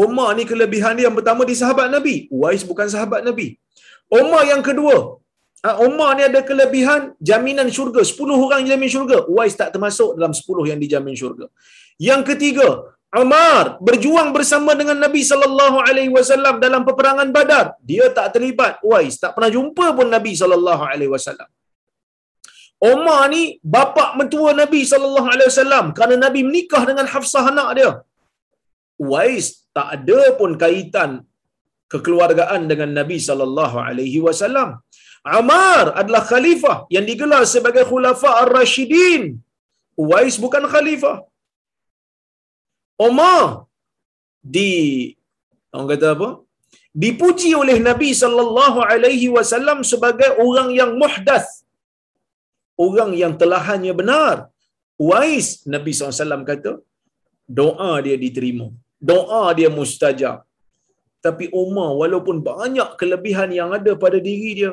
Umar 0.04 0.28
ni 0.38 0.44
kelebihan 0.50 0.94
dia 0.98 1.06
yang 1.06 1.16
pertama 1.18 1.42
di 1.50 1.54
sahabat 1.60 1.86
Nabi. 1.96 2.14
Uwais 2.36 2.62
bukan 2.70 2.86
sahabat 2.94 3.22
Nabi. 3.28 3.46
Umar 4.20 4.42
yang 4.52 4.62
kedua. 4.68 5.18
Ah, 5.66 5.76
Umar 5.86 6.10
ni 6.18 6.22
ada 6.30 6.40
kelebihan 6.50 7.00
jaminan 7.30 7.68
syurga. 7.76 8.02
Sepuluh 8.10 8.38
orang 8.46 8.62
yang 8.62 8.70
jamin 8.74 8.90
syurga. 8.94 9.18
Uwais 9.32 9.54
tak 9.60 9.70
termasuk 9.74 10.14
dalam 10.18 10.34
sepuluh 10.38 10.64
yang 10.70 10.78
dijamin 10.84 11.18
syurga. 11.20 11.46
Yang 12.08 12.22
ketiga, 12.30 12.68
Umar 13.08 13.80
berjuang 13.86 14.30
bersama 14.36 14.76
dengan 14.80 15.00
Nabi 15.04 15.20
sallallahu 15.28 15.76
alaihi 15.88 16.12
wasallam 16.16 16.60
dalam 16.64 16.82
peperangan 16.88 17.28
Badar. 17.36 17.66
Dia 17.90 18.12
tak 18.16 18.36
terlibat. 18.36 18.84
Uwais 18.88 19.16
tak 19.22 19.32
pernah 19.36 19.48
jumpa 19.56 19.86
pun 19.98 20.12
Nabi 20.16 20.32
sallallahu 20.40 20.82
alaihi 20.90 21.12
wasallam. 21.14 21.48
Umar 22.90 23.20
ni 23.32 23.42
bapa 23.74 24.04
mentua 24.18 24.50
Nabi 24.60 24.80
sallallahu 24.90 25.28
alaihi 25.32 25.48
wasallam 25.50 25.86
kerana 25.96 26.16
Nabi 26.26 26.40
menikah 26.48 26.82
dengan 26.90 27.08
Hafsah 27.14 27.44
anak 27.52 27.70
dia. 27.78 27.90
Uwais 29.04 29.46
tak 29.76 29.88
ada 29.96 30.20
pun 30.38 30.52
kaitan 30.64 31.10
kekeluargaan 31.92 32.62
dengan 32.70 32.92
Nabi 33.00 33.18
sallallahu 33.28 33.76
alaihi 33.88 34.20
wasallam. 34.26 34.70
Amar 35.38 35.84
adalah 36.00 36.22
khalifah 36.30 36.76
yang 36.94 37.04
digelar 37.08 37.42
sebagai 37.54 37.84
khulafa 37.90 38.30
ar-rasyidin. 38.44 39.22
Uwais 40.04 40.36
bukan 40.44 40.64
khalifah. 40.74 41.16
Umar 43.06 43.68
di 44.56 44.70
orang 45.72 45.88
kata 45.92 46.06
apa? 46.16 46.28
Dipuji 47.02 47.50
oleh 47.62 47.76
Nabi 47.88 48.10
sallallahu 48.22 48.78
alaihi 48.92 49.28
wasallam 49.36 49.80
sebagai 49.90 50.30
orang 50.46 50.68
yang 50.80 50.92
muhdath. 51.02 51.50
Orang 52.86 53.10
yang 53.22 53.34
telahannya 53.40 53.94
benar. 54.00 54.36
Uwais 55.04 55.48
Nabi 55.74 55.92
SAW 55.94 56.42
kata 56.50 56.72
doa 57.58 57.92
dia 58.06 58.16
diterima. 58.24 58.66
Doa 59.10 59.42
dia 59.58 59.70
mustajab. 59.78 60.38
Tapi 61.26 61.44
Umar 61.62 61.90
walaupun 62.00 62.36
banyak 62.50 62.90
kelebihan 63.00 63.50
yang 63.58 63.70
ada 63.78 63.92
pada 64.04 64.18
diri 64.28 64.50
dia, 64.58 64.72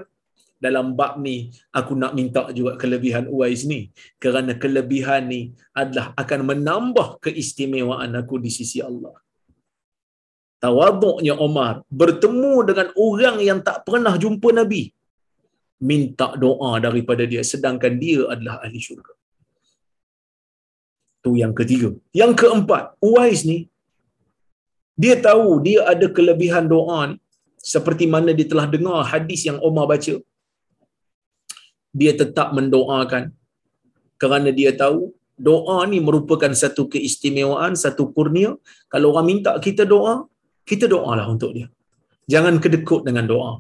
dalam 0.64 0.96
bab 1.00 1.20
ni 1.26 1.52
aku 1.80 1.94
nak 2.02 2.14
minta 2.18 2.42
juga 2.58 2.72
kelebihan 2.82 3.26
Uwais 3.34 3.62
ni 3.72 3.80
kerana 4.24 4.56
kelebihan 4.64 5.28
ni 5.34 5.42
adalah 5.82 6.08
akan 6.22 6.42
menambah 6.50 7.08
keistimewaan 7.26 8.16
aku 8.22 8.40
di 8.46 8.52
sisi 8.58 8.80
Allah. 8.90 9.16
Tawaduknya 10.64 11.36
Umar 11.48 11.84
bertemu 12.02 12.54
dengan 12.70 12.88
orang 13.08 13.38
yang 13.50 13.60
tak 13.68 13.84
pernah 13.88 14.16
jumpa 14.24 14.50
Nabi. 14.60 14.84
Minta 15.90 16.28
doa 16.40 16.72
daripada 16.86 17.24
dia 17.32 17.44
sedangkan 17.44 17.94
dia 18.04 18.24
adalah 18.34 18.64
ahli 18.66 18.80
syurga. 18.80 19.14
Tu 21.22 21.32
yang 21.42 21.54
ketiga. 21.60 21.90
Yang 22.16 22.34
keempat, 22.42 22.96
Uwais 23.04 23.44
ni 23.44 23.68
dia 25.04 25.16
tahu 25.28 25.60
dia 25.68 25.84
ada 25.92 26.08
kelebihan 26.18 26.66
doa 26.72 27.00
ni 27.12 27.18
seperti 27.74 28.06
mana 28.14 28.32
dia 28.38 28.48
telah 28.52 28.68
dengar 28.74 29.00
hadis 29.12 29.42
yang 29.50 29.60
Umar 29.68 29.86
baca 29.92 30.16
dia 32.00 32.12
tetap 32.22 32.48
mendoakan 32.58 33.24
kerana 34.22 34.50
dia 34.60 34.72
tahu 34.82 35.00
doa 35.48 35.78
ni 35.92 35.98
merupakan 36.08 36.52
satu 36.64 36.84
keistimewaan, 36.92 37.74
satu 37.84 38.04
kurnia. 38.16 38.52
Kalau 38.92 39.08
orang 39.12 39.28
minta 39.32 39.52
kita 39.66 39.84
doa, 39.94 40.14
kita 40.70 40.86
doalah 40.94 41.28
untuk 41.36 41.52
dia. 41.56 41.68
Jangan 42.34 42.56
kedekut 42.64 43.02
dengan 43.08 43.26
doa. 43.34 43.52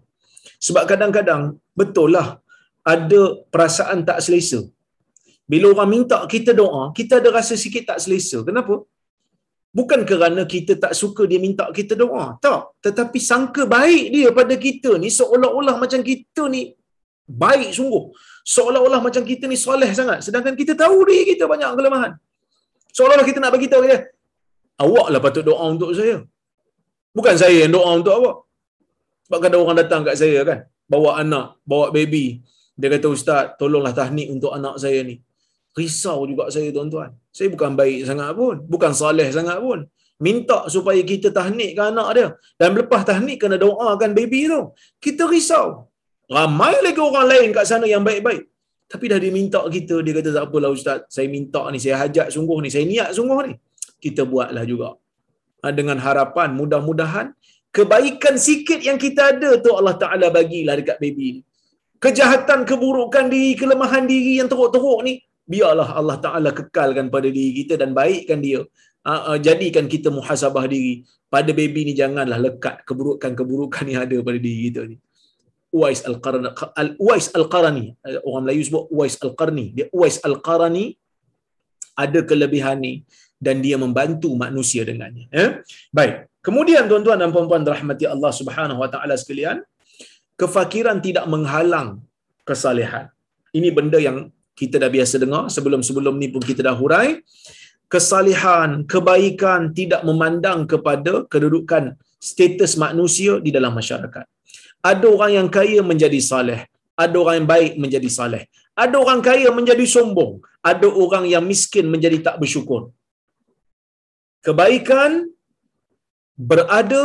Sebab 0.65 0.83
kadang-kadang 0.91 1.43
betul 1.79 2.09
lah 2.15 2.27
ada 2.93 3.21
perasaan 3.53 3.99
tak 4.09 4.19
selesa. 4.25 4.59
Bila 5.51 5.65
orang 5.73 5.89
minta 5.95 6.17
kita 6.33 6.51
doa, 6.61 6.83
kita 6.97 7.13
ada 7.21 7.29
rasa 7.37 7.53
sikit 7.63 7.83
tak 7.89 7.99
selesa. 8.03 8.41
Kenapa? 8.47 8.75
Bukan 9.77 10.01
kerana 10.09 10.41
kita 10.53 10.73
tak 10.83 10.93
suka 11.01 11.23
dia 11.31 11.39
minta 11.45 11.65
kita 11.77 11.93
doa. 12.03 12.25
Tak. 12.45 12.61
Tetapi 12.85 13.19
sangka 13.29 13.63
baik 13.75 14.03
dia 14.15 14.27
pada 14.39 14.55
kita 14.65 14.91
ni 15.03 15.09
seolah-olah 15.19 15.75
macam 15.83 16.01
kita 16.11 16.43
ni 16.55 16.61
baik 17.27 17.73
sungguh. 17.77 18.13
Seolah-olah 18.45 19.01
macam 19.01 19.25
kita 19.25 19.49
ni 19.49 19.57
soleh 19.57 19.89
sangat. 19.99 20.21
Sedangkan 20.25 20.53
kita 20.53 20.77
tahu 20.77 21.05
diri 21.09 21.33
kita 21.33 21.49
banyak 21.49 21.69
kelemahan. 21.77 22.13
Seolah-olah 22.95 23.27
kita 23.27 23.39
nak 23.43 23.51
bagi 23.51 23.67
tahu 23.67 23.83
dia, 23.89 23.99
awaklah 24.79 25.19
patut 25.19 25.43
doa 25.43 25.65
untuk 25.67 25.91
saya. 25.97 26.23
Bukan 27.11 27.35
saya 27.41 27.67
yang 27.67 27.73
doa 27.75 27.91
untuk 27.99 28.13
awak. 28.15 28.35
Sebab 29.25 29.39
kadang 29.41 29.61
orang 29.65 29.77
datang 29.81 30.01
kat 30.07 30.15
saya 30.21 30.39
kan, 30.45 30.59
bawa 30.85 31.17
anak, 31.23 31.57
bawa 31.65 31.89
baby. 31.89 32.45
Dia 32.75 32.91
kata, 32.93 33.07
Ustaz, 33.07 33.43
tolonglah 33.59 33.95
tahnik 33.95 34.27
untuk 34.29 34.51
anak 34.51 34.75
saya 34.83 34.99
ni. 35.01 35.15
Risau 35.75 36.27
juga 36.29 36.47
saya 36.51 36.69
tuan-tuan. 36.75 37.11
Saya 37.35 37.47
bukan 37.51 37.71
baik 37.79 38.07
sangat 38.07 38.31
pun. 38.35 38.55
Bukan 38.63 38.91
saleh 38.95 39.27
sangat 39.31 39.59
pun. 39.59 39.87
Minta 40.19 40.67
supaya 40.71 40.99
kita 41.03 41.31
tahnikkan 41.35 41.91
anak 41.91 42.09
dia. 42.15 42.27
Dan 42.59 42.75
lepas 42.79 43.03
tahnik, 43.03 43.43
kena 43.43 43.59
doakan 43.59 44.11
baby 44.15 44.47
tu. 44.51 44.71
Kita 45.03 45.27
risau. 45.27 45.87
Ramai 46.25 46.75
lagi 46.85 46.97
orang 46.97 47.27
lain 47.29 47.49
kat 47.53 47.65
sana 47.69 47.85
yang 47.85 48.01
baik-baik. 48.01 48.49
Tapi 48.85 49.05
dah 49.11 49.19
diminta 49.21 49.59
kita, 49.75 49.95
dia 50.05 50.13
kata 50.17 50.29
tak 50.37 50.43
apalah 50.47 50.69
Ustaz, 50.69 51.09
saya 51.09 51.27
minta 51.29 51.61
ni, 51.73 51.77
saya 51.81 51.95
hajat 52.01 52.27
sungguh 52.35 52.57
ni, 52.63 52.69
saya 52.73 52.85
niat 52.85 53.09
sungguh 53.17 53.39
ni. 53.49 53.53
Kita 54.03 54.21
buatlah 54.29 54.63
juga. 54.71 54.89
Ha, 55.65 55.73
dengan 55.73 55.97
harapan 56.05 56.53
mudah-mudahan 56.53 57.33
kebaikan 57.73 58.35
sikit 58.37 58.79
yang 58.87 58.97
kita 59.01 59.33
ada 59.33 59.57
tu 59.57 59.73
Allah 59.73 59.95
Ta'ala 59.97 60.29
bagilah 60.29 60.77
dekat 60.77 60.97
baby 61.01 61.27
ni. 61.35 61.41
Kejahatan, 61.97 62.59
keburukan 62.69 63.25
diri, 63.33 63.57
kelemahan 63.57 64.05
diri 64.05 64.33
yang 64.39 64.49
teruk-teruk 64.51 64.99
ni, 65.07 65.13
biarlah 65.49 65.97
Allah 65.99 66.17
Ta'ala 66.25 66.49
kekalkan 66.53 67.09
pada 67.09 67.27
diri 67.37 67.51
kita 67.65 67.81
dan 67.81 67.97
baikkan 67.97 68.37
dia. 68.37 68.61
Ha, 69.05 69.13
ha, 69.25 69.31
jadikan 69.41 69.85
kita 69.89 70.13
muhasabah 70.13 70.65
diri. 70.69 71.05
Pada 71.25 71.49
baby 71.57 71.89
ni 71.89 71.93
janganlah 71.97 72.37
lekat 72.37 72.85
keburukan-keburukan 72.85 73.85
yang 73.89 74.05
ada 74.05 74.17
pada 74.21 74.37
diri 74.37 74.69
kita 74.69 74.81
ni. 74.93 74.97
Uwais 75.75 76.01
Al-Qarani 76.09 76.49
Uwais 77.03 77.27
Al-Qarani 77.37 77.85
orang 78.27 78.43
Melayu 78.47 78.63
sebut 78.67 78.83
Uwais 78.95 79.15
Al-Qarni. 79.25 79.65
Dia 79.75 79.85
Uwais 79.97 80.17
Al-Qarani 80.27 80.85
ada 82.03 82.19
kelebihan 82.29 82.79
ni 82.85 82.93
dan 83.45 83.59
dia 83.65 83.75
membantu 83.83 84.31
manusia 84.43 84.87
dengannya. 84.89 85.27
Ya? 85.31 85.47
Baik. 85.97 86.31
Kemudian 86.45 86.87
tuan-tuan 86.87 87.19
dan 87.19 87.29
puan-puan 87.35 87.63
rahmati 87.67 88.05
Allah 88.13 88.31
Subhanahu 88.39 88.79
wa 88.83 88.89
taala 88.93 89.15
sekalian 89.21 89.57
kefakiran 90.39 90.97
tidak 91.07 91.25
menghalang 91.33 91.89
kesalehan. 92.47 93.11
Ini 93.57 93.69
benda 93.77 93.99
yang 94.07 94.17
kita 94.59 94.79
dah 94.83 94.91
biasa 94.95 95.15
dengar. 95.23 95.43
Sebelum-sebelum 95.55 96.15
ni 96.21 96.27
pun 96.31 96.43
kita 96.43 96.61
dah 96.67 96.75
hurai. 96.75 97.19
Kesalehan 97.91 98.87
kebaikan 98.91 99.71
tidak 99.79 100.01
memandang 100.07 100.65
kepada 100.71 101.27
kedudukan 101.31 101.93
status 102.17 102.73
manusia 102.81 103.37
di 103.45 103.53
dalam 103.53 103.71
masyarakat 103.79 104.25
ada 104.91 105.07
orang 105.15 105.31
yang 105.37 105.47
kaya 105.57 105.79
menjadi 105.91 106.19
saleh, 106.31 106.59
ada 107.03 107.15
orang 107.21 107.35
yang 107.39 107.49
baik 107.55 107.73
menjadi 107.83 108.09
saleh. 108.17 108.43
Ada 108.83 108.95
orang 109.03 109.19
kaya 109.27 109.49
menjadi 109.57 109.85
sombong, 109.93 110.33
ada 110.71 110.87
orang 111.03 111.25
yang 111.33 111.43
miskin 111.51 111.85
menjadi 111.93 112.17
tak 112.25 112.35
bersyukur. 112.41 112.81
Kebaikan 114.45 115.11
berada 116.49 117.03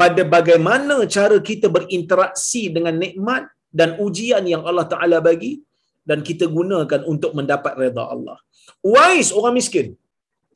pada 0.00 0.22
bagaimana 0.34 0.96
cara 1.16 1.36
kita 1.48 1.66
berinteraksi 1.76 2.62
dengan 2.76 2.94
nikmat 3.02 3.42
dan 3.80 3.90
ujian 4.04 4.44
yang 4.52 4.62
Allah 4.68 4.86
Taala 4.92 5.18
bagi 5.28 5.52
dan 6.10 6.20
kita 6.28 6.46
gunakan 6.56 7.02
untuk 7.12 7.32
mendapat 7.38 7.74
redha 7.82 8.04
Allah. 8.14 8.38
Uwais 8.90 9.28
orang 9.38 9.54
miskin 9.58 9.88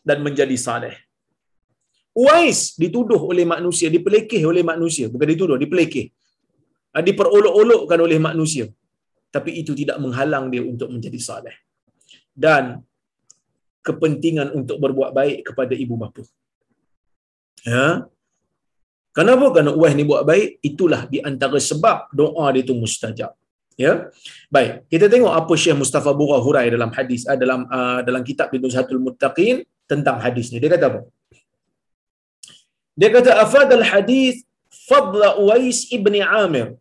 dan 0.09 0.19
menjadi 0.27 0.57
saleh. 0.67 0.95
Uwais 2.23 2.61
dituduh 2.83 3.21
oleh 3.31 3.45
manusia, 3.55 3.89
dipelekeh 3.97 4.43
oleh 4.51 4.63
manusia, 4.73 5.07
bukan 5.13 5.29
dituduh, 5.35 5.59
dipelekeh 5.65 6.07
diperolok-olokkan 7.05 7.99
oleh 8.01 8.19
manusia. 8.21 8.67
Tapi 9.35 9.61
itu 9.61 9.73
tidak 9.77 10.01
menghalang 10.01 10.49
dia 10.53 10.63
untuk 10.65 10.89
menjadi 10.89 11.19
saleh. 11.21 11.57
Dan 12.33 12.81
kepentingan 13.87 14.51
untuk 14.59 14.77
berbuat 14.83 15.11
baik 15.15 15.39
kepada 15.53 15.75
ibu 15.77 15.95
bapa. 15.95 16.23
Ya? 17.63 18.07
Kenapa? 19.17 19.47
Kerana 19.55 19.73
uah 19.73 19.93
ni 19.97 20.05
buat 20.05 20.23
baik 20.31 20.61
itulah 20.61 21.09
di 21.13 21.19
antara 21.25 21.57
sebab 21.57 22.13
doa 22.13 22.47
dia 22.55 22.63
itu 22.67 22.75
mustajab. 22.77 23.33
Ya? 23.77 24.09
Baik 24.49 24.89
kita 24.93 25.07
tengok 25.13 25.33
apa 25.41 25.53
Syekh 25.63 25.77
Mustafa 25.81 26.11
Bura 26.17 26.41
hurai 26.41 26.67
dalam 26.73 26.91
hadis 26.97 27.29
uh, 27.29 27.37
dalam 27.37 27.69
uh, 27.69 28.01
dalam 28.09 28.23
kitab 28.29 28.49
Nuzhatul 28.53 29.01
Muttaqin 29.07 29.65
tentang 29.85 30.17
hadis 30.25 30.49
ni. 30.53 30.59
Dia 30.63 30.71
kata 30.75 30.87
apa? 30.91 31.01
Dia 32.97 33.09
kata 33.13 33.31
afadal 33.45 33.85
hadis 33.85 34.45
fadla 34.89 35.37
Uwais 35.37 35.89
ibni 35.93 36.21
Amir 36.25 36.77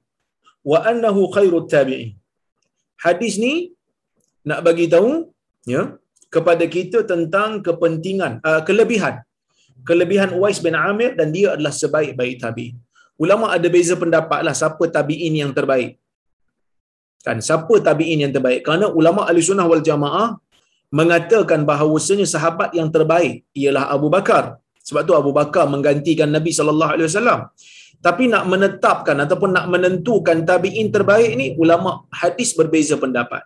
wa 0.71 0.79
annahu 0.91 1.21
khairut 1.35 1.67
tabi'in. 1.75 2.09
Hadis 3.05 3.35
ni 3.43 3.53
nak 4.49 4.59
bagi 4.67 4.85
tahu 4.95 5.11
ya 5.73 5.83
kepada 6.35 6.65
kita 6.75 6.99
tentang 7.11 7.49
kepentingan 7.67 8.33
uh, 8.49 8.61
kelebihan 8.67 9.15
kelebihan 9.89 10.29
Uwais 10.37 10.59
bin 10.65 10.75
Amir 10.87 11.11
dan 11.19 11.29
dia 11.35 11.47
adalah 11.55 11.73
sebaik-baik 11.81 12.35
tabi'in. 12.43 12.75
Ulama 13.23 13.45
ada 13.55 13.67
beza 13.75 13.95
pendapat 14.03 14.39
lah 14.47 14.55
siapa 14.61 14.83
tabi'in 14.97 15.35
yang 15.41 15.51
terbaik. 15.57 15.91
Kan 17.25 17.37
siapa 17.47 17.75
tabi'in 17.87 18.19
yang 18.23 18.33
terbaik? 18.35 18.59
Kerana 18.65 18.85
ulama 18.99 19.21
Ahlussunnah 19.29 19.67
wal 19.71 19.83
Jamaah 19.89 20.27
mengatakan 20.99 21.61
bahawasanya 21.69 22.27
sahabat 22.33 22.69
yang 22.79 22.89
terbaik 22.95 23.35
ialah 23.61 23.83
Abu 23.95 24.07
Bakar. 24.15 24.43
Sebab 24.87 25.01
tu 25.07 25.13
Abu 25.21 25.31
Bakar 25.39 25.65
menggantikan 25.73 26.29
Nabi 26.37 26.51
sallallahu 26.57 26.91
alaihi 26.95 27.07
wasallam. 27.09 27.39
Tapi 28.05 28.23
nak 28.33 28.45
menetapkan 28.51 29.17
ataupun 29.23 29.49
nak 29.55 29.67
menentukan 29.73 30.37
tabi'in 30.49 30.87
terbaik 30.95 31.31
ni, 31.39 31.47
ulama 31.63 31.91
hadis 32.21 32.51
berbeza 32.59 32.95
pendapat. 33.03 33.43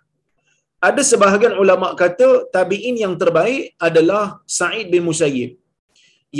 Ada 0.88 1.02
sebahagian 1.10 1.54
ulama 1.62 1.88
kata 2.02 2.28
tabi'in 2.56 2.96
yang 3.04 3.14
terbaik 3.22 3.76
adalah 3.88 4.40
Sa'id 4.58 4.86
bin 4.94 5.04
Musayyib. 5.08 5.50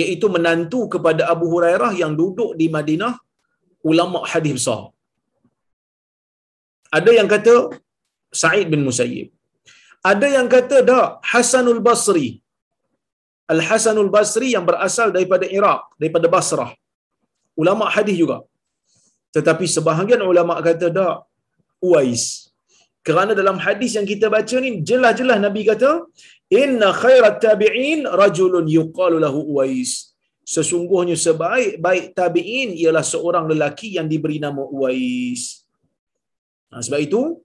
Iaitu 0.01 0.27
menantu 0.37 0.81
kepada 0.95 1.23
Abu 1.35 1.47
Hurairah 1.53 1.93
yang 2.03 2.13
duduk 2.21 2.51
di 2.61 2.67
Madinah, 2.77 3.15
ulama 3.91 4.25
hadis 4.33 4.55
besar. 4.59 4.83
Ada 6.99 7.11
yang 7.19 7.29
kata 7.35 7.55
Sa'id 8.43 8.67
bin 8.73 8.83
Musayyib. 8.89 9.29
Ada 10.13 10.27
yang 10.37 10.49
kata 10.57 10.77
dah 10.91 11.05
Hasanul 11.31 11.83
Basri. 11.89 12.41
Al-Hasanul 13.53 14.11
Basri 14.15 14.49
yang 14.57 14.65
berasal 14.69 15.09
daripada 15.17 15.45
Iraq, 15.59 15.81
daripada 16.01 16.27
Basrah 16.35 16.71
ulama 17.59 17.87
hadis 17.95 18.17
juga 18.23 18.39
Tetapi 19.37 19.65
sebahagian 19.77 20.23
ulama 20.27 20.59
kata 20.59 20.91
tak 20.91 21.15
Uwais. 21.81 22.53
Kerana 23.07 23.33
dalam 23.33 23.57
hadis 23.57 23.97
yang 23.97 24.05
kita 24.05 24.29
baca 24.29 24.57
ni 24.61 24.85
jelas-jelas 24.85 25.39
Nabi 25.41 25.63
kata 25.65 26.05
inna 26.53 26.89
khairat 26.93 27.41
tabi'in 27.41 28.05
rajulun 28.05 28.67
yuqalu 28.69 29.17
lahu 29.25 29.41
Uwais. 29.55 30.13
Sesungguhnya 30.45 31.15
sebaik-baik 31.15 32.13
tabi'in 32.13 32.75
ialah 32.75 33.07
seorang 33.07 33.47
lelaki 33.49 33.97
yang 33.97 34.11
diberi 34.11 34.43
nama 34.43 34.61
Uwais. 34.61 35.65
Nah, 36.71 36.83
sebab 36.85 37.01
itu 37.01 37.41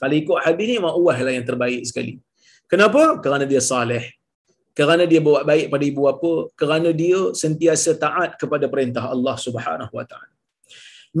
kalau 0.00 0.14
ikut 0.22 0.38
hadis 0.46 0.66
ni 0.70 0.76
Mak 0.80 0.94
Uwais 0.96 1.20
lah 1.26 1.34
yang 1.36 1.46
terbaik 1.50 1.82
sekali. 1.84 2.12
Kenapa? 2.70 3.20
Kerana 3.20 3.44
dia 3.44 3.60
saleh. 3.60 4.15
Kerana 4.78 5.04
dia 5.10 5.20
buat 5.26 5.42
baik 5.50 5.66
pada 5.72 5.84
ibu 5.90 6.00
bapa, 6.08 6.32
kerana 6.60 6.90
dia 7.02 7.20
sentiasa 7.42 7.90
taat 8.04 8.30
kepada 8.40 8.66
perintah 8.72 9.04
Allah 9.14 9.36
Subhanahu 9.46 9.92
wa 9.98 10.04
taala. 10.10 10.34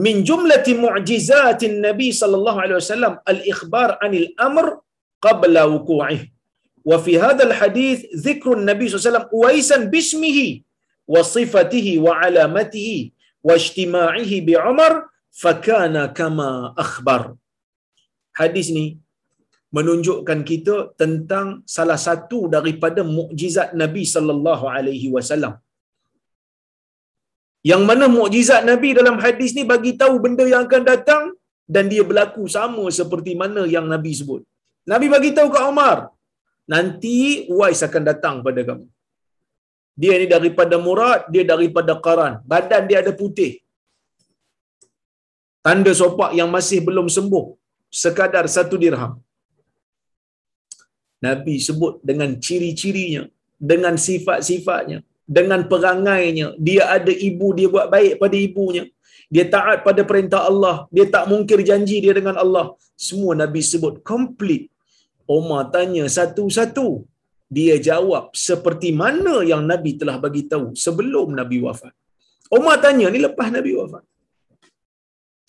Min 0.04 0.16
jumlati 0.28 0.72
mu'jizatin 0.84 1.80
Nabi 1.86 2.08
sallallahu 2.20 2.58
alaihi 2.62 2.78
wasallam 2.80 3.14
al-ikhbar 3.32 3.88
'anil 3.96 4.28
amr 4.48 4.66
qabla 5.26 5.62
wuqu'ih. 5.72 6.20
Wa 6.90 6.96
fi 7.04 7.12
hadzal 7.24 7.54
hadith 7.60 8.00
dhikru 8.26 8.60
Nabi 8.70 8.84
sallallahu 8.86 9.00
alaihi 9.00 9.08
wasallam 9.08 9.28
uwaisan 9.38 9.82
bismihi 9.94 10.48
wa 11.14 11.22
sifatihi 11.34 11.92
wa 12.06 12.12
alamatihi 12.26 12.98
wa 13.46 13.56
ijtima'ihi 13.60 14.36
bi 14.48 14.54
Umar 14.72 14.92
fakana 15.42 16.02
kama 16.18 16.50
akhbar. 16.84 17.22
Hadis 18.40 18.68
ni 18.76 18.86
menunjukkan 19.76 20.40
kita 20.50 20.76
tentang 21.02 21.46
salah 21.76 21.98
satu 22.06 22.38
daripada 22.54 23.00
mukjizat 23.16 23.70
Nabi 23.82 24.02
sallallahu 24.14 24.64
alaihi 24.76 25.08
wasallam. 25.14 25.54
Yang 27.70 27.82
mana 27.88 28.06
mukjizat 28.16 28.62
Nabi 28.70 28.90
dalam 28.98 29.16
hadis 29.24 29.52
ni 29.58 29.64
bagi 29.72 29.92
tahu 30.02 30.14
benda 30.24 30.44
yang 30.52 30.64
akan 30.68 30.84
datang 30.92 31.24
dan 31.74 31.84
dia 31.92 32.02
berlaku 32.10 32.44
sama 32.56 32.84
seperti 32.98 33.32
mana 33.42 33.62
yang 33.74 33.86
Nabi 33.94 34.12
sebut. 34.18 34.42
Nabi 34.92 35.06
bagi 35.14 35.30
tahu 35.36 35.48
ke 35.54 35.60
Umar, 35.72 35.98
nanti 36.74 37.16
Uwais 37.54 37.82
akan 37.88 38.02
datang 38.10 38.36
pada 38.46 38.62
kamu. 38.68 38.86
Dia 40.02 40.14
ni 40.20 40.26
daripada 40.36 40.76
Murad, 40.86 41.20
dia 41.32 41.44
daripada 41.52 41.92
Qaran. 42.06 42.34
Badan 42.50 42.82
dia 42.88 42.98
ada 43.02 43.12
putih. 43.20 43.52
Tanda 45.66 45.92
sopak 46.00 46.30
yang 46.38 46.50
masih 46.56 46.78
belum 46.88 47.06
sembuh. 47.16 47.46
Sekadar 48.02 48.44
satu 48.56 48.76
dirham. 48.82 49.12
Nabi 51.24 51.54
sebut 51.66 51.94
dengan 52.08 52.30
ciri-cirinya, 52.46 53.24
dengan 53.70 53.94
sifat-sifatnya, 54.06 54.98
dengan 55.24 55.64
perangainya. 55.70 56.48
Dia 56.66 56.82
ada 56.96 57.12
ibu, 57.28 57.48
dia 57.58 57.68
buat 57.74 57.88
baik 57.94 58.14
pada 58.22 58.36
ibunya. 58.36 58.84
Dia 59.34 59.44
taat 59.54 59.78
pada 59.86 60.02
perintah 60.10 60.40
Allah. 60.50 60.76
Dia 60.94 61.06
tak 61.14 61.26
mungkir 61.30 61.58
janji 61.68 61.98
dia 62.04 62.14
dengan 62.14 62.36
Allah. 62.44 62.66
Semua 62.94 63.32
Nabi 63.42 63.60
sebut 63.72 63.94
komplit. 64.10 64.70
Umar 65.26 65.62
tanya 65.74 66.04
satu-satu. 66.06 66.88
Dia 67.56 67.74
jawab 67.88 68.34
seperti 68.48 68.88
mana 69.02 69.34
yang 69.50 69.62
Nabi 69.70 69.98
telah 70.00 70.16
bagi 70.24 70.42
tahu 70.52 70.74
sebelum 70.84 71.34
Nabi 71.40 71.58
wafat. 71.66 71.94
Umar 72.56 72.76
tanya 72.84 73.06
ni 73.14 73.18
lepas 73.26 73.50
Nabi 73.56 73.74
wafat. 73.80 74.04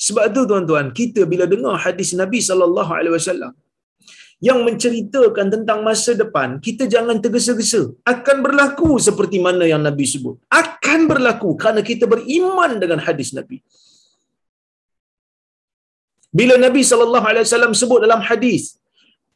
Sebab 0.06 0.26
tu 0.34 0.42
tuan-tuan, 0.50 0.88
kita 1.00 1.22
bila 1.32 1.46
dengar 1.50 1.74
hadis 1.86 2.14
Nabi 2.22 2.38
sallallahu 2.50 2.92
alaihi 2.98 3.14
wasallam 3.18 3.54
yang 4.38 4.62
menceritakan 4.62 5.48
tentang 5.50 5.80
masa 5.82 6.14
depan, 6.14 6.62
kita 6.62 6.86
jangan 6.86 7.18
tergesa-gesa. 7.18 7.82
Akan 8.14 8.46
berlaku 8.46 9.02
seperti 9.02 9.38
mana 9.42 9.66
yang 9.66 9.82
Nabi 9.82 10.06
sebut. 10.06 10.38
Akan 10.62 11.10
berlaku 11.10 11.58
kerana 11.58 11.82
kita 11.82 12.06
beriman 12.06 12.78
dengan 12.78 13.02
hadis 13.02 13.34
Nabi. 13.34 13.66
Bila 16.30 16.54
Nabi 16.62 16.82
sallallahu 16.86 17.26
alaihi 17.26 17.46
wasallam 17.50 17.74
sebut 17.74 18.00
dalam 18.06 18.22
hadis, 18.22 18.78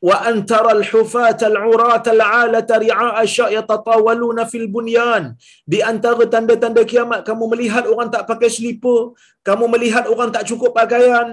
wa 0.07 0.15
antara 0.31 0.69
al-hufat 0.77 1.39
al-urat 1.49 2.05
al-alat 2.13 2.69
ri'a 2.83 3.07
asya 3.23 3.47
yatatawaluna 3.57 4.43
fil 4.51 4.67
bunyan 4.75 5.23
di 5.71 5.79
antara 5.91 6.25
tanda-tanda 6.33 6.83
kiamat 6.91 7.21
kamu 7.29 7.43
melihat 7.53 7.85
orang 7.91 8.09
tak 8.15 8.23
pakai 8.31 8.49
selipar 8.55 9.01
kamu 9.47 9.65
melihat 9.73 10.05
orang 10.13 10.29
tak 10.35 10.45
cukup 10.49 10.71
pakaian 10.79 11.27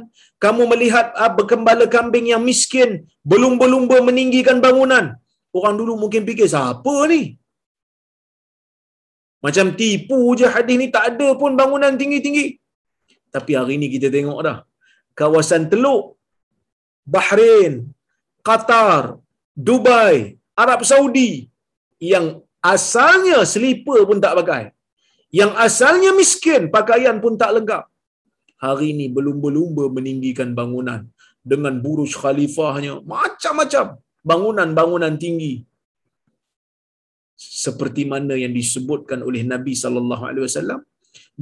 kamu 0.44 0.62
melihat 0.72 1.06
uh, 1.22 1.32
berkembala 1.38 1.86
kambing 1.96 2.26
yang 2.32 2.42
miskin 2.50 2.90
belum-belumba 3.30 3.96
meninggikan 4.08 4.58
bangunan. 4.66 5.06
Orang 5.58 5.74
dulu 5.80 5.92
mungkin 6.02 6.22
fikir 6.28 6.48
siapa 6.54 6.94
ni? 7.12 7.22
Macam 9.44 9.66
tipu 9.80 10.20
je 10.38 10.46
hadis 10.54 10.76
ni 10.80 10.86
tak 10.94 11.04
ada 11.10 11.28
pun 11.40 11.52
bangunan 11.60 11.94
tinggi-tinggi. 12.00 12.46
Tapi 13.34 13.52
hari 13.58 13.74
ni 13.80 13.88
kita 13.94 14.08
tengok 14.16 14.38
dah 14.46 14.58
kawasan 15.18 15.64
teluk 15.72 16.04
Bahrain, 17.14 17.72
Qatar, 18.48 19.20
Dubai, 19.68 20.16
Arab 20.62 20.80
Saudi 20.90 21.30
yang 22.12 22.26
asalnya 22.72 23.38
selipar 23.52 24.00
pun 24.08 24.18
tak 24.24 24.34
pakai. 24.40 24.62
Yang 25.38 25.52
asalnya 25.66 26.10
miskin, 26.20 26.62
pakaian 26.76 27.16
pun 27.24 27.32
tak 27.42 27.52
lengkap. 27.56 27.84
Hari 28.64 28.86
ini 28.94 29.06
belum-belumba 29.16 29.84
meninggikan 29.96 30.56
bangunan 30.58 31.00
dengan 31.50 31.74
buruj 31.84 32.12
khalifahnya, 32.22 32.94
macam-macam 33.14 33.86
bangunan-bangunan 34.30 35.14
tinggi. 35.24 35.54
Seperti 37.64 38.02
mana 38.12 38.34
yang 38.44 38.52
disebutkan 38.60 39.20
oleh 39.28 39.42
Nabi 39.52 39.74
sallallahu 39.82 40.24
alaihi 40.30 40.44
wasallam, 40.48 40.80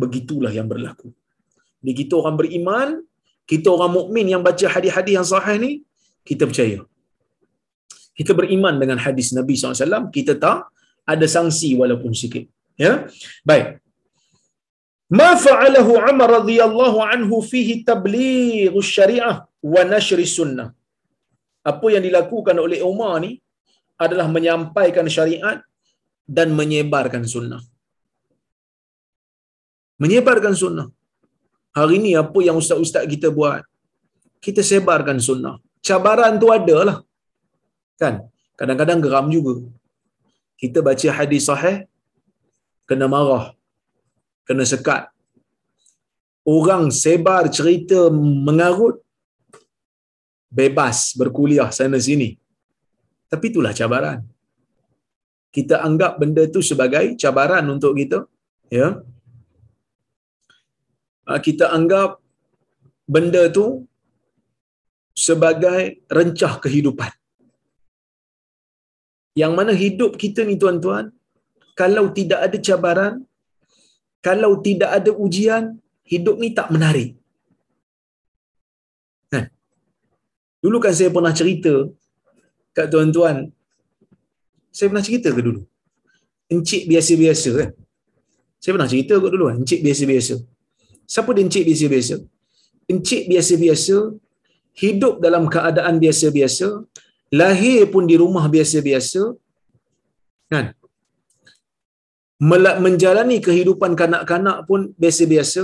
begitulah 0.02 0.52
yang 0.58 0.68
berlaku. 0.72 1.08
Jadi 1.80 1.92
kita 2.00 2.14
orang 2.20 2.36
beriman, 2.40 2.88
kita 3.52 3.68
orang 3.76 3.92
mukmin 3.98 4.26
yang 4.34 4.42
baca 4.48 4.66
hadis-hadis 4.74 5.14
yang 5.18 5.28
sahih 5.32 5.56
ni, 5.64 5.72
kita 6.28 6.44
percaya 6.50 6.82
kita 8.18 8.32
beriman 8.38 8.74
dengan 8.82 8.98
hadis 9.04 9.28
Nabi 9.38 9.54
SAW, 9.60 10.08
kita 10.16 10.34
tak 10.44 10.58
ada 11.12 11.26
sanksi 11.36 11.70
walaupun 11.80 12.12
sikit. 12.22 12.44
Ya, 12.84 12.92
baik. 13.48 13.66
Ma 15.18 15.28
fa'alahu 15.44 15.92
Umar 16.10 16.28
radhiyallahu 16.38 16.98
anhu 17.12 17.36
fihi 17.50 17.74
tabligh 17.88 18.74
syariah 18.94 19.36
wa 19.72 19.82
nashr 19.92 20.18
sunnah. 20.38 20.68
Apa 21.70 21.86
yang 21.94 22.02
dilakukan 22.08 22.56
oleh 22.64 22.80
Umar 22.90 23.12
ni 23.24 23.32
adalah 24.04 24.26
menyampaikan 24.36 25.06
syariat 25.16 25.58
dan 26.36 26.48
menyebarkan 26.58 27.24
sunnah. 27.34 27.62
Menyebarkan 30.02 30.54
sunnah. 30.62 30.86
Hari 31.78 31.94
ini 32.00 32.10
apa 32.22 32.38
yang 32.46 32.56
ustaz-ustaz 32.62 33.04
kita 33.14 33.28
buat? 33.38 33.62
Kita 34.44 34.60
sebarkan 34.70 35.18
sunnah. 35.28 35.54
Cabaran 35.86 36.34
tu 36.42 36.48
ada 36.58 36.76
lah. 36.88 36.98
Kan? 38.00 38.14
Kadang-kadang 38.58 39.00
geram 39.04 39.26
juga. 39.36 39.54
Kita 40.60 40.80
baca 40.88 41.08
hadis 41.18 41.44
sahih, 41.48 41.76
kena 42.88 43.06
marah, 43.14 43.52
kena 44.48 44.64
sekat. 44.72 45.12
Orang 46.56 46.84
sebar 47.02 47.44
cerita 47.56 48.00
mengarut, 48.46 48.96
bebas 50.58 50.98
berkuliah 51.20 51.68
sana 51.78 51.98
sini. 52.08 52.30
Tapi 53.32 53.44
itulah 53.52 53.72
cabaran. 53.80 54.18
Kita 55.56 55.76
anggap 55.88 56.12
benda 56.20 56.42
tu 56.54 56.60
sebagai 56.70 57.04
cabaran 57.22 57.64
untuk 57.74 57.92
kita. 58.00 58.18
Ya. 58.78 58.88
Ah, 61.26 61.40
kita 61.46 61.74
anggap 61.76 62.22
benda 63.14 63.42
tu 63.58 63.66
sebagai 65.26 65.80
rencah 66.18 66.52
kehidupan. 66.64 67.10
Yang 69.40 69.52
mana 69.58 69.72
hidup 69.82 70.12
kita 70.22 70.40
ni 70.48 70.56
tuan-tuan, 70.62 71.12
kalau 71.80 72.04
tidak 72.18 72.40
ada 72.46 72.58
cabaran, 72.66 73.14
kalau 74.24 74.52
tidak 74.66 74.90
ada 74.98 75.10
ujian, 75.24 75.64
hidup 76.12 76.36
ni 76.42 76.48
tak 76.58 76.68
menarik. 76.74 77.10
Kan? 79.32 79.44
Dulu 80.64 80.76
kan 80.84 80.94
saya 80.98 81.12
pernah 81.16 81.34
cerita 81.40 81.74
kat 82.76 82.88
tuan-tuan, 82.92 83.36
saya 84.76 84.88
pernah 84.90 85.04
cerita 85.08 85.28
ke 85.36 85.40
dulu? 85.48 85.60
Encik 86.52 86.82
biasa-biasa 86.90 87.50
kan? 87.60 87.70
Saya 88.60 88.72
pernah 88.76 88.90
cerita 88.92 89.14
kot 89.22 89.30
dulu 89.34 89.44
kan? 89.48 89.56
Encik 89.60 89.80
biasa-biasa. 89.84 90.34
Siapa 91.12 91.30
dia 91.36 91.42
encik 91.46 91.64
biasa-biasa? 91.68 92.14
Encik 92.92 93.22
biasa-biasa 93.30 93.96
hidup 94.76 95.14
dalam 95.24 95.44
keadaan 95.54 95.96
biasa-biasa, 96.02 96.68
lahir 97.40 97.90
pun 97.92 98.04
di 98.10 98.16
rumah 98.22 98.44
biasa-biasa 98.54 99.22
kan 100.52 100.66
menjalani 102.84 103.38
kehidupan 103.46 103.92
kanak-kanak 104.00 104.58
pun 104.68 104.80
biasa-biasa 105.02 105.62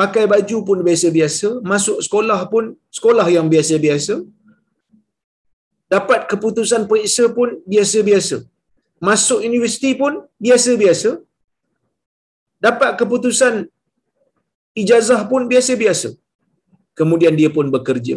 pakai 0.00 0.24
baju 0.32 0.56
pun 0.68 0.78
biasa-biasa 0.88 1.48
masuk 1.72 1.98
sekolah 2.06 2.40
pun 2.52 2.74
sekolah 2.98 3.26
yang 3.36 3.46
biasa-biasa 3.52 4.14
dapat 5.94 6.20
keputusan 6.30 6.88
periksa 6.90 7.24
pun 7.36 7.62
biasa-biasa 7.72 8.38
masuk 9.08 9.40
universiti 9.50 9.92
pun 10.00 10.24
biasa-biasa 10.40 11.10
dapat 12.66 12.90
keputusan 13.00 13.54
ijazah 14.82 15.20
pun 15.30 15.42
biasa-biasa. 15.52 16.08
Kemudian 16.98 17.34
dia 17.40 17.50
pun 17.56 17.66
bekerja. 17.74 18.16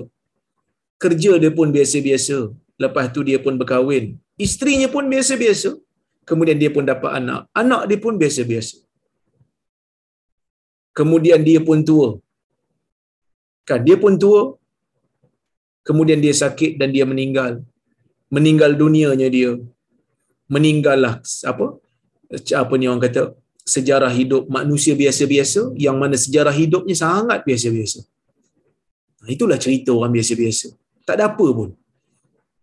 Kerja 1.04 1.32
dia 1.42 1.52
pun 1.58 1.70
biasa-biasa. 1.76 2.38
Lepas 2.84 3.06
tu 3.16 3.22
dia 3.28 3.38
pun 3.46 3.54
berkahwin. 3.62 4.06
Isterinya 4.46 4.88
pun 4.96 5.06
biasa-biasa. 5.14 5.70
Kemudian 6.30 6.58
dia 6.62 6.70
pun 6.76 6.86
dapat 6.92 7.12
anak. 7.20 7.42
Anak 7.62 7.82
dia 7.90 8.00
pun 8.06 8.14
biasa-biasa. 8.22 8.76
Kemudian 10.98 11.42
dia 11.48 11.60
pun 11.68 11.82
tua. 11.90 12.10
Kan 13.70 13.82
dia 13.88 13.98
pun 14.04 14.14
tua. 14.24 14.42
Kemudian 15.88 16.20
dia 16.26 16.36
sakit 16.44 16.72
dan 16.80 16.90
dia 16.96 17.06
meninggal. 17.12 17.52
Meninggal 18.36 18.72
dunianya 18.82 19.28
dia. 19.38 19.52
Meninggallah 20.56 21.14
apa? 21.52 21.66
Apa 22.62 22.74
ni 22.80 22.86
orang 22.92 23.04
kata? 23.08 23.24
Sejarah 23.76 24.12
hidup 24.20 24.44
manusia 24.58 24.94
biasa-biasa 25.02 25.62
yang 25.86 25.96
mana 26.02 26.16
sejarah 26.26 26.56
hidupnya 26.62 26.96
sangat 26.96 27.40
biasa-biasa. 27.48 28.00
Itulah 29.36 29.58
cerita 29.66 29.92
orang 29.98 30.14
biasa-biasa. 30.18 30.68
Tak 31.08 31.16
ada 31.20 31.26
apa 31.32 31.48
pun. 31.58 31.70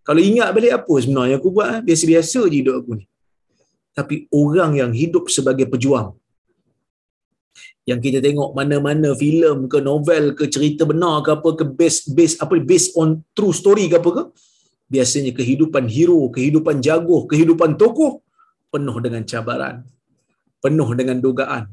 Kalau 0.06 0.20
ingat 0.20 0.48
balik 0.56 0.72
apa 0.78 0.94
sebenarnya 1.00 1.36
aku 1.40 1.48
buat, 1.48 1.68
eh? 1.74 1.80
biasa-biasa 1.88 2.40
je 2.52 2.56
hidup 2.60 2.74
aku 2.84 2.90
ni. 3.00 3.04
Tapi 3.96 4.14
orang 4.28 4.72
yang 4.76 4.92
hidup 4.92 5.32
sebagai 5.32 5.64
pejuang, 5.72 6.12
yang 7.88 8.00
kita 8.04 8.18
tengok 8.24 8.50
mana-mana 8.58 9.12
filem 9.22 9.58
ke 9.72 9.78
novel 9.88 10.24
ke 10.38 10.44
cerita 10.54 10.82
benar 10.90 11.20
ke 11.24 11.30
apa 11.36 11.48
ke 11.60 11.64
based 11.78 12.04
based 12.16 12.38
apa 12.44 12.56
based 12.70 12.96
on 13.00 13.20
true 13.36 13.52
story 13.60 13.84
ke 13.92 13.96
apa 14.00 14.10
ke 14.18 14.22
biasanya 14.94 15.32
kehidupan 15.38 15.84
hero 15.96 16.20
kehidupan 16.36 16.80
jago 16.86 17.18
kehidupan 17.32 17.76
tokoh 17.82 18.12
penuh 18.72 18.96
dengan 19.04 19.22
cabaran 19.30 19.76
penuh 20.64 20.90
dengan 21.00 21.20
dugaan 21.24 21.64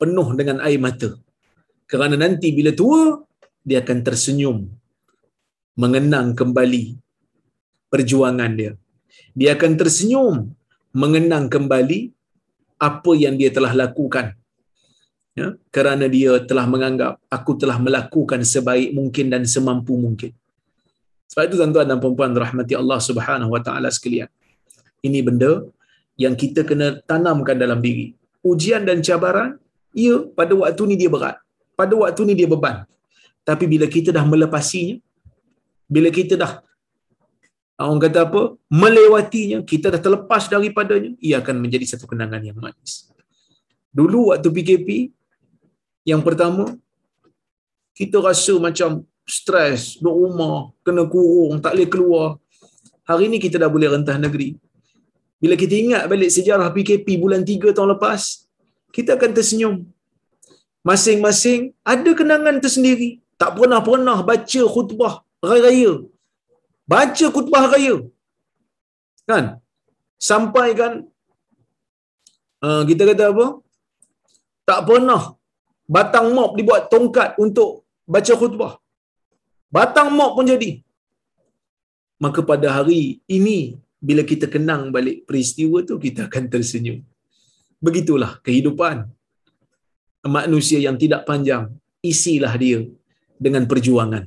penuh 0.00 0.28
dengan 0.38 0.62
air 0.66 0.78
mata 0.86 1.10
kerana 1.90 2.14
nanti 2.24 2.54
bila 2.58 2.70
tua 2.80 3.18
dia 3.66 3.82
akan 3.82 3.98
tersenyum 4.06 4.58
mengenang 5.82 6.28
kembali 6.38 6.84
perjuangan 7.92 8.50
dia 8.54 8.72
dia 9.34 9.54
akan 9.56 9.72
tersenyum 9.80 10.34
mengenang 10.90 11.46
kembali 11.54 12.10
apa 12.80 13.12
yang 13.14 13.34
dia 13.40 13.50
telah 13.52 13.72
lakukan 13.76 14.34
ya, 15.38 15.48
kerana 15.74 16.06
dia 16.10 16.32
telah 16.50 16.66
menganggap 16.66 17.12
aku 17.30 17.52
telah 17.60 17.78
melakukan 17.78 18.40
sebaik 18.52 18.90
mungkin 18.98 19.30
dan 19.32 19.42
semampu 19.46 19.94
mungkin. 20.04 20.32
Sebab 21.30 21.46
itu 21.46 21.56
tuan-tuan 21.60 21.86
dan 21.86 21.98
puan-puan 22.02 22.34
rahmati 22.34 22.74
Allah 22.74 22.98
Subhanahu 22.98 23.54
wa 23.54 23.62
taala 23.62 23.86
sekalian. 23.96 24.26
Ini 25.06 25.22
benda 25.22 25.62
yang 26.18 26.34
kita 26.34 26.66
kena 26.66 26.98
tanamkan 27.06 27.54
dalam 27.54 27.78
diri. 27.78 28.18
Ujian 28.42 28.82
dan 28.88 28.98
cabaran, 29.06 29.56
ya 29.94 30.26
pada 30.34 30.52
waktu 30.58 30.82
ni 30.90 30.94
dia 30.98 31.10
berat. 31.14 31.38
Pada 31.78 31.94
waktu 31.94 32.20
ni 32.28 32.34
dia 32.34 32.48
beban. 32.50 32.82
Tapi 33.46 33.64
bila 33.70 33.86
kita 33.86 34.10
dah 34.10 34.24
melepasinya, 34.26 34.98
bila 35.86 36.10
kita 36.10 36.34
dah 36.42 36.60
orang 37.88 38.02
kata 38.02 38.28
apa? 38.28 38.42
melewatinya, 38.68 39.64
kita 39.64 39.88
dah 39.94 40.00
terlepas 40.02 40.50
daripadanya, 40.52 41.16
ia 41.22 41.40
akan 41.40 41.64
menjadi 41.64 41.96
satu 41.96 42.04
kenangan 42.04 42.42
yang 42.44 42.58
manis. 42.60 43.08
Dulu 43.94 44.34
waktu 44.34 44.48
PKP, 44.52 44.88
yang 46.04 46.20
pertama, 46.20 46.76
kita 47.96 48.20
rasa 48.20 48.56
macam 48.60 49.04
stres, 49.24 49.96
duduk 50.00 50.16
rumah, 50.28 50.74
kena 50.84 51.04
kurung, 51.06 51.62
tak 51.62 51.76
boleh 51.76 51.88
keluar. 51.88 52.28
Hari 53.06 53.30
ini 53.30 53.38
kita 53.42 53.56
dah 53.58 53.70
boleh 53.70 53.90
rentah 53.90 54.18
negeri. 54.18 54.56
Bila 55.40 55.56
kita 55.56 55.72
ingat 55.72 56.02
balik 56.04 56.28
sejarah 56.28 56.68
PKP 56.68 57.16
bulan 57.16 57.42
3 57.42 57.72
tahun 57.72 57.96
lepas, 57.96 58.44
kita 58.92 59.16
akan 59.16 59.30
tersenyum. 59.32 59.74
Masing-masing 60.84 61.72
ada 61.80 62.10
kenangan 62.12 62.60
tersendiri. 62.60 63.20
Tak 63.40 63.56
pernah-pernah 63.56 64.20
baca 64.20 64.62
khutbah 64.68 65.24
raya-raya. 65.40 66.04
Baca 66.92 67.26
khutbah 67.34 67.64
raya. 67.72 67.96
Kan? 69.30 69.44
Sampai 70.28 70.68
kan, 70.80 70.92
uh, 72.66 72.82
kita 72.88 73.02
kata 73.10 73.24
apa? 73.32 73.46
Tak 74.68 74.80
pernah 74.88 75.22
batang 75.96 76.26
mop 76.36 76.50
dibuat 76.58 76.82
tongkat 76.92 77.30
untuk 77.44 77.70
baca 78.14 78.34
khutbah. 78.40 78.72
Batang 79.76 80.10
mop 80.18 80.32
pun 80.36 80.50
jadi. 80.52 80.70
Maka 82.24 82.40
pada 82.50 82.68
hari 82.76 83.02
ini, 83.38 83.58
bila 84.08 84.22
kita 84.30 84.46
kenang 84.54 84.82
balik 84.96 85.18
peristiwa 85.28 85.78
tu, 85.88 85.96
kita 86.06 86.20
akan 86.28 86.44
tersenyum. 86.52 86.98
Begitulah 87.86 88.32
kehidupan 88.46 88.96
manusia 90.36 90.78
yang 90.86 90.96
tidak 91.02 91.22
panjang. 91.30 91.64
Isilah 92.10 92.52
dia 92.62 92.80
dengan 93.44 93.64
perjuangan 93.70 94.24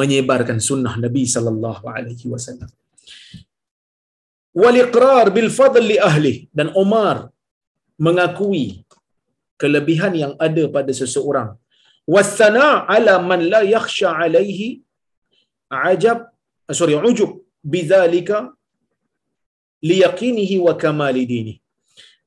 menyebarkan 0.00 0.58
sunnah 0.68 0.94
Nabi 1.04 1.22
sallallahu 1.34 1.84
alaihi 1.96 2.26
wasallam. 2.32 2.70
Wal 4.62 4.78
iqrar 4.84 5.26
bil 5.36 5.50
fadl 5.58 5.84
li 5.92 5.98
ahli. 6.10 6.34
Dan 6.58 6.68
Umar 6.82 7.16
mengakui 8.06 8.64
kelebihan 9.62 10.14
yang 10.22 10.34
ada 10.46 10.64
pada 10.76 10.92
seseorang. 11.00 11.50
Wasana 12.14 12.68
ala 12.94 13.14
man 13.30 13.40
la 13.52 13.60
yakhsha 13.74 14.08
alaihi 14.24 14.66
ajab 15.90 16.18
sorry 16.78 16.94
ujub 17.10 17.30
bidzalika 17.74 18.38
liyaqinihi 19.90 20.56
wa 20.66 20.74
kamali 20.82 21.24
dini. 21.32 21.54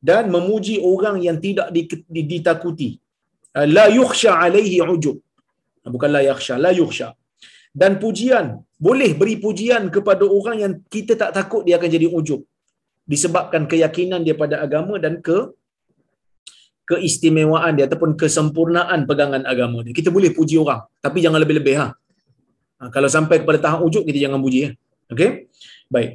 Dan 0.07 0.23
memuji 0.35 0.75
orang 0.93 1.17
yang 1.27 1.37
tidak 1.45 1.67
ditakuti. 2.31 2.89
La 3.75 3.85
yukhsha 3.99 4.31
alaihi 4.43 4.79
ujub. 4.95 5.17
Bukan 5.95 6.11
la 6.15 6.21
yakhsha 6.29 6.55
la 6.65 6.71
yukhsha 6.81 7.07
dan 7.73 7.99
pujian 8.03 8.61
boleh 8.77 9.11
beri 9.19 9.35
pujian 9.41 9.89
kepada 9.95 10.25
orang 10.37 10.57
yang 10.63 10.73
kita 10.95 11.13
tak 11.21 11.31
takut 11.37 11.61
dia 11.65 11.75
akan 11.79 11.89
jadi 11.89 12.07
ujub 12.07 12.41
disebabkan 13.07 13.63
keyakinan 13.71 14.21
dia 14.27 14.35
pada 14.35 14.55
agama 14.65 14.99
dan 14.99 15.23
ke 15.27 15.37
keistimewaan 16.87 17.75
dia 17.77 17.85
ataupun 17.87 18.15
kesempurnaan 18.21 18.99
pegangan 19.09 19.43
agama 19.43 19.83
dia. 19.85 19.93
Kita 19.99 20.09
boleh 20.17 20.31
puji 20.37 20.55
orang, 20.63 20.81
tapi 21.05 21.19
jangan 21.23 21.39
lebih-lebih 21.43 21.75
ha. 21.79 21.87
ha 22.79 22.89
kalau 22.95 23.09
sampai 23.15 23.43
kepada 23.43 23.59
tahap 23.65 23.79
ujub 23.87 24.03
kita 24.07 24.19
jangan 24.25 24.39
puji 24.45 24.59
ya. 24.65 24.69
Okey? 25.11 25.29
Baik. 25.91 26.11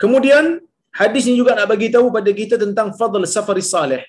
Kemudian 0.00 0.44
hadis 1.00 1.24
ini 1.28 1.36
juga 1.40 1.52
nak 1.56 1.68
bagi 1.72 1.88
tahu 1.92 2.08
pada 2.16 2.30
kita 2.40 2.56
tentang 2.60 2.92
fadl 2.98 3.24
safaris 3.24 3.68
salih 3.72 4.02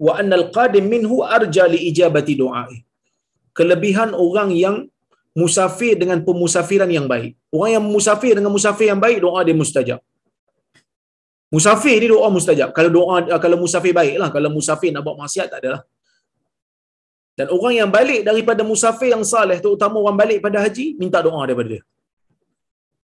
wa 0.00 0.12
annal 0.20 0.48
qadim 0.56 0.84
minhu 0.94 1.16
arja 1.36 1.64
li 1.72 1.80
ijabati 1.92 2.34
du'ai. 2.40 2.76
Kelebihan 3.56 4.12
orang 4.26 4.50
yang 4.64 4.76
musafir 5.40 5.94
dengan 6.00 6.18
pemusafiran 6.26 6.90
yang 6.96 7.06
baik. 7.12 7.32
Orang 7.54 7.70
yang 7.76 7.84
musafir 7.94 8.32
dengan 8.38 8.52
musafir 8.56 8.86
yang 8.92 9.00
baik 9.04 9.18
doa 9.26 9.40
dia 9.46 9.56
mustajab. 9.62 10.00
Musafir 11.54 11.96
ni 12.02 12.06
doa 12.14 12.28
mustajab. 12.36 12.70
Kalau 12.76 12.90
doa 12.96 13.16
kalau 13.44 13.56
musafir 13.64 13.92
baiklah, 13.98 14.30
kalau 14.36 14.50
musafir 14.56 14.90
nak 14.94 15.02
buat 15.06 15.18
maksiat 15.22 15.48
tak 15.52 15.58
adalah. 15.62 15.82
Dan 17.38 17.46
orang 17.56 17.74
yang 17.80 17.90
balik 17.90 18.20
daripada 18.28 18.62
musafir 18.62 19.10
yang 19.14 19.24
saleh, 19.26 19.58
terutama 19.58 19.98
orang 20.02 20.18
balik 20.22 20.38
pada 20.38 20.58
haji, 20.64 20.86
minta 21.02 21.18
doa 21.26 21.42
daripada 21.46 21.68
dia. 21.74 21.82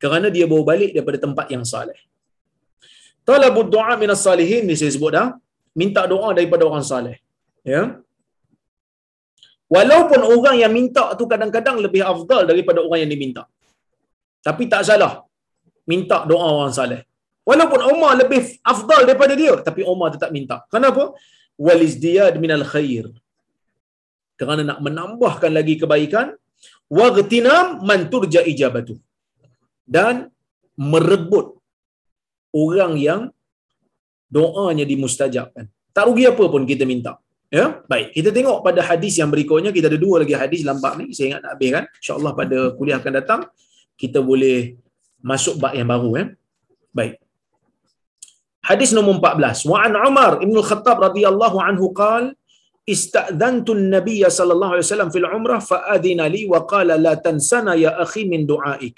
Kerana 0.03 0.31
dia 0.35 0.47
bawa 0.51 0.62
balik 0.72 0.91
daripada 0.95 1.18
tempat 1.24 1.47
yang 1.55 1.64
saleh. 1.66 1.99
Talabud 3.26 3.66
doa 3.74 3.95
minas 4.03 4.22
salihin 4.26 4.62
ni 4.70 4.74
saya 4.81 4.91
sebut 4.97 5.12
dah. 5.18 5.26
Minta 5.81 6.03
doa 6.12 6.31
daripada 6.39 6.62
orang 6.70 6.85
saleh. 6.93 7.16
Ya. 7.66 7.83
Walaupun 9.75 10.21
orang 10.35 10.57
yang 10.62 10.73
minta 10.79 11.05
tu 11.18 11.25
kadang-kadang 11.33 11.77
lebih 11.85 12.03
afdal 12.12 12.43
daripada 12.51 12.83
orang 12.87 13.07
yang 13.07 13.12
diminta. 13.14 13.43
Tapi 14.47 14.66
tak 14.73 14.83
salah. 14.89 15.12
Minta 15.91 16.27
doa 16.31 16.49
orang 16.59 16.75
saleh. 16.79 17.01
Walaupun 17.51 17.81
Umar 17.93 18.12
lebih 18.23 18.41
afdal 18.73 19.01
daripada 19.09 19.35
dia, 19.39 19.55
tapi 19.68 19.81
Umar 19.93 20.09
tetap 20.14 20.31
minta. 20.37 20.57
Kenapa? 20.75 21.14
Walizdiyad 21.66 22.35
minal 22.43 22.66
khair. 22.73 23.07
Kerana 24.41 24.62
nak 24.71 24.79
menambahkan 24.87 25.53
lagi 25.59 25.75
kebaikan, 25.83 26.27
waghtinam 26.99 27.66
man 27.89 28.11
turja 28.12 28.41
ijabatu. 28.53 28.95
Dan 29.97 30.31
merebut 30.91 31.47
orang 32.62 32.95
yang 33.09 33.23
doanya 34.37 34.87
dimustajabkan. 34.93 35.66
Tak 35.95 36.05
rugi 36.09 36.25
apa 36.33 36.45
pun 36.53 36.62
kita 36.71 36.87
minta. 36.93 37.18
Ya, 37.57 37.66
baik. 37.91 38.07
Kita 38.18 38.30
tengok 38.36 38.57
pada 38.68 38.82
hadis 38.89 39.13
yang 39.22 39.30
berikutnya. 39.34 39.72
Kita 39.78 39.88
ada 39.91 39.99
dua 40.05 40.16
lagi 40.22 40.36
hadis 40.36 40.61
lambat 40.70 40.93
ni. 40.99 41.05
Saya 41.16 41.26
ingat 41.30 41.41
nak 41.45 41.51
habis 41.55 41.70
kan. 41.76 41.86
InsyaAllah 41.99 42.34
pada 42.39 42.57
kuliah 42.78 42.97
akan 43.01 43.13
datang, 43.20 43.41
kita 44.01 44.20
boleh 44.20 44.76
masuk 45.24 45.55
bab 45.61 45.74
yang 45.78 45.88
baru. 45.93 46.11
Ya. 46.20 46.26
Baik. 46.97 47.13
Hadis 48.66 48.89
nombor 48.97 49.22
14. 49.22 49.72
Wa 49.72 49.78
an 49.86 49.93
Umar 50.09 50.32
Ibn 50.45 50.57
Khattab 50.70 50.97
radhiyallahu 51.07 51.57
anhu 51.61 51.93
qal 52.01 52.34
ista'dhantu 52.93 53.78
an-nabiy 53.78 54.26
sallallahu 54.26 54.74
alaihi 54.76 54.86
wasallam 54.89 55.09
fil 55.13 55.28
umrah 55.38 55.61
fa 55.61 55.78
adina 55.95 56.26
li 56.36 56.49
wa 56.49 56.66
qala 56.74 56.97
la 57.05 57.13
tansana 57.18 57.78
ya 57.78 57.93
akhi 58.05 58.26
min 58.26 58.49
du'aik. 58.49 58.97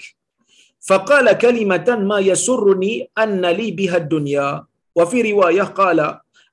فقال 0.88 1.26
كلمة 1.44 1.88
ما 2.10 2.18
يسرني 2.22 3.10
أن 3.18 3.42
لي 3.58 3.68
بها 3.78 3.96
الدنيا 4.06 4.48
وفي 4.94 5.18
رواية 5.32 5.74
قال 5.74 5.98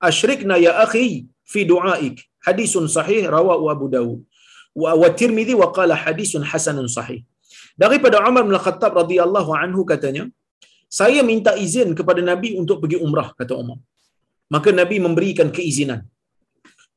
أشركنا 0.02 0.56
يا 0.58 0.84
أخي 0.84 1.26
fi 1.53 1.61
du'aik. 1.71 2.17
Hadisun 2.47 2.85
sahih 2.97 3.23
rawa 3.35 3.55
Abu 3.75 3.87
Dawud. 3.97 4.21
Wa, 4.83 4.91
wa 5.03 5.09
Tirmizi 5.21 5.55
wa 5.63 5.69
qala 5.77 5.95
hadisun 6.05 6.43
hasanun 6.51 6.89
sahih. 6.97 7.21
Daripada 7.83 8.17
Umar 8.29 8.43
bin 8.49 8.57
Khattab 8.67 8.93
radhiyallahu 9.03 9.51
anhu 9.63 9.83
katanya 9.93 10.25
saya 10.99 11.21
minta 11.31 11.53
izin 11.65 11.91
kepada 11.99 12.21
Nabi 12.31 12.49
untuk 12.61 12.77
pergi 12.83 12.99
umrah 13.07 13.29
kata 13.41 13.55
Umar. 13.63 13.79
Maka 14.55 14.69
Nabi 14.81 14.97
memberikan 15.07 15.49
keizinan. 15.57 16.01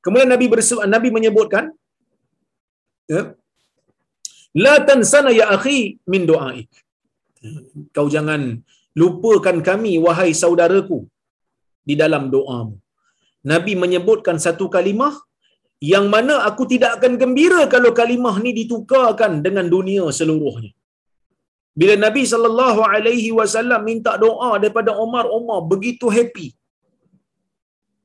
Kemudian 0.04 0.30
Nabi 0.34 0.46
bersu- 0.54 0.84
Nabi 0.96 1.10
menyebutkan 1.18 1.66
ya 3.14 3.22
la 4.66 4.76
tansana 4.88 5.32
ya 5.40 5.46
akhi 5.56 5.80
min 6.14 6.24
du'aik. 6.32 6.70
Kau 7.96 8.08
jangan 8.16 8.42
lupakan 9.02 9.58
kami 9.70 9.94
wahai 10.06 10.32
saudaraku 10.44 11.00
di 11.90 11.96
dalam 12.02 12.26
doamu. 12.34 12.76
Nabi 13.52 13.74
menyebutkan 13.84 14.38
satu 14.46 14.66
kalimah 14.76 15.14
yang 15.92 16.06
mana 16.14 16.36
aku 16.50 16.64
tidak 16.72 16.92
akan 16.98 17.14
gembira 17.22 17.62
kalau 17.74 17.92
kalimah 18.00 18.36
ni 18.46 18.52
ditukarkan 18.60 19.44
dengan 19.46 19.66
dunia 19.76 20.06
seluruhnya. 20.20 20.72
Bila 21.80 21.94
Nabi 22.06 22.24
sallallahu 22.32 22.82
alaihi 22.94 23.30
wasallam 23.40 23.82
minta 23.90 24.12
doa 24.26 24.52
daripada 24.64 24.92
Umar, 25.06 25.26
Umar 25.38 25.60
begitu 25.72 26.08
happy. 26.18 26.48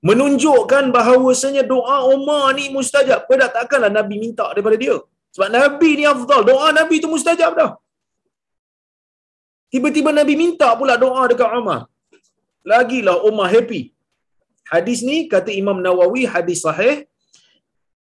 Menunjukkan 0.09 0.85
bahawasanya 0.97 1.63
doa 1.75 1.97
Umar 2.15 2.43
ni 2.59 2.65
mustajab. 2.77 3.21
Pada 3.31 3.47
takkanlah 3.57 3.93
Nabi 3.99 4.17
minta 4.25 4.47
daripada 4.55 4.77
dia. 4.85 4.97
Sebab 5.35 5.49
Nabi 5.59 5.91
ni 5.99 6.05
afdal, 6.15 6.43
doa 6.51 6.69
Nabi 6.81 6.97
tu 7.05 7.11
mustajab 7.15 7.53
dah. 7.61 7.71
Tiba-tiba 9.73 10.11
Nabi 10.19 10.35
minta 10.43 10.69
pula 10.81 10.95
doa 11.05 11.23
dekat 11.31 11.51
Umar. 11.61 11.81
Lagilah 12.73 13.17
Umar 13.29 13.49
happy. 13.55 13.83
Hadis 14.73 14.99
ni 15.09 15.17
kata 15.33 15.51
Imam 15.61 15.79
Nawawi 15.85 16.23
hadis 16.35 16.61
sahih. 16.67 17.09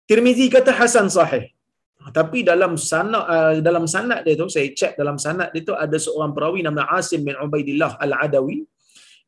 Tirmizi 0.09 0.47
kata 0.55 0.71
hasan 0.79 1.07
sahih. 1.17 1.45
Tapi 2.17 2.43
dalam 2.43 2.75
sanad 2.75 3.23
uh, 3.33 3.53
dalam 3.67 3.85
sanad 3.93 4.27
dia 4.27 4.35
tu 4.35 4.47
saya 4.55 4.67
cek 4.79 4.93
dalam 4.99 5.15
sanad 5.25 5.49
dia 5.55 5.63
tu 5.63 5.75
ada 5.83 5.97
seorang 6.05 6.31
perawi 6.35 6.59
nama 6.67 6.83
Asim 6.99 7.23
bin 7.27 7.35
Ubaidillah 7.45 7.95
Al-Adawi. 8.05 8.57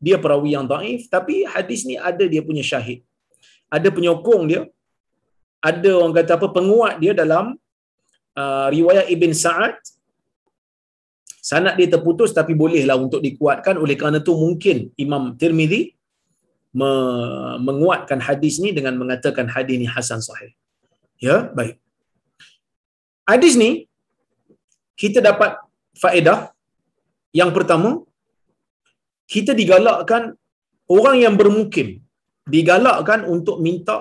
Dia 0.06 0.20
perawi 0.24 0.50
yang 0.56 0.68
daif 0.68 1.08
tapi 1.08 1.48
hadis 1.54 1.88
ni 1.90 1.96
ada 2.10 2.24
dia 2.34 2.44
punya 2.44 2.64
syahid. 2.72 3.00
Ada 3.72 3.90
penyokong 3.96 4.44
dia. 4.52 4.62
Ada 5.70 5.92
orang 5.98 6.14
kata 6.20 6.32
apa 6.38 6.48
penguat 6.58 6.96
dia 7.04 7.14
dalam 7.16 7.56
uh, 8.42 8.68
riwayat 8.76 9.08
Ibn 9.16 9.32
Sa'ad 9.44 9.76
sanad 11.50 11.76
dia 11.80 11.88
terputus 11.94 12.34
tapi 12.38 12.54
bolehlah 12.62 12.98
untuk 13.06 13.22
dikuatkan 13.28 13.76
oleh 13.84 13.96
kerana 14.00 14.20
tu 14.28 14.34
mungkin 14.44 14.90
Imam 14.98 15.24
Tirmizi 15.40 15.82
menguatkan 17.68 18.20
hadis 18.28 18.56
ni 18.64 18.70
dengan 18.78 18.94
mengatakan 19.02 19.48
hadis 19.56 19.76
ni 19.82 19.88
hasan 19.96 20.20
sahih. 20.28 20.52
Ya, 21.28 21.38
baik. 21.58 21.76
Hadis 23.30 23.54
ni 23.64 23.70
kita 25.02 25.20
dapat 25.30 25.52
faedah 26.04 26.40
yang 27.40 27.52
pertama 27.58 28.04
kita 29.34 29.52
digalakkan 29.62 30.36
orang 30.96 31.18
yang 31.26 31.36
bermukim 31.40 32.06
digalakkan 32.46 33.26
untuk 33.26 33.58
minta 33.66 33.96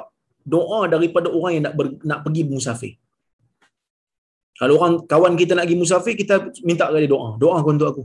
doa 0.44 0.84
daripada 0.94 1.32
orang 1.32 1.52
yang 1.56 1.64
nak 1.68 1.74
ber, 1.78 1.86
nak 2.04 2.20
pergi 2.24 2.42
musafir. 2.44 2.92
Kalau 4.54 4.78
orang 4.78 4.94
kawan 5.10 5.34
kita 5.34 5.56
nak 5.56 5.66
pergi 5.66 5.78
musafir, 5.80 6.14
kita 6.14 6.34
minta 6.62 6.86
dia 6.92 7.10
doa. 7.10 7.34
Doakan 7.42 7.72
untuk 7.74 7.88
aku. 7.90 8.02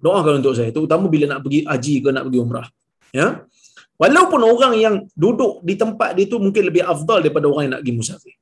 Doakan 0.00 0.40
untuk 0.40 0.54
saya. 0.56 0.70
Terutama 0.72 1.10
bila 1.12 1.36
nak 1.36 1.40
pergi 1.44 1.60
haji 1.68 1.94
ke 2.00 2.08
nak 2.08 2.24
pergi 2.30 2.40
umrah. 2.40 2.66
Ya. 3.12 3.44
Walaupun 4.04 4.40
orang 4.52 4.74
yang 4.84 4.96
duduk 5.24 5.52
di 5.68 5.74
tempat 5.82 6.12
dia 6.16 6.28
tu 6.32 6.38
mungkin 6.44 6.62
lebih 6.68 6.82
afdal 6.92 7.18
daripada 7.24 7.46
orang 7.50 7.62
yang 7.66 7.74
nak 7.74 7.82
pergi 7.82 7.96
musafir. 8.00 8.34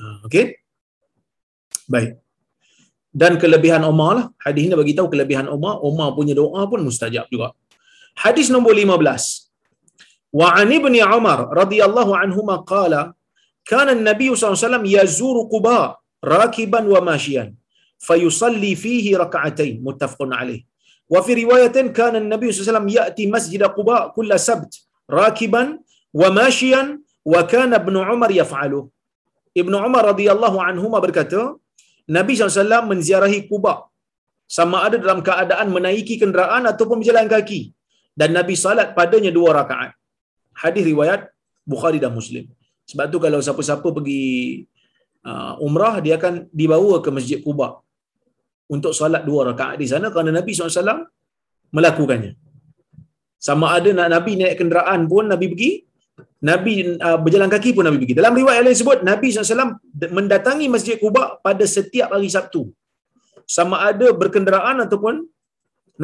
Ha, 0.00 0.04
okey. 0.26 0.44
Baik. 1.92 2.10
Dan 3.20 3.32
kelebihan 3.42 3.82
Umar 3.92 4.10
lah. 4.18 4.26
Hadis 4.44 4.62
ini 4.66 4.74
bagi 4.82 4.94
tahu 4.98 5.08
kelebihan 5.14 5.46
Umar. 5.56 5.74
Umar 5.90 6.08
punya 6.18 6.34
doa 6.42 6.62
pun 6.70 6.80
mustajab 6.88 7.26
juga. 7.34 7.48
Hadis 8.24 8.48
nombor 8.54 8.72
15. 8.72 9.52
Wa 10.40 10.48
an 10.60 10.68
ibni 10.78 11.00
Umar 11.18 11.38
radhiyallahu 11.60 12.12
anhuma 12.22 12.56
qala 12.72 13.02
kana 13.70 13.90
an-nabiy 13.96 14.32
sallallahu 14.32 14.56
alaihi 14.56 14.64
wasallam 14.64 14.86
yazuru 14.96 15.40
Quba 15.52 15.78
rakiban 16.36 16.84
wa 16.94 17.00
mashiyan 17.10 17.48
fayusalli 18.08 18.72
fihi 18.84 19.12
rak'atain 19.22 19.74
muttafaqun 19.86 20.32
alaih 20.40 20.60
Wa 21.14 21.20
fi 21.26 21.32
riwayatin 21.42 21.86
kana 21.98 22.16
an-nabiy 22.22 22.48
sallallahu 22.50 22.64
alaihi 22.64 22.72
wasallam 22.72 22.88
ya'ti 22.98 23.24
masjid 23.34 23.62
Quba 23.78 23.96
kulla 24.16 24.36
sabt 24.48 24.72
rakiban 25.20 25.68
wa 26.20 26.28
mashiyan 26.40 26.86
wa 27.32 27.40
kana 27.52 27.76
ibnu 27.82 27.98
Umar 28.14 28.30
yaf'alu. 28.40 28.80
Ibnu 29.62 29.76
Umar 29.88 30.02
radhiyallahu 30.12 30.58
anhuma 30.68 30.98
berkata, 31.04 31.40
Nabi 32.16 32.32
SAW 32.34 32.88
menziarahi 32.92 33.40
Quba 33.50 33.74
sama 34.56 34.78
ada 34.86 34.96
dalam 35.04 35.20
keadaan 35.28 35.68
menaiki 35.76 36.14
kenderaan 36.22 36.64
ataupun 36.70 36.96
berjalan 37.00 37.28
kaki 37.34 37.60
dan 38.20 38.30
Nabi 38.38 38.54
salat 38.64 38.88
padanya 38.98 39.30
dua 39.38 39.50
rakaat. 39.60 39.92
Hadis 40.62 40.84
riwayat 40.92 41.20
Bukhari 41.72 41.98
dan 42.04 42.12
Muslim. 42.18 42.44
Sebab 42.90 43.06
tu 43.12 43.18
kalau 43.24 43.38
siapa-siapa 43.46 43.88
pergi 43.96 44.24
uh, 45.30 45.54
umrah 45.66 45.94
dia 46.04 46.14
akan 46.20 46.34
dibawa 46.60 46.94
ke 47.04 47.10
Masjid 47.16 47.38
Quba 47.46 47.68
untuk 48.74 48.92
solat 48.98 49.22
dua 49.28 49.40
rakaat 49.50 49.76
di 49.82 49.86
sana 49.92 50.08
kerana 50.12 50.30
Nabi 50.38 50.50
SAW 50.56 51.00
melakukannya. 51.76 52.32
Sama 53.46 53.66
ada 53.76 53.90
nak 53.98 54.08
Nabi 54.14 54.32
naik 54.40 54.56
kenderaan 54.60 55.00
pun 55.12 55.26
Nabi 55.32 55.46
pergi, 55.52 55.70
Nabi 56.50 56.72
uh, 57.06 57.18
berjalan 57.24 57.50
kaki 57.54 57.70
pun 57.76 57.84
Nabi 57.88 57.98
pergi. 58.02 58.16
Dalam 58.20 58.34
riwayat 58.40 58.62
lain 58.66 58.78
sebut 58.82 58.98
Nabi 59.10 59.28
SAW 59.34 59.72
mendatangi 60.18 60.66
Masjid 60.74 60.96
Kuba 61.02 61.22
pada 61.46 61.64
setiap 61.76 62.14
hari 62.14 62.30
Sabtu. 62.36 62.62
Sama 63.56 63.76
ada 63.90 64.06
berkenderaan 64.20 64.78
ataupun 64.86 65.14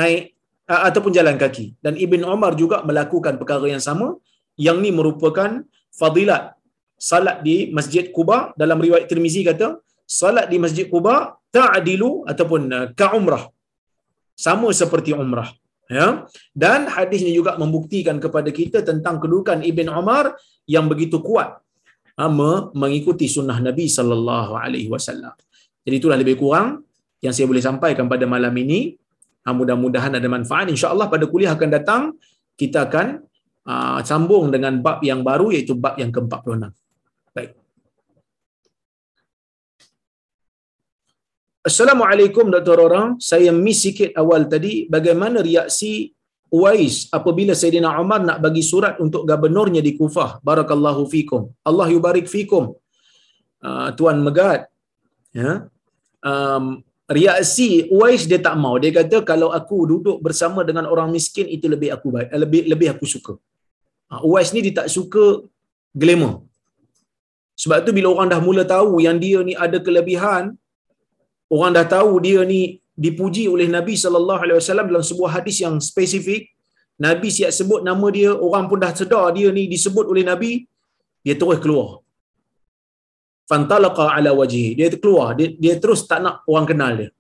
naik 0.01 0.35
uh, 0.73 0.83
ataupun 0.89 1.13
jalan 1.19 1.39
kaki. 1.43 1.67
Dan 1.85 1.95
Ibn 2.07 2.23
Umar 2.35 2.53
juga 2.63 2.83
melakukan 2.91 3.39
perkara 3.41 3.67
yang 3.75 3.83
sama 3.89 4.19
yang 4.59 4.79
ni 4.85 4.91
merupakan 4.99 5.63
fadilat 5.95 6.59
salat 6.99 7.47
di 7.47 7.71
Masjid 7.71 8.11
Kuba 8.17 8.51
dalam 8.59 8.83
riwayat 8.83 9.07
Tirmizi 9.07 9.47
kata 9.47 9.79
salat 10.21 10.51
di 10.51 10.59
Masjid 10.59 10.87
Kuba 10.91 11.38
ta'dilu 11.55 12.29
ataupun 12.31 12.61
uh, 12.79 12.87
ka 12.99 13.15
umrah 13.19 13.45
sama 14.39 14.69
seperti 14.81 15.11
umrah 15.17 15.51
ya. 15.91 16.29
Dan 16.53 16.87
hadis 16.87 17.25
ini 17.25 17.33
juga 17.35 17.57
membuktikan 17.63 18.17
kepada 18.25 18.51
kita 18.53 18.85
tentang 18.87 19.19
kedudukan 19.23 19.65
Ibn 19.65 19.89
Umar 20.01 20.37
yang 20.69 20.87
begitu 20.87 21.19
kuat 21.25 21.59
ha, 22.19 22.29
mengikuti 22.83 23.27
sunnah 23.27 23.59
Nabi 23.59 23.89
sallallahu 23.89 24.53
alaihi 24.55 24.89
wasallam. 24.93 25.35
Jadi 25.83 25.95
itulah 25.97 26.19
lebih 26.21 26.37
kurang 26.37 26.85
yang 27.25 27.33
saya 27.35 27.49
boleh 27.51 27.65
sampaikan 27.65 28.07
pada 28.07 28.29
malam 28.29 28.53
ini. 28.55 28.95
Ha, 29.43 29.57
mudah-mudahan 29.57 30.13
ada 30.21 30.29
manfaat. 30.29 30.69
Insyaallah 30.69 31.09
pada 31.09 31.25
kuliah 31.25 31.57
akan 31.57 31.69
datang 31.73 32.03
kita 32.59 32.91
akan 32.91 33.29
uh, 33.69 34.01
sambung 34.03 34.49
dengan 34.49 34.81
bab 34.81 34.99
yang 35.05 35.21
baru 35.21 35.53
iaitu 35.53 35.77
bab 35.77 35.95
yang 36.01 36.11
ke-46 36.11 36.73
baik 37.37 37.53
Assalamualaikum 41.67 42.55
Dr. 42.55 42.79
Orang. 42.87 43.09
Saya 43.19 43.51
miss 43.51 43.83
sikit 43.83 44.15
awal 44.15 44.47
tadi 44.47 44.87
bagaimana 44.87 45.43
reaksi 45.43 46.15
Uwais 46.49 46.97
apabila 47.17 47.53
Sayyidina 47.61 47.91
Umar 48.03 48.21
nak 48.29 48.39
bagi 48.45 48.63
surat 48.65 48.95
untuk 49.05 49.23
gubernurnya 49.29 49.83
di 49.85 49.93
Kufah. 49.99 50.31
Barakallahu 50.49 51.03
fikum. 51.15 51.43
Allah 51.69 51.87
yubarik 51.95 52.31
fikum. 52.35 52.73
Uh, 53.61 53.89
Tuan 53.99 54.23
Megat. 54.27 54.71
Ya. 55.35 55.67
Um, 56.31 56.81
reaksi 57.11 57.91
Uwais 57.91 58.25
dia 58.31 58.41
tak 58.47 58.57
mau. 58.63 58.79
Dia 58.79 58.95
kata 58.95 59.21
kalau 59.27 59.51
aku 59.59 59.79
duduk 59.93 60.19
bersama 60.27 60.63
dengan 60.69 60.87
orang 60.87 61.11
miskin 61.17 61.51
itu 61.57 61.67
lebih 61.75 61.91
aku 61.97 62.15
baik, 62.15 62.31
lebih 62.45 62.63
lebih 62.73 62.89
aku 62.95 63.05
suka. 63.15 63.35
Uh, 64.09 64.23
Uwais 64.31 64.55
ni 64.55 64.63
dia 64.63 64.75
tak 64.81 64.89
suka 64.97 65.43
glamour. 65.91 66.47
Sebab 67.59 67.83
tu 67.83 67.91
bila 67.91 68.09
orang 68.15 68.31
dah 68.31 68.41
mula 68.47 68.63
tahu 68.63 69.03
yang 69.03 69.19
dia 69.19 69.43
ni 69.43 69.59
ada 69.67 69.83
kelebihan, 69.83 70.55
orang 71.55 71.73
dah 71.77 71.87
tahu 71.97 72.13
dia 72.27 72.41
ni 72.53 72.61
dipuji 73.05 73.45
oleh 73.55 73.67
Nabi 73.77 73.95
sallallahu 74.05 74.41
alaihi 74.45 74.59
wasallam 74.61 74.87
dalam 74.91 75.05
sebuah 75.11 75.31
hadis 75.37 75.57
yang 75.65 75.75
spesifik. 75.91 76.43
Nabi 77.07 77.29
siap 77.37 77.53
sebut 77.59 77.81
nama 77.89 78.07
dia 78.17 78.31
orang 78.47 78.65
pun 78.71 78.79
dah 78.85 78.91
sedar 79.01 79.27
dia 79.37 79.49
ni 79.59 79.65
disebut 79.75 80.07
oleh 80.13 80.25
Nabi 80.31 80.53
dia 81.25 81.35
terus 81.41 81.59
keluar. 81.65 81.91
Fantalaqa 83.51 84.07
ala 84.17 84.31
wajhi. 84.41 84.67
Dia 84.79 84.93
keluar. 85.05 85.29
Dia, 85.39 85.47
dia 85.63 85.75
terus 85.83 86.01
tak 86.11 86.21
nak 86.25 86.45
orang 86.51 86.67
kenal 86.71 86.93
dia. 87.01 87.11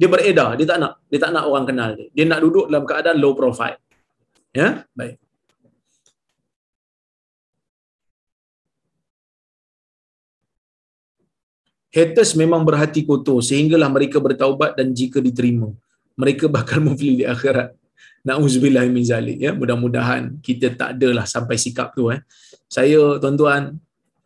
Dia 0.00 0.08
beredar. 0.14 0.50
Dia 0.58 0.66
tak 0.70 0.78
nak 0.82 0.92
dia 1.10 1.18
tak 1.24 1.30
nak 1.36 1.44
orang 1.50 1.66
kenal 1.68 1.90
dia. 1.98 2.08
Dia 2.16 2.24
nak 2.30 2.40
duduk 2.44 2.66
dalam 2.70 2.84
keadaan 2.88 3.16
low 3.22 3.34
profile. 3.40 3.76
Ya? 4.60 4.68
Baik 4.98 5.22
haters 11.92 12.32
memang 12.42 12.64
berhati 12.68 13.04
kotor 13.04 13.38
sehinggalah 13.44 13.88
mereka 13.92 14.18
bertaubat 14.18 14.74
dan 14.78 14.90
jika 14.96 15.20
diterima 15.20 15.68
mereka 16.16 16.48
bakal 16.48 16.80
muflih 16.86 17.20
di 17.20 17.24
akhirat 17.34 17.76
nauzubillah 18.26 18.86
min 18.96 19.04
zalik 19.04 19.38
ya 19.38 19.50
mudah-mudahan 19.52 20.40
kita 20.46 20.72
tak 20.80 20.98
adalah 20.98 21.28
sampai 21.28 21.56
sikap 21.60 21.92
tu 21.92 22.08
eh 22.14 22.20
saya 22.66 23.20
tuan-tuan 23.22 23.76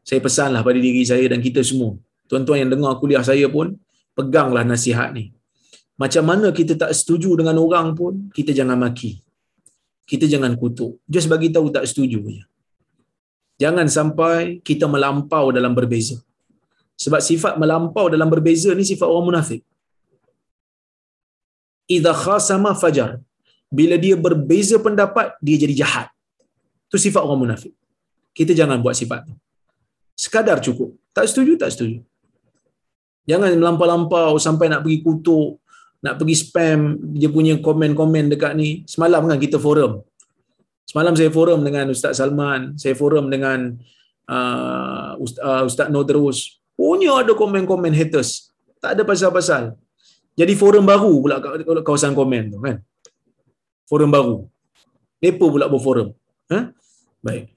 saya 0.06 0.20
pesanlah 0.22 0.62
pada 0.62 0.78
diri 0.78 1.02
saya 1.02 1.26
dan 1.26 1.42
kita 1.42 1.60
semua 1.66 1.98
tuan-tuan 2.30 2.62
yang 2.62 2.70
dengar 2.70 2.92
kuliah 3.02 3.24
saya 3.26 3.46
pun 3.50 3.74
peganglah 4.16 4.64
nasihat 4.64 5.12
ni. 5.12 5.36
Macam 6.00 6.24
mana 6.24 6.48
kita 6.58 6.72
tak 6.82 6.92
setuju 6.96 7.36
dengan 7.36 7.60
orang 7.60 7.92
pun, 7.92 8.32
kita 8.32 8.56
jangan 8.56 8.80
maki. 8.80 9.20
Kita 10.08 10.24
jangan 10.24 10.56
kutuk. 10.56 11.04
Just 11.04 11.28
bagi 11.28 11.52
tahu 11.52 11.68
tak 11.76 11.84
setuju 11.84 12.18
je. 12.24 12.44
Jangan 13.60 13.86
sampai 13.88 14.60
kita 14.60 14.84
melampau 14.88 15.52
dalam 15.52 15.72
berbeza. 15.76 16.16
Sebab 16.96 17.20
sifat 17.20 17.54
melampau 17.60 18.08
dalam 18.08 18.28
berbeza 18.32 18.72
ni 18.72 18.84
sifat 18.84 19.06
orang 19.06 19.26
munafik. 19.30 19.60
Idza 21.86 22.12
khasama 22.16 22.72
fajar. 22.72 23.20
Bila 23.68 23.94
dia 24.00 24.16
berbeza 24.16 24.76
pendapat, 24.80 25.36
dia 25.44 25.56
jadi 25.60 25.74
jahat. 25.84 26.08
Itu 26.88 26.96
sifat 26.96 27.20
orang 27.20 27.40
munafik. 27.44 27.72
Kita 28.32 28.52
jangan 28.56 28.80
buat 28.84 28.96
sifat 28.96 29.28
tu. 29.28 29.34
Sekadar 30.16 30.58
cukup. 30.64 30.96
Tak 31.12 31.28
setuju, 31.28 31.60
tak 31.60 31.70
setuju. 31.74 32.00
Jangan 33.26 33.52
melampau-lampau 33.58 34.38
sampai 34.38 34.70
nak 34.70 34.86
pergi 34.86 34.98
kutuk, 35.02 35.58
nak 36.00 36.14
pergi 36.16 36.36
spam 36.38 36.94
dia 37.16 37.28
punya 37.28 37.58
komen-komen 37.58 38.30
dekat 38.32 38.54
ni. 38.54 38.86
Semalam 38.86 39.26
kan 39.26 39.38
kita 39.40 39.58
forum. 39.58 40.00
Semalam 40.86 41.18
saya 41.18 41.30
forum 41.34 41.66
dengan 41.66 41.90
Ustaz 41.90 42.22
Salman, 42.22 42.78
saya 42.78 42.94
forum 42.94 43.26
dengan 43.26 43.74
uh, 44.30 45.18
Ustaz, 45.18 45.42
uh, 45.42 45.62
Ustaz 45.66 45.88
Nur 45.90 46.06
terus. 46.06 46.62
Punya 46.76 47.10
ada 47.24 47.32
komen-komen 47.32 47.92
haters. 47.96 48.52
Tak 48.84 48.90
ada 48.94 49.02
pasal-pasal. 49.08 49.72
Jadi 50.36 50.52
forum 50.52 50.84
baru 50.84 51.12
pula 51.24 51.40
kawasan 51.80 52.12
komen 52.12 52.52
tu 52.52 52.60
kan. 52.60 52.76
Forum 53.88 54.12
baru. 54.12 54.36
Depa 55.16 55.46
pula 55.48 55.66
berforum. 55.72 56.12
Ha? 56.52 56.68
Baik. 57.24 57.56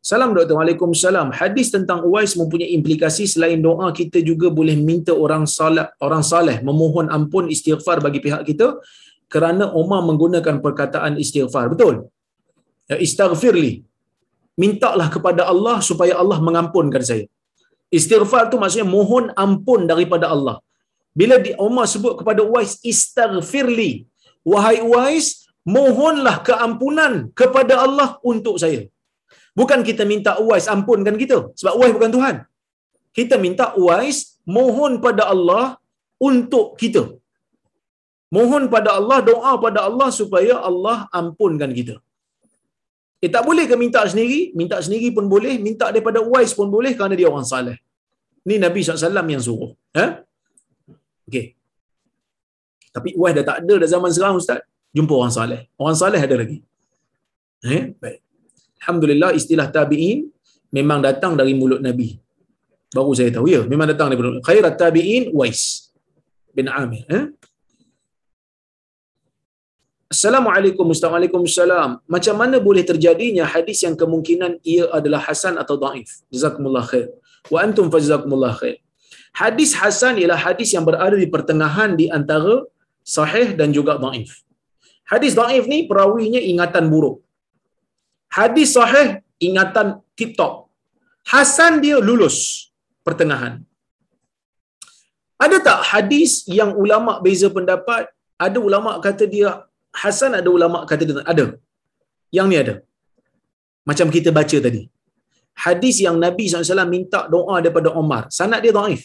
Salam 0.00 0.32
Dr. 0.32 0.56
Waalaikumsalam. 0.56 1.36
Hadis 1.36 1.68
tentang 1.68 2.00
Uwais 2.08 2.32
mempunyai 2.32 2.72
implikasi 2.72 3.28
selain 3.28 3.60
doa 3.60 3.92
kita 3.92 4.24
juga 4.24 4.48
boleh 4.48 4.72
minta 4.72 5.12
orang 5.12 5.44
salih, 5.44 5.84
orang 6.00 6.24
saleh 6.24 6.64
memohon 6.64 7.12
ampun 7.12 7.52
istighfar 7.52 8.00
bagi 8.00 8.24
pihak 8.24 8.40
kita 8.48 8.80
kerana 9.28 9.68
Umar 9.76 10.00
menggunakan 10.08 10.64
perkataan 10.64 11.20
istighfar. 11.20 11.68
Betul? 11.68 12.08
Ya, 12.90 12.96
istighfirli. 13.06 13.72
Mintalah 14.62 15.08
kepada 15.14 15.42
Allah 15.52 15.76
supaya 15.88 16.14
Allah 16.22 16.38
mengampunkan 16.46 17.02
saya. 17.10 17.24
Istighfar 17.98 18.42
tu 18.52 18.56
maksudnya 18.62 18.88
mohon 18.96 19.24
ampun 19.44 19.80
daripada 19.90 20.26
Allah. 20.34 20.56
Bila 21.20 21.36
di 21.46 21.52
Umar 21.66 21.86
sebut 21.92 22.14
kepada 22.20 22.40
Uwais 22.48 22.72
istighfirli. 22.92 23.90
Wahai 24.50 24.78
Uwais, 24.88 25.26
mohonlah 25.76 26.36
keampunan 26.48 27.12
kepada 27.40 27.74
Allah 27.84 28.08
untuk 28.32 28.56
saya. 28.62 28.82
Bukan 29.58 29.80
kita 29.88 30.02
minta 30.12 30.32
Uwais 30.44 30.66
ampunkan 30.74 31.16
kita. 31.22 31.38
Sebab 31.60 31.72
Uwais 31.78 31.94
bukan 31.96 32.12
Tuhan. 32.16 32.36
Kita 33.18 33.36
minta 33.44 33.66
Uwais 33.82 34.18
mohon 34.56 34.92
pada 35.06 35.22
Allah 35.34 35.64
untuk 36.30 36.66
kita. 36.80 37.02
Mohon 38.36 38.62
pada 38.74 38.90
Allah, 38.98 39.18
doa 39.30 39.52
pada 39.64 39.80
Allah 39.88 40.08
supaya 40.20 40.54
Allah 40.70 40.96
ampunkan 41.20 41.70
kita. 41.78 41.94
Eh 43.18 43.30
tak 43.34 43.42
boleh 43.48 43.64
ke 43.70 43.74
minta 43.74 44.00
sendiri? 44.06 44.54
Minta 44.54 44.78
sendiri 44.78 45.10
pun 45.16 45.26
boleh. 45.26 45.58
Minta 45.58 45.90
daripada 45.94 46.22
Uwais 46.22 46.54
pun 46.58 46.70
boleh 46.70 46.94
kerana 46.94 47.14
dia 47.18 47.26
orang 47.26 47.46
salih. 47.52 47.76
Ni 48.46 48.56
Nabi 48.62 48.80
SAW 48.86 49.10
yang 49.34 49.42
suruh. 49.42 49.72
Eh? 50.02 50.10
Okey. 51.26 51.46
Tapi 52.94 53.08
Uwais 53.18 53.34
dah 53.38 53.44
tak 53.50 53.56
ada 53.66 53.74
dah 53.82 53.88
zaman 53.90 54.10
sekarang 54.14 54.36
Ustaz. 54.38 54.62
Jumpa 54.94 55.12
orang 55.20 55.34
salih. 55.34 55.60
Orang 55.74 55.96
salih 55.98 56.20
ada 56.26 56.36
lagi. 56.38 56.58
Eh? 57.66 57.92
Baik. 57.98 58.18
Alhamdulillah 58.80 59.30
istilah 59.34 59.66
tabi'in 59.68 60.30
memang 60.70 61.02
datang 61.02 61.34
dari 61.34 61.52
mulut 61.58 61.82
Nabi. 61.82 62.16
Baru 62.88 63.12
saya 63.12 63.28
tahu 63.28 63.52
ya, 63.52 63.66
memang 63.68 63.84
datang 63.90 64.08
dari 64.08 64.18
mulut. 64.20 64.40
Khairat 64.46 64.80
tabi'in 64.80 65.34
Wais 65.34 65.92
bin 66.56 66.70
Amir, 66.70 67.04
eh? 67.10 67.24
Assalamualaikum 70.08 70.88
Assalamualaikum 70.94 71.44
Macam 72.14 72.34
mana 72.40 72.56
boleh 72.68 72.84
terjadinya 72.90 73.44
hadis 73.44 73.84
yang 73.84 73.92
kemungkinan 73.92 74.52
ia 74.64 74.88
adalah 74.98 75.20
hasan 75.28 75.60
atau 75.62 75.76
daif? 75.76 76.24
Jazakumullah 76.32 76.84
khair. 76.90 77.12
Wa 77.52 77.60
antum 77.64 77.92
fajazakumullah 77.92 78.56
khair. 78.56 78.80
Hadis 79.36 79.76
hasan 79.76 80.16
ialah 80.16 80.40
hadis 80.40 80.72
yang 80.72 80.84
berada 80.88 81.16
di 81.24 81.28
pertengahan 81.28 81.92
di 82.00 82.08
antara 82.18 82.64
sahih 83.04 83.52
dan 83.60 83.68
juga 83.76 84.00
daif. 84.00 84.40
Hadis 85.04 85.32
daif 85.36 85.64
ni 85.68 85.84
perawinya 85.90 86.40
ingatan 86.40 86.88
buruk 86.88 87.20
hadis 88.32 88.76
sahih 88.76 89.24
ingatan 89.40 90.00
tip 90.18 90.36
top 90.38 90.68
hasan 91.32 91.80
dia 91.84 91.96
lulus 92.08 92.68
pertengahan 93.06 93.64
ada 95.40 95.56
tak 95.64 95.80
hadis 95.90 96.44
yang 96.58 96.76
ulama 96.76 97.12
beza 97.24 97.48
pendapat 97.48 98.12
ada 98.36 98.58
ulama 98.60 99.00
kata 99.00 99.24
dia 99.24 99.64
hasan 100.02 100.32
ada 100.40 100.48
ulama 100.56 100.78
kata 100.90 101.02
dia 101.08 101.24
ada 101.32 101.46
yang 102.38 102.48
ni 102.52 102.56
ada 102.62 102.74
macam 103.90 104.08
kita 104.16 104.30
baca 104.38 104.58
tadi 104.66 104.82
hadis 105.66 105.96
yang 106.06 106.16
Nabi 106.24 106.44
SAW 106.48 106.88
minta 106.96 107.20
doa 107.34 107.56
daripada 107.64 107.90
Omar 108.00 108.22
sanad 108.38 108.60
dia 108.64 108.74
daif 108.78 109.02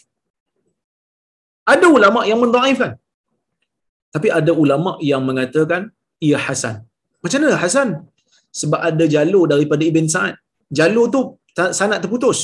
ada 1.73 1.87
ulama 1.97 2.21
yang 2.31 2.39
mendaifkan 2.43 2.93
tapi 4.15 4.27
ada 4.39 4.51
ulama 4.63 4.91
yang 5.11 5.21
mengatakan 5.29 5.83
ia 6.27 6.39
hasan 6.47 6.75
macam 7.23 7.39
mana 7.43 7.57
hasan 7.63 7.89
sebab 8.59 8.79
ada 8.89 9.05
jalur 9.13 9.43
daripada 9.51 9.83
Ibn 9.89 10.05
Sa'ad. 10.13 10.35
Jalur 10.79 11.05
tu 11.15 11.21
sangat 11.79 11.99
terputus. 12.03 12.39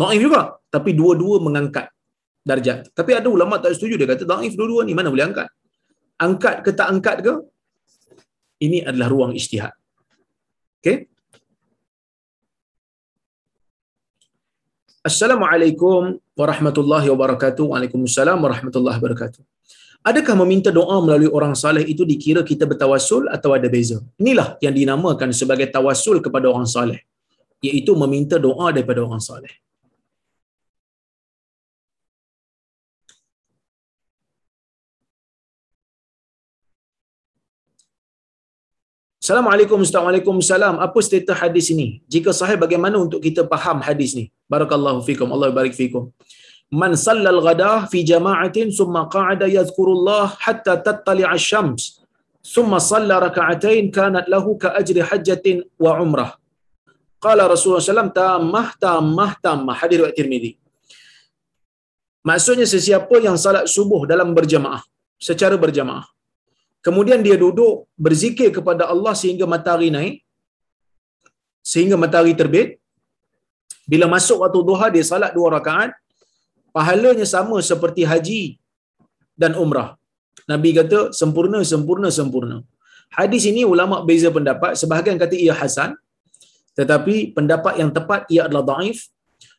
Daif 0.00 0.20
juga. 0.26 0.42
Tapi 0.74 0.90
dua-dua 1.00 1.36
mengangkat 1.46 1.86
darjat. 2.50 2.88
Tapi 2.98 3.12
ada 3.18 3.28
ulama 3.36 3.60
tak 3.64 3.76
setuju. 3.76 3.94
Dia 4.00 4.08
kata 4.12 4.24
daif 4.32 4.52
dua-dua 4.58 4.88
ni 4.88 4.96
mana 4.98 5.12
boleh 5.12 5.26
angkat. 5.28 5.48
Angkat 6.22 6.56
ke 6.64 6.70
tak 6.78 6.88
angkat 6.94 7.16
ke? 7.26 7.34
Ini 8.62 8.86
adalah 8.86 9.08
ruang 9.10 9.32
istihad. 9.34 9.74
Okay? 10.78 11.10
Assalamualaikum 15.02 16.22
warahmatullahi 16.38 17.10
wabarakatuh. 17.10 17.74
Waalaikumsalam 17.74 18.38
warahmatullahi 18.38 19.02
wabarakatuh. 19.02 19.42
Adakah 20.02 20.34
meminta 20.42 20.70
doa 20.70 20.98
melalui 21.02 21.30
orang 21.38 21.54
saleh 21.58 21.82
itu 21.86 22.02
dikira 22.06 22.42
kita 22.46 22.70
bertawasul 22.70 23.26
atau 23.26 23.50
ada 23.54 23.66
beza? 23.66 23.98
Inilah 24.22 24.58
yang 24.62 24.74
dinamakan 24.78 25.30
sebagai 25.34 25.66
tawasul 25.74 26.22
kepada 26.22 26.46
orang 26.50 26.66
saleh, 26.66 27.02
iaitu 27.62 27.94
meminta 27.98 28.38
doa 28.38 28.70
daripada 28.74 29.02
orang 29.02 29.22
saleh. 29.22 29.50
Assalamualaikum 39.32 39.80
Assalamualaikum 39.80 40.36
salam. 40.44 40.74
Apa 40.76 41.00
status 41.00 41.36
hadis 41.40 41.66
ini? 41.72 42.04
Jika 42.04 42.36
sahih 42.36 42.60
bagaimana 42.64 43.00
untuk 43.04 43.20
kita 43.26 43.48
faham 43.52 43.78
hadis 43.86 44.10
ni? 44.18 44.24
Barakallahu 44.52 45.00
fikum. 45.08 45.28
Allah 45.34 45.48
barik 45.48 45.72
fikum 45.72 46.12
man 46.80 46.92
sallal 47.06 47.40
ghadah 47.46 47.78
fi 47.92 48.00
jama'atin 48.10 48.68
summa 48.78 49.00
qa'ada 49.14 49.46
yadhkurullah 49.56 50.24
hatta 50.44 50.74
tattali' 50.86 51.26
asy-syams 51.34 51.82
summa 52.54 52.78
salla 52.90 53.16
raka'atain 53.26 53.92
kanat 53.96 54.24
lahu 54.34 54.56
ka 54.62 54.72
ajri 54.80 55.00
hajjatin 55.10 55.56
wa 55.84 55.92
umrah 56.04 56.30
qala 57.24 57.44
rasulullah 57.52 57.84
sallam 57.92 58.08
tammah 58.20 58.68
tammah 58.84 59.30
tammah 59.46 59.76
hadis 59.82 59.96
riwayat 60.00 60.16
tirmizi 60.20 60.52
maksudnya 62.30 62.64
sesiapa 62.74 63.16
yang 63.26 63.36
salat 63.44 63.68
subuh 63.76 64.02
dalam 64.12 64.32
berjamaah 64.38 64.82
secara 65.28 65.56
berjamaah 65.64 66.08
kemudian 66.86 67.20
dia 67.26 67.36
duduk 67.44 67.74
berzikir 68.06 68.48
kepada 68.58 68.86
Allah 68.92 69.14
sehingga 69.22 69.46
matahari 69.54 69.88
naik 69.96 70.16
sehingga 71.72 71.96
matahari 72.04 72.34
terbit 72.40 72.68
bila 73.92 74.06
masuk 74.14 74.38
waktu 74.44 74.60
duha 74.70 74.86
dia 74.94 75.04
salat 75.10 75.32
dua 75.36 75.48
rakaat 75.56 75.90
pahalanya 76.76 77.26
sama 77.34 77.56
seperti 77.70 78.02
haji 78.10 78.42
dan 79.42 79.52
umrah. 79.62 79.88
Nabi 80.52 80.70
kata 80.78 81.00
sempurna, 81.20 81.60
sempurna, 81.72 82.08
sempurna. 82.18 82.56
Hadis 83.18 83.44
ini 83.50 83.62
ulama 83.72 83.96
beza 84.08 84.28
pendapat. 84.36 84.72
Sebahagian 84.80 85.16
kata 85.22 85.36
ia 85.44 85.54
hasan. 85.60 85.90
Tetapi 86.78 87.36
pendapat 87.36 87.74
yang 87.80 87.90
tepat 87.96 88.20
ia 88.32 88.42
adalah 88.48 88.64
daif. 88.72 88.98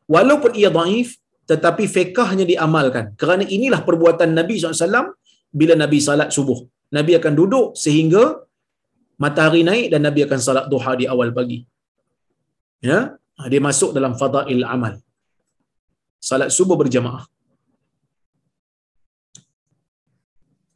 Walaupun 0.09 0.51
ia 0.61 0.69
daif, 0.73 1.09
tetapi 1.51 1.83
fiqahnya 1.95 2.45
diamalkan. 2.51 3.13
Kerana 3.21 3.45
inilah 3.57 3.81
perbuatan 3.87 4.33
Nabi 4.39 4.57
SAW 4.57 5.13
bila 5.53 5.73
Nabi 5.83 5.97
salat 6.01 6.33
subuh. 6.33 6.59
Nabi 6.97 7.11
akan 7.19 7.33
duduk 7.39 7.67
sehingga 7.83 8.23
matahari 9.23 9.61
naik 9.69 9.87
dan 9.93 10.01
Nabi 10.07 10.21
akan 10.27 10.39
salat 10.47 10.65
duha 10.73 10.91
di 11.01 11.05
awal 11.13 11.31
pagi. 11.37 11.59
Ya, 12.89 12.99
dia 13.51 13.61
masuk 13.69 13.91
dalam 13.97 14.13
fadail 14.21 14.63
amal 14.75 14.95
salat 16.29 16.49
subuh 16.57 16.77
berjamaah. 16.81 17.23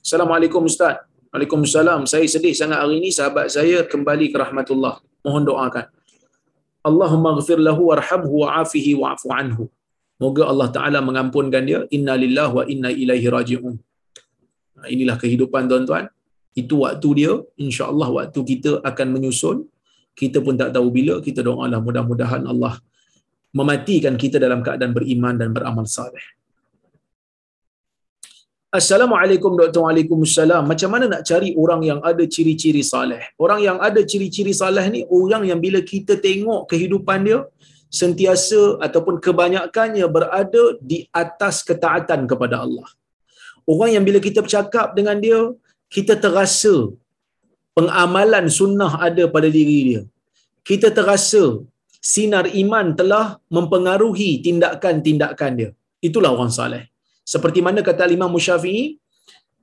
Assalamualaikum 0.04 0.64
Ustaz. 0.72 1.04
Waalaikumsalam. 1.32 2.02
Saya 2.12 2.28
sedih 2.34 2.54
sangat 2.60 2.80
hari 2.84 2.96
ini 3.00 3.10
sahabat 3.18 3.48
saya 3.56 3.78
kembali 3.94 4.26
ke 4.32 4.38
rahmatullah. 4.44 4.96
Mohon 5.24 5.44
doakan. 5.50 5.86
Allahumma 6.90 7.32
ghfir 7.40 7.60
lahu 7.68 7.92
warhamhu 7.92 8.36
wa'afihi 8.44 8.92
wa'fu 9.02 9.28
anhu. 9.40 9.64
Moga 10.24 10.44
Allah 10.52 10.68
Taala 10.76 11.00
mengampunkan 11.08 11.64
dia. 11.70 11.80
Inna 11.98 12.16
lillahi 12.24 12.54
wa 12.60 12.64
inna 12.74 12.90
ilaihi 13.04 13.28
raji'un. 13.38 13.76
Inilah 14.86 15.18
kehidupan 15.18 15.66
tuan-tuan. 15.66 16.06
Itu 16.54 16.86
waktu 16.86 17.10
dia. 17.20 17.34
InsyaAllah 17.58 18.10
waktu 18.18 18.40
kita 18.52 18.72
akan 18.86 19.08
menyusun. 19.18 19.58
Kita 20.14 20.42
pun 20.46 20.54
tak 20.62 20.74
tahu 20.76 20.88
bila. 20.94 21.18
Kita 21.28 21.42
doalah 21.42 21.82
mudah-mudahan 21.82 22.46
Allah 22.46 22.78
mematikan 23.58 24.14
kita 24.24 24.38
dalam 24.46 24.60
keadaan 24.66 24.94
beriman 24.98 25.34
dan 25.42 25.50
beramal 25.56 25.86
saleh. 25.98 26.26
Assalamualaikum 28.68 29.56
Dr. 29.60 29.82
Waalaikumsalam. 29.86 30.64
Macam 30.72 30.90
mana 30.94 31.06
nak 31.14 31.22
cari 31.30 31.50
orang 31.62 31.82
yang 31.90 32.00
ada 32.10 32.24
ciri-ciri 32.28 32.84
saleh? 32.84 33.24
Orang 33.40 33.64
yang 33.64 33.78
ada 33.88 34.02
ciri-ciri 34.04 34.54
saleh 34.62 34.86
ni 34.92 35.02
orang 35.20 35.48
yang 35.50 35.60
bila 35.66 35.80
kita 35.82 36.20
tengok 36.20 36.68
kehidupan 36.72 37.26
dia 37.28 37.40
sentiasa 37.88 38.62
ataupun 38.86 39.24
kebanyakannya 39.24 40.06
berada 40.12 40.64
di 40.84 41.08
atas 41.24 41.64
ketaatan 41.64 42.28
kepada 42.28 42.68
Allah. 42.68 42.88
Orang 43.72 43.90
yang 43.96 44.04
bila 44.08 44.20
kita 44.28 44.40
bercakap 44.46 44.88
dengan 44.98 45.18
dia, 45.24 45.40
kita 45.96 46.14
terasa 46.24 46.76
pengamalan 47.78 48.46
sunnah 48.60 48.92
ada 49.08 49.24
pada 49.36 49.50
diri 49.58 49.80
dia. 49.88 50.02
Kita 50.70 50.88
terasa 50.98 51.44
sinar 52.12 52.46
iman 52.62 52.88
telah 53.00 53.26
mempengaruhi 53.56 54.30
tindakan-tindakan 54.46 55.52
dia. 55.60 55.70
Itulah 56.08 56.32
orang 56.36 56.52
saleh. 56.58 56.84
Seperti 57.34 57.60
mana 57.66 57.80
kata 57.90 58.08
Imam 58.18 58.32
Musyafi'i, 58.36 58.86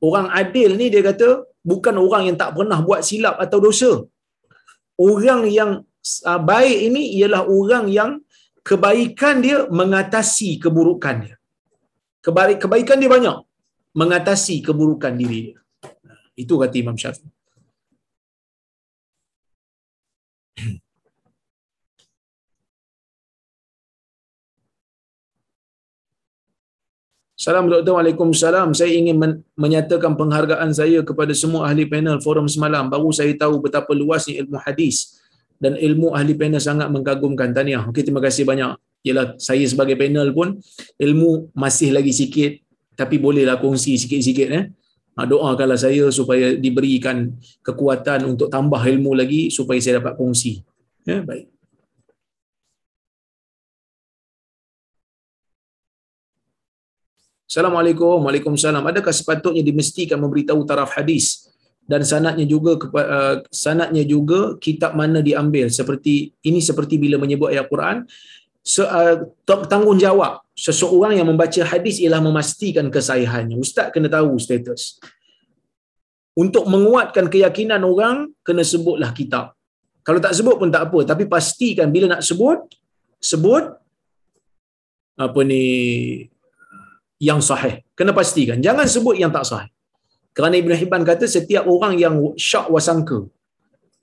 orang 0.09 0.29
adil 0.41 0.71
ni 0.81 0.87
dia 0.93 1.03
kata 1.11 1.29
bukan 1.73 1.97
orang 2.05 2.23
yang 2.29 2.37
tak 2.43 2.53
pernah 2.57 2.79
buat 2.87 3.01
silap 3.09 3.37
atau 3.45 3.59
dosa. 3.67 3.93
Orang 5.09 5.43
yang 5.59 5.71
uh, 6.31 6.41
baik 6.53 6.79
ini 6.89 7.03
ialah 7.17 7.43
orang 7.59 7.87
yang 7.99 8.11
kebaikan 8.69 9.41
dia 9.47 9.59
mengatasi 9.81 10.51
keburukan 10.61 11.17
dia. 11.25 11.37
Kebaik, 12.25 12.59
kebaikan 12.65 13.01
dia 13.01 13.11
banyak 13.17 13.37
mengatasi 13.95 14.59
keburukan 14.61 15.15
diri 15.15 15.55
dia. 15.55 15.59
Itu 16.35 16.59
kata 16.59 16.75
Imam 16.75 16.99
Syafi'i. 16.99 17.31
Salam 27.39 27.71
Doktor, 27.71 27.95
Waalaikumsalam. 27.95 28.75
Saya 28.75 28.91
ingin 28.99 29.15
men- 29.15 29.47
menyatakan 29.55 30.19
penghargaan 30.19 30.75
saya 30.75 31.07
kepada 31.07 31.31
semua 31.31 31.71
ahli 31.71 31.87
panel 31.87 32.19
forum 32.19 32.51
semalam. 32.51 32.91
Baru 32.91 33.15
saya 33.15 33.31
tahu 33.39 33.63
betapa 33.63 33.95
luasnya 33.95 34.43
ilmu 34.43 34.59
hadis 34.59 35.23
dan 35.63 35.79
ilmu 35.79 36.19
ahli 36.19 36.35
panel 36.35 36.59
sangat 36.59 36.91
mengagumkan. 36.91 37.55
Tahniah. 37.55 37.87
Okey, 37.87 38.03
terima 38.03 38.19
kasih 38.19 38.43
banyak. 38.43 38.75
Yalah, 39.05 39.37
saya 39.37 39.61
sebagai 39.69 39.95
panel 40.01 40.33
pun 40.33 40.57
ilmu 40.97 41.53
masih 41.53 41.93
lagi 41.93 42.11
sikit 42.17 42.64
tapi 42.95 43.19
bolehlah 43.19 43.59
kongsi 43.59 43.99
sikit-sikit 44.01 44.49
eh. 44.51 44.65
Doakanlah 45.15 45.79
saya 45.79 46.11
supaya 46.11 46.59
diberikan 46.59 47.31
kekuatan 47.63 48.35
untuk 48.35 48.51
tambah 48.51 48.83
ilmu 48.83 49.15
lagi 49.15 49.47
supaya 49.47 49.79
saya 49.79 50.03
dapat 50.03 50.19
kongsi. 50.19 50.59
Ya, 51.07 51.23
baik. 51.23 51.55
Assalamualaikum. 57.47 58.27
Waalaikumsalam. 58.27 58.83
Adakah 58.83 59.15
sepatutnya 59.15 59.63
dimestikan 59.63 60.19
memberitahu 60.19 60.67
taraf 60.67 60.91
hadis 60.99 61.55
dan 61.85 62.01
sanadnya 62.01 62.49
juga 62.49 62.81
uh, 62.81 63.45
sanadnya 63.53 64.05
juga 64.05 64.57
kitab 64.57 64.97
mana 64.97 65.21
diambil 65.21 65.69
seperti 65.69 66.33
ini 66.41 66.61
seperti 66.65 66.97
bila 66.97 67.21
menyebut 67.21 67.53
ayat 67.53 67.69
Quran 67.69 68.09
se, 68.65 68.81
uh, 68.81 69.29
tanggungjawab 69.45 70.41
seseorang 70.55 71.19
yang 71.19 71.29
membaca 71.31 71.63
hadis 71.73 71.99
ialah 72.03 72.23
memastikan 72.23 72.87
kesahihannya. 72.95 73.57
Ustaz 73.65 73.91
kena 73.95 74.09
tahu 74.17 74.39
status. 74.47 74.83
Untuk 76.43 76.65
menguatkan 76.75 77.27
keyakinan 77.31 77.83
orang 77.87 78.17
kena 78.47 78.63
sebutlah 78.73 79.11
kitab. 79.19 79.55
Kalau 80.07 80.21
tak 80.25 80.35
sebut 80.39 80.57
pun 80.61 80.71
tak 80.75 80.83
apa 80.87 80.99
tapi 81.11 81.25
pastikan 81.35 81.89
bila 81.95 82.07
nak 82.13 82.23
sebut 82.29 82.59
sebut 83.31 83.65
apa 85.27 85.41
ni 85.51 85.65
yang 87.23 87.39
sahih. 87.39 87.75
Kena 87.99 88.13
pastikan. 88.21 88.59
Jangan 88.67 88.87
sebut 88.97 89.17
yang 89.23 89.31
tak 89.37 89.47
sahih. 89.51 89.71
Kerana 90.35 90.59
Ibn 90.59 90.73
Hibban 90.81 91.03
kata 91.07 91.31
setiap 91.31 91.65
orang 91.75 91.95
yang 91.95 92.15
syak 92.35 92.67
wasangka 92.75 93.19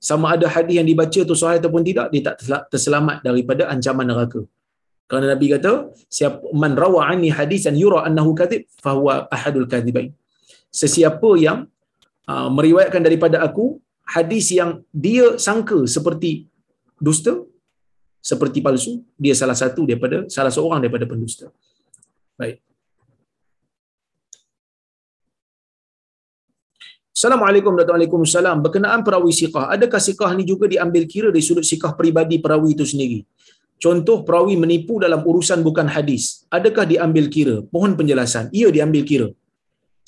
sama 0.01 0.33
ada 0.33 0.47
hadis 0.53 0.75
yang 0.79 0.87
dibaca 0.89 1.21
tu 1.29 1.35
sahih 1.41 1.61
ataupun 1.61 1.83
tidak, 1.85 2.07
dia 2.09 2.21
tak 2.25 2.35
terselamat 2.73 3.17
daripada 3.27 3.69
ancaman 3.73 4.07
neraka. 4.09 4.41
Kerana 5.11 5.27
Nabi 5.35 5.51
kata, 5.51 5.71
siapa 6.17 6.39
man 6.55 6.71
rawa 6.81 7.11
anni 7.11 7.29
hadisan 7.37 7.75
yura 7.75 8.07
annahu 8.07 8.31
kadhib 8.41 8.63
fahuwa 8.83 9.27
ahadul 9.35 9.67
kadhibain. 9.73 10.15
Sesiapa 10.81 11.29
yang 11.45 11.67
uh, 12.31 12.47
meriwayatkan 12.57 13.03
daripada 13.07 13.43
aku 13.47 13.65
hadis 14.15 14.55
yang 14.55 14.71
dia 15.05 15.35
sangka 15.35 15.79
seperti 15.95 16.31
dusta, 16.95 17.33
seperti 18.23 18.63
palsu, 18.63 19.03
dia 19.19 19.35
salah 19.35 19.57
satu 19.63 19.83
daripada 19.89 20.31
salah 20.35 20.53
seorang 20.57 20.79
daripada 20.79 21.03
pendusta. 21.11 21.51
Baik. 22.39 22.63
Assalamualaikum 27.11 27.75
warahmatullahi 27.75 28.07
wabarakatuh. 28.07 28.63
Berkenaan 28.65 28.99
perawi 29.03 29.35
siqah, 29.35 29.65
adakah 29.75 29.99
siqah 30.07 30.31
ni 30.39 30.47
juga 30.47 30.71
diambil 30.71 31.03
kira 31.03 31.27
dari 31.35 31.43
sudut 31.43 31.67
siqah 31.67 31.91
peribadi 31.99 32.39
perawi 32.39 32.79
itu 32.79 32.87
sendiri? 32.87 33.27
Contoh 33.83 34.17
perawi 34.27 34.55
menipu 34.63 34.95
dalam 35.03 35.21
urusan 35.29 35.59
bukan 35.67 35.87
hadis. 35.95 36.23
Adakah 36.57 36.85
diambil 36.91 37.25
kira? 37.35 37.55
Mohon 37.73 37.93
penjelasan. 37.99 38.45
Ia 38.59 38.69
diambil 38.75 39.03
kira. 39.11 39.27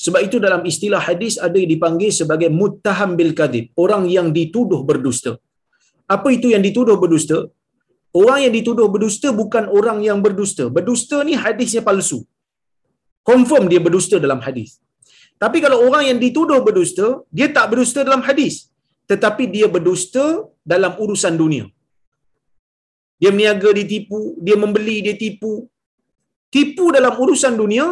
Sebab 0.06 0.22
itu 0.28 0.38
dalam 0.46 0.62
istilah 0.72 1.02
hadis 1.08 1.34
ada 1.46 1.58
yang 1.62 1.72
dipanggil 1.74 2.12
sebagai 2.20 2.50
muttaham 2.60 3.12
bil 3.20 3.34
kadhib, 3.40 3.66
orang 3.84 4.04
yang 4.16 4.28
dituduh 4.38 4.82
berdusta. 4.90 5.32
Apa 6.16 6.30
itu 6.38 6.48
yang 6.54 6.64
dituduh 6.68 6.98
berdusta? 7.04 7.38
Orang 8.22 8.40
yang 8.46 8.54
dituduh 8.58 8.88
berdusta 8.94 9.28
bukan 9.42 9.66
orang 9.78 10.00
yang 10.08 10.20
berdusta. 10.26 10.66
Berdusta 10.78 11.18
ni 11.28 11.34
hadisnya 11.44 11.82
palsu. 11.88 12.20
Confirm 13.30 13.66
dia 13.72 13.82
berdusta 13.86 14.16
dalam 14.26 14.40
hadis. 14.46 14.78
Tapi 15.44 15.58
kalau 15.66 15.78
orang 15.88 16.04
yang 16.10 16.20
dituduh 16.26 16.60
berdusta, 16.68 17.08
dia 17.38 17.48
tak 17.56 17.74
berdusta 17.74 18.00
dalam 18.08 18.22
hadis. 18.28 18.70
Tetapi 19.12 19.44
dia 19.56 19.68
berdusta 19.76 20.26
dalam 20.74 20.94
urusan 21.04 21.34
dunia. 21.42 21.66
Dia 23.24 23.32
meniaga, 23.36 23.72
dia 23.78 23.88
tipu. 23.94 24.36
Dia 24.46 24.56
membeli, 24.64 24.98
dia 25.06 25.16
tipu. 25.24 25.54
Tipu 26.56 26.92
dalam 26.96 27.14
urusan 27.24 27.56
dunia 27.62 27.86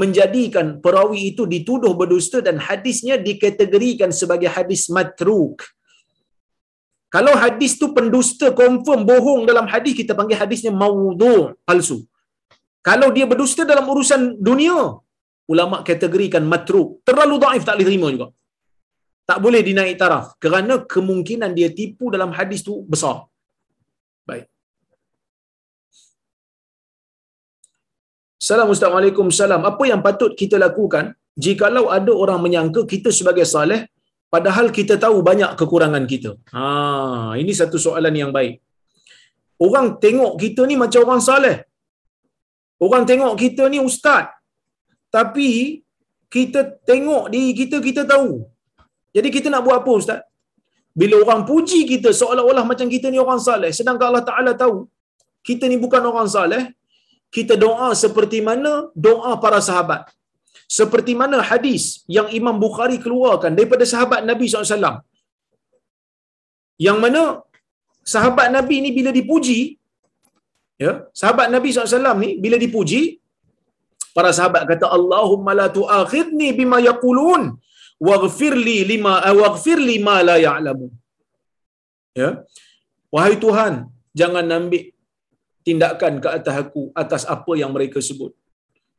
menjadikan 0.00 0.66
perawi 0.84 1.20
itu 1.30 1.42
dituduh 1.52 1.92
berdusta 2.00 2.38
dan 2.46 2.56
hadisnya 2.66 3.14
dikategorikan 3.28 4.10
sebagai 4.20 4.50
hadis 4.56 4.82
matruk. 4.96 5.62
Kalau 7.14 7.34
hadis 7.42 7.72
tu 7.80 7.86
pendusta 7.96 8.46
confirm 8.60 9.06
bohong 9.10 9.42
dalam 9.50 9.66
hadis 9.72 9.94
kita 10.00 10.12
panggil 10.18 10.38
hadisnya 10.42 10.72
maudhu 10.82 11.34
palsu. 11.68 11.98
Kalau 12.88 13.08
dia 13.16 13.26
berdusta 13.30 13.62
dalam 13.72 13.86
urusan 13.92 14.22
dunia, 14.48 14.78
ulama 15.52 15.76
kategorikan 15.88 16.42
matruk. 16.52 16.88
Terlalu 17.08 17.36
daif 17.44 17.62
tak 17.68 17.76
boleh 17.78 17.86
terima 17.88 18.08
juga. 18.14 18.28
Tak 19.30 19.38
boleh 19.44 19.60
dinaik 19.68 19.96
taraf 20.02 20.26
kerana 20.42 20.74
kemungkinan 20.94 21.54
dia 21.58 21.70
tipu 21.78 22.10
dalam 22.14 22.34
hadis 22.38 22.60
tu 22.66 22.74
besar. 22.92 23.16
Baik. 24.28 24.44
Assalamualaikum 28.44 29.26
salam. 29.40 29.62
Apa 29.70 29.84
yang 29.90 30.00
patut 30.06 30.32
kita 30.40 30.56
lakukan 30.64 31.04
jikalau 31.44 31.84
ada 31.96 32.12
orang 32.22 32.40
menyangka 32.44 32.80
kita 32.92 33.08
sebagai 33.18 33.46
saleh 33.54 33.80
padahal 34.34 34.66
kita 34.78 34.94
tahu 35.04 35.18
banyak 35.28 35.50
kekurangan 35.60 36.04
kita? 36.12 36.30
Ha, 36.56 36.64
ini 37.42 37.52
satu 37.60 37.80
soalan 37.86 38.14
yang 38.22 38.32
baik. 38.36 38.54
Orang 39.66 39.86
tengok 40.04 40.32
kita 40.42 40.62
ni 40.70 40.76
macam 40.84 41.00
orang 41.06 41.22
saleh. 41.28 41.56
Orang 42.84 43.04
tengok 43.10 43.34
kita 43.42 43.64
ni 43.72 43.80
ustaz 43.88 44.24
tapi 45.16 45.50
kita 46.34 46.60
tengok 46.90 47.24
diri 47.32 47.50
kita 47.60 47.76
kita 47.88 48.02
tahu 48.12 48.30
jadi 49.16 49.28
kita 49.36 49.48
nak 49.52 49.62
buat 49.66 49.76
apa 49.80 49.92
ustaz 50.02 50.20
bila 51.00 51.14
orang 51.22 51.42
puji 51.50 51.80
kita 51.92 52.10
seolah-olah 52.20 52.64
macam 52.70 52.86
kita 52.94 53.06
ni 53.14 53.18
orang 53.26 53.40
saleh 53.48 53.70
sedangkan 53.78 54.06
Allah 54.10 54.26
Taala 54.30 54.52
tahu 54.62 54.76
kita 55.48 55.70
ni 55.70 55.78
bukan 55.84 56.02
orang 56.10 56.28
saleh 56.36 56.62
kita 57.36 57.54
doa 57.64 57.88
seperti 58.02 58.38
mana 58.48 58.72
doa 59.06 59.32
para 59.44 59.60
sahabat. 59.68 60.02
Seperti 60.78 61.12
mana 61.20 61.38
hadis 61.48 61.82
yang 62.16 62.28
Imam 62.38 62.56
Bukhari 62.64 62.96
keluarkan 63.04 63.52
daripada 63.56 63.84
sahabat 63.92 64.20
Nabi 64.30 64.46
SAW 64.48 64.94
yang 66.86 66.98
mana 67.02 67.22
sahabat 68.12 68.48
Nabi 68.56 68.76
ni 68.84 68.90
bila 68.98 69.10
dipuji 69.18 69.58
ya 70.84 70.92
sahabat 71.20 71.46
Nabi 71.54 71.68
SAW 71.72 72.16
ni 72.22 72.30
bila 72.44 72.56
dipuji 72.64 73.02
para 74.16 74.30
sahabat 74.38 74.62
kata 74.70 74.86
Allahumma 74.96 75.52
la 75.60 75.66
tu'akhidni 75.78 76.48
bima 76.60 76.78
yaqulun 76.88 77.42
waghfir 78.08 78.54
li 78.66 78.76
lima 78.92 79.14
waghfir 79.40 79.78
li 79.88 79.96
ma 80.08 80.16
la 80.28 80.36
ya'lamu 80.46 80.88
ya. 82.22 82.30
Wahai 83.14 83.36
tuhan 83.44 83.74
jangan 84.20 84.46
ambil 84.58 84.84
tindakan 85.66 86.12
ke 86.24 86.28
atas 86.38 86.54
aku 86.62 86.82
atas 87.02 87.22
apa 87.34 87.52
yang 87.60 87.70
mereka 87.76 87.98
sebut. 88.08 88.32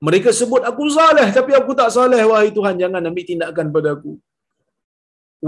Mereka 0.07 0.29
sebut 0.39 0.61
aku 0.69 0.83
saleh 0.97 1.27
tapi 1.37 1.51
aku 1.59 1.71
tak 1.79 1.89
saleh 1.97 2.21
wahai 2.31 2.49
Tuhan 2.57 2.75
jangan 2.81 3.01
ambil 3.09 3.25
tindakan 3.31 3.67
pada 3.75 3.89
aku. 3.95 4.13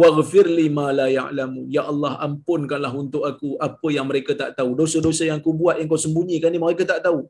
Waghfir 0.02 0.46
li 0.58 0.68
ma 0.78 0.88
la 1.00 1.08
ya'lamu. 1.18 1.62
Ya 1.76 1.84
Allah 1.92 2.14
ampunkanlah 2.28 2.92
untuk 3.02 3.24
aku 3.30 3.50
apa 3.68 3.88
yang 3.96 4.06
mereka 4.10 4.32
tak 4.42 4.54
tahu. 4.58 4.78
Dosa-dosa 4.82 5.24
yang 5.30 5.40
aku 5.42 5.52
buat 5.62 5.76
yang 5.82 5.90
kau 5.92 6.02
sembunyikan 6.06 6.54
ni 6.54 6.62
mereka 6.62 6.86
tak 6.94 7.02
tahu. 7.08 7.26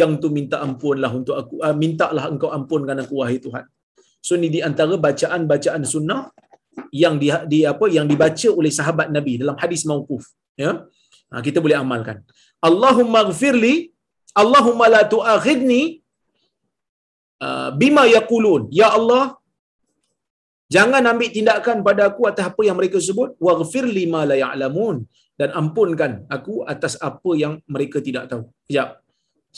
Yang 0.00 0.10
tu 0.22 0.28
minta 0.36 0.56
ampunlah 0.66 1.10
untuk 1.20 1.36
aku. 1.40 1.54
Uh, 1.66 1.74
mintalah 1.82 2.24
engkau 2.32 2.50
ampunkan 2.58 2.96
aku 3.04 3.14
wahai 3.20 3.38
Tuhan. 3.46 3.66
So 4.26 4.38
ni 4.42 4.48
di 4.54 4.60
antara 4.68 4.94
bacaan-bacaan 5.06 5.82
sunnah 5.94 6.30
yang 6.94 7.14
di, 7.22 7.28
di 7.52 7.58
apa 7.72 7.84
yang 7.96 8.06
dibaca 8.12 8.48
oleh 8.60 8.72
sahabat 8.78 9.08
Nabi 9.16 9.42
dalam 9.42 9.56
hadis 9.62 9.82
mauquf 9.90 10.24
ya. 10.56 10.72
Ha, 11.32 11.40
kita 11.46 11.58
boleh 11.64 11.76
amalkan. 11.80 12.20
Allahumma 12.68 13.22
ghfirli 13.30 13.74
Allahumma 14.42 14.86
la 14.94 15.02
tu'akhidni 15.14 15.82
uh, 17.46 17.68
bima 17.80 18.04
yaqulun. 18.16 18.62
Ya 18.80 18.88
Allah, 18.98 19.24
Jangan 20.74 21.02
ambil 21.10 21.28
tindakan 21.36 21.76
pada 21.86 22.02
aku 22.08 22.22
atas 22.30 22.44
apa 22.48 22.62
yang 22.66 22.76
mereka 22.80 22.96
sebut 23.06 23.36
waghfir 23.46 23.84
lima 23.98 24.20
la 24.30 24.36
ya'lamun 24.42 25.04
dan 25.40 25.52
ampunkan 25.60 26.12
aku 26.36 26.64
atas 26.72 26.96
apa 27.08 27.30
yang 27.42 27.60
mereka 27.74 28.00
tidak 28.06 28.24
tahu. 28.30 28.48
Sekejap. 28.64 28.88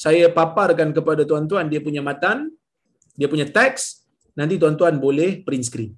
Saya 0.04 0.26
paparkan 0.38 0.90
kepada 0.96 1.22
tuan-tuan 1.22 1.70
dia 1.72 1.78
punya 1.86 2.02
matan, 2.02 2.50
dia 3.14 3.30
punya 3.30 3.46
teks, 3.46 3.82
nanti 4.34 4.58
tuan-tuan 4.62 4.98
boleh 4.98 5.30
print 5.46 5.64
screen. 5.70 5.94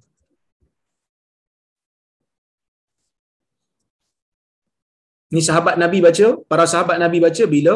Ni 5.35 5.41
sahabat 5.47 5.75
Nabi 5.83 5.99
baca, 6.05 6.27
para 6.51 6.63
sahabat 6.73 6.97
Nabi 7.03 7.17
baca 7.25 7.43
bila 7.55 7.75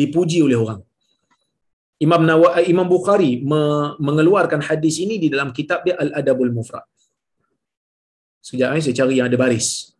dipuji 0.00 0.40
oleh 0.46 0.56
orang. 0.56 0.80
Imam 2.00 2.22
Nawawi 2.24 2.64
Imam 2.72 2.88
Bukhari 2.88 3.44
mengeluarkan 4.00 4.64
hadis 4.64 4.96
ini 5.04 5.20
di 5.20 5.28
dalam 5.28 5.52
kitab 5.52 5.84
dia 5.84 6.00
Al 6.00 6.10
Adabul 6.20 6.48
Mufrad. 6.48 6.86
Sekejap 8.40 8.72
eh, 8.72 8.82
saya 8.84 8.96
cari 8.96 9.20
yang 9.20 9.28
ada 9.28 9.36
baris. 9.36 9.92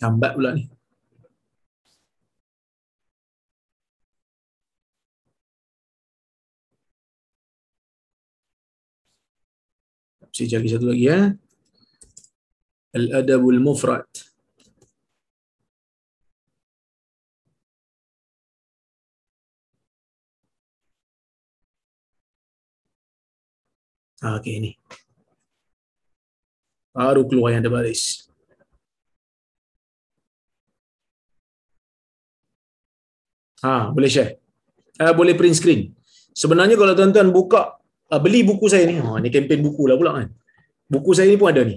Lambat 0.00 0.32
pula 0.36 0.50
ni. 0.56 0.64
Saya 10.32 10.56
cari 10.56 10.68
satu 10.72 10.86
lagi 10.88 11.04
ya. 11.10 11.18
Al-Adabul 12.96 13.60
Mufrad. 13.60 14.08
Ah, 24.20 24.36
okay, 24.36 24.60
ini. 24.60 24.70
Baru 26.96 27.24
keluar 27.28 27.52
yang 27.52 27.64
ada 27.64 27.72
Ha, 33.64 33.92
boleh 33.96 34.10
share. 34.14 34.40
Uh, 35.00 35.12
boleh 35.16 35.34
print 35.36 35.56
screen. 35.56 35.80
Sebenarnya 36.32 36.76
kalau 36.80 36.92
tuan-tuan 36.96 37.28
buka 37.28 37.76
uh, 38.12 38.20
beli 38.24 38.40
buku 38.44 38.66
saya 38.72 38.84
ni. 38.88 38.96
Ha, 38.96 39.20
ni 39.20 39.28
kempen 39.34 39.60
buku 39.60 39.84
lah 39.90 39.96
pula 40.00 40.10
kan. 40.16 40.28
Buku 40.88 41.10
saya 41.12 41.28
ni 41.30 41.36
pun 41.40 41.48
ada 41.52 41.62
ni. 41.62 41.76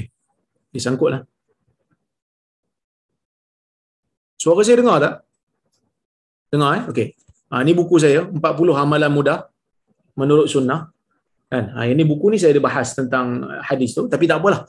Eh, 0.00 0.06
ni 0.72 0.78
sangkut 0.78 1.10
lah. 1.14 1.22
Suara 4.38 4.62
saya 4.62 4.76
dengar 4.80 4.96
tak? 5.02 5.14
Dengar 6.52 6.70
eh? 6.78 6.82
Okey. 6.90 7.08
Ha, 7.50 7.62
ni 7.66 7.72
buku 7.74 7.96
saya, 8.02 8.26
40 8.26 8.40
amalan 8.82 9.10
mudah 9.10 9.38
menurut 10.18 10.46
sunnah. 10.50 10.90
Kan? 11.50 11.70
Ha, 11.74 11.86
ini 11.90 12.02
buku 12.06 12.34
ni 12.34 12.38
saya 12.38 12.54
ada 12.54 12.62
bahas 12.62 12.94
tentang 12.98 13.46
hadis 13.62 13.94
tu. 13.94 14.06
Tapi 14.06 14.24
tak 14.30 14.38
apalah. 14.42 14.62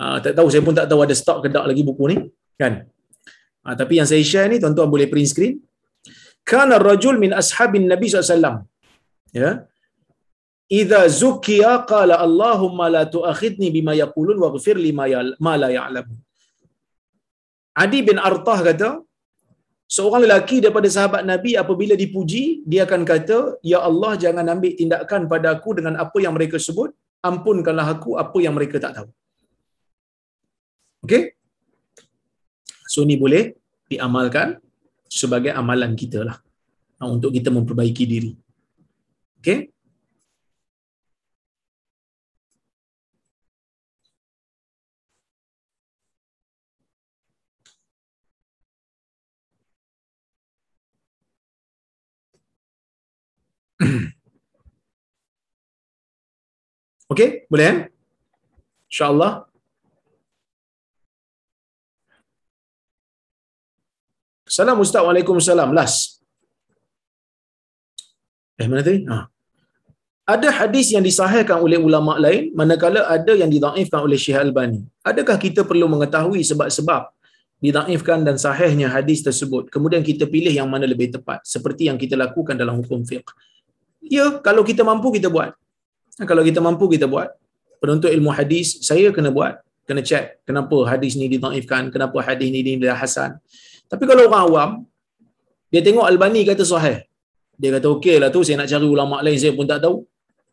Ha, 0.00 0.20
tak 0.24 0.32
tahu, 0.38 0.48
saya 0.52 0.62
pun 0.64 0.72
tak 0.72 0.88
tahu 0.88 1.00
ada 1.04 1.14
stok 1.16 1.44
ke 1.44 1.48
tak 1.52 1.64
lagi 1.68 1.82
buku 1.84 2.04
ni. 2.12 2.16
Kan? 2.60 2.88
Ha, 3.64 3.76
tapi 3.80 3.92
yang 3.98 4.08
saya 4.10 4.24
share 4.30 4.48
ni, 4.52 4.56
tuan-tuan 4.62 4.88
boleh 4.94 5.08
print 5.12 5.30
screen. 5.32 5.54
Kana 6.50 6.76
rajul 6.88 7.16
min 7.24 7.32
ashabin 7.40 7.84
nabi 7.92 8.06
SAW 8.12 8.54
ya. 9.40 9.50
Idza 10.80 11.00
zukiya 11.20 11.72
qala 11.92 12.14
allahumma 12.26 12.86
la 12.96 13.02
tu'akhidni 13.14 13.68
bima 13.76 13.92
yaqulun 14.02 14.38
waghfir 14.44 14.76
li 14.86 14.92
ma 15.46 15.54
la 15.62 15.68
ya'lam 15.78 16.06
Adi 17.82 18.00
bin 18.08 18.18
Artah 18.28 18.58
kata 18.68 18.90
seorang 19.96 20.22
lelaki 20.26 20.56
daripada 20.64 20.88
sahabat 20.96 21.22
nabi 21.32 21.52
apabila 21.62 21.94
dipuji 22.02 22.44
dia 22.70 22.82
akan 22.86 23.02
kata 23.12 23.38
ya 23.72 23.78
Allah 23.88 24.12
jangan 24.24 24.46
ambil 24.54 24.72
tindakan 24.80 25.22
pada 25.32 25.48
aku 25.54 25.70
dengan 25.78 25.94
apa 26.04 26.18
yang 26.24 26.34
mereka 26.38 26.58
sebut. 26.66 26.90
Ampunkanlah 27.30 27.86
aku 27.94 28.10
apa 28.22 28.38
yang 28.44 28.54
mereka 28.56 28.76
tak 28.84 28.92
tahu 28.96 29.08
okey 31.04 31.22
so 32.90 33.06
ni 33.06 33.14
boleh 33.14 33.54
diamalkan 33.86 34.58
sebagai 35.06 35.54
amalan 35.54 35.94
kita 35.94 36.26
lah 36.26 36.42
ha, 36.98 37.06
untuk 37.06 37.30
kita 37.30 37.54
memperbaiki 37.54 38.04
diri. 38.06 38.34
Okay? 39.38 39.70
Okey, 57.10 57.46
boleh 57.50 57.66
eh? 57.66 57.76
InsyaAllah. 58.90 59.49
Salam 64.50 64.82
Ustaz. 64.82 65.02
Waalaikumsalam. 65.06 65.70
Last. 65.78 66.18
Eh, 68.58 68.66
mana 68.66 68.82
tadi? 68.82 69.06
Ha. 69.06 69.30
Ada 70.34 70.48
hadis 70.58 70.90
yang 70.94 71.02
disahihkan 71.06 71.58
oleh 71.66 71.78
ulama 71.78 72.18
lain, 72.24 72.50
manakala 72.58 73.06
ada 73.06 73.32
yang 73.34 73.50
didaifkan 73.54 74.00
oleh 74.06 74.18
Syekh 74.18 74.38
Albani. 74.42 74.82
Adakah 75.10 75.36
kita 75.44 75.62
perlu 75.62 75.86
mengetahui 75.94 76.42
sebab-sebab 76.50 77.02
didaifkan 77.66 78.26
dan 78.26 78.36
sahihnya 78.38 78.90
hadis 78.90 79.26
tersebut? 79.26 79.70
Kemudian 79.74 80.02
kita 80.06 80.26
pilih 80.34 80.52
yang 80.54 80.70
mana 80.70 80.86
lebih 80.86 81.10
tepat, 81.14 81.42
seperti 81.42 81.90
yang 81.90 81.98
kita 81.98 82.14
lakukan 82.14 82.54
dalam 82.54 82.78
hukum 82.78 83.02
fiqh. 83.02 83.26
Ya, 84.06 84.38
kalau 84.38 84.62
kita 84.62 84.86
mampu 84.86 85.10
kita 85.18 85.26
buat. 85.26 85.50
Kalau 86.30 86.42
kita 86.46 86.62
mampu 86.62 86.86
kita 86.94 87.10
buat. 87.10 87.30
Penuntut 87.82 88.10
ilmu 88.14 88.30
hadis, 88.30 88.78
saya 88.86 89.08
kena 89.10 89.34
buat, 89.34 89.58
kena 89.88 90.04
check 90.04 90.42
kenapa 90.46 90.76
hadis 90.90 91.18
ni 91.18 91.26
didaifkan, 91.26 91.90
kenapa 91.90 92.22
hadis 92.22 92.54
ni 92.54 92.60
dinilai 92.62 92.94
hasan. 92.94 93.40
Tapi 93.90 94.04
kalau 94.10 94.22
orang 94.28 94.44
awam, 94.48 94.70
dia 95.72 95.80
tengok 95.86 96.06
Albani 96.10 96.42
kata 96.50 96.64
sahih. 96.72 96.98
Dia 97.60 97.70
kata 97.76 97.86
okey 97.94 98.16
lah 98.22 98.30
tu 98.34 98.40
saya 98.46 98.56
nak 98.60 98.68
cari 98.72 98.86
ulama 98.96 99.16
lain 99.26 99.38
saya 99.42 99.52
pun 99.58 99.66
tak 99.72 99.80
tahu. 99.84 99.96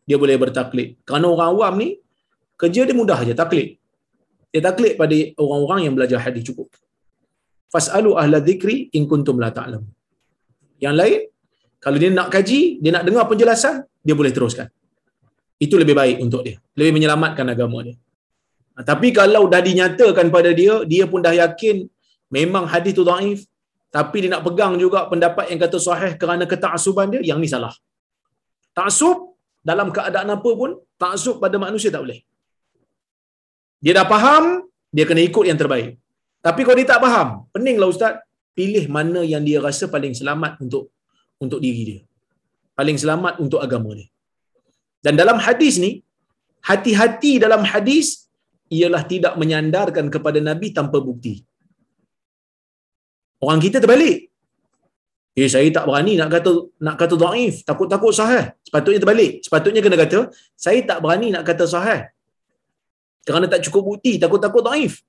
Dia 0.08 0.16
boleh 0.22 0.36
bertaklid. 0.42 0.88
Kerana 1.08 1.26
orang 1.34 1.48
awam 1.54 1.72
ni 1.82 1.88
kerja 2.60 2.82
dia 2.88 2.96
mudah 3.00 3.18
aja 3.22 3.34
taklid. 3.40 3.68
Dia 4.52 4.60
taklid 4.68 4.92
pada 5.00 5.16
orang-orang 5.42 5.80
yang 5.86 5.94
belajar 5.96 6.18
hadis 6.24 6.42
cukup. 6.48 6.68
Fasalu 7.72 8.10
ahla 8.20 8.38
dzikri 8.48 8.76
in 8.96 9.04
kuntum 9.10 9.36
la 9.44 9.50
ta'lam. 9.58 9.82
Yang 10.84 10.94
lain 11.00 11.20
kalau 11.84 11.98
dia 12.02 12.10
nak 12.18 12.28
kaji, 12.34 12.60
dia 12.82 12.90
nak 12.96 13.04
dengar 13.06 13.24
penjelasan, 13.30 13.74
dia 14.06 14.14
boleh 14.20 14.32
teruskan. 14.36 14.66
Itu 15.64 15.74
lebih 15.82 15.94
baik 16.00 16.16
untuk 16.24 16.42
dia. 16.46 16.56
Lebih 16.78 16.92
menyelamatkan 16.96 17.46
agama 17.54 17.78
dia. 17.86 17.96
Tapi 18.90 19.08
kalau 19.10 19.42
dah 19.52 19.62
dinyatakan 19.68 20.26
pada 20.30 20.50
dia, 20.60 20.74
dia 20.92 21.04
pun 21.10 21.20
dah 21.26 21.34
yakin 21.34 21.86
memang 22.36 22.64
hadis 22.72 22.92
tu 22.98 23.04
daif, 23.10 23.40
tapi 23.96 24.16
dia 24.22 24.30
nak 24.34 24.44
pegang 24.46 24.74
juga 24.84 25.08
pendapat 25.12 25.48
yang 25.50 25.60
kata 25.64 25.78
sahih 25.86 26.12
kerana 26.20 26.44
keta'asuban 26.52 27.08
dia, 27.14 27.20
yang 27.30 27.40
ni 27.42 27.48
salah. 27.54 27.72
Ta'asub 28.76 29.18
dalam 29.70 29.88
keadaan 29.96 30.28
apa 30.36 30.50
pun, 30.60 30.70
ta'asub 31.02 31.36
pada 31.44 31.56
manusia 31.56 31.90
tak 31.94 32.02
boleh. 32.04 32.20
Dia 33.84 33.92
dah 33.98 34.06
faham, 34.12 34.44
dia 34.96 35.04
kena 35.08 35.22
ikut 35.28 35.44
yang 35.50 35.58
terbaik. 35.62 35.96
Tapi 36.46 36.60
kalau 36.64 36.76
dia 36.80 36.88
tak 36.92 37.00
faham, 37.04 37.28
peninglah 37.54 37.88
ustaz, 37.94 38.14
pilih 38.58 38.84
mana 38.96 39.20
yang 39.32 39.42
dia 39.48 39.58
rasa 39.66 39.84
paling 39.94 40.14
selamat 40.20 40.52
untuk 40.64 40.84
untuk 41.44 41.60
diri 41.64 41.82
dia. 41.90 42.00
Paling 42.78 42.98
selamat 43.02 43.34
untuk 43.44 43.60
agama 43.66 43.90
dia. 43.98 44.08
Dan 45.04 45.14
dalam 45.20 45.38
hadis 45.46 45.74
ni, 45.84 45.90
hati-hati 46.68 47.32
dalam 47.44 47.62
hadis 47.72 48.06
ialah 48.76 49.02
tidak 49.12 49.34
menyandarkan 49.40 50.06
kepada 50.14 50.38
Nabi 50.48 50.68
tanpa 50.78 50.98
bukti. 51.08 51.34
Orang 53.38 53.60
kita 53.62 53.78
terbalik. 53.82 54.28
Eh 55.38 55.46
saya 55.46 55.70
tak 55.70 55.86
berani 55.86 56.18
nak 56.18 56.34
kata 56.34 56.50
nak 56.82 56.96
kata 56.98 57.14
dhaif, 57.14 57.62
takut-takut 57.62 58.10
sahih. 58.10 58.50
Sepatutnya 58.66 58.98
terbalik. 59.02 59.32
Sepatutnya 59.46 59.80
kena 59.84 59.94
kata 59.94 60.18
saya 60.58 60.82
tak 60.82 60.98
berani 60.98 61.30
nak 61.34 61.46
kata 61.46 61.64
sahih. 61.74 62.10
Kerana 63.22 63.46
tak 63.46 63.62
cukup 63.66 63.82
bukti, 63.94 64.18
takut-takut 64.18 64.66
dhaif. 64.66 65.04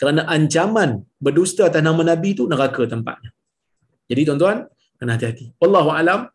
Kerana 0.00 0.26
ancaman 0.26 1.06
berdusta 1.22 1.70
atas 1.70 1.80
nama 1.86 2.02
Nabi 2.02 2.34
itu 2.36 2.44
neraka 2.50 2.82
tempatnya. 2.84 3.30
Jadi 4.10 4.20
tuan-tuan, 4.28 4.66
kena 4.98 5.16
hati-hati. 5.16 5.54
Wallahu 5.62 5.90
alam. 5.92 6.28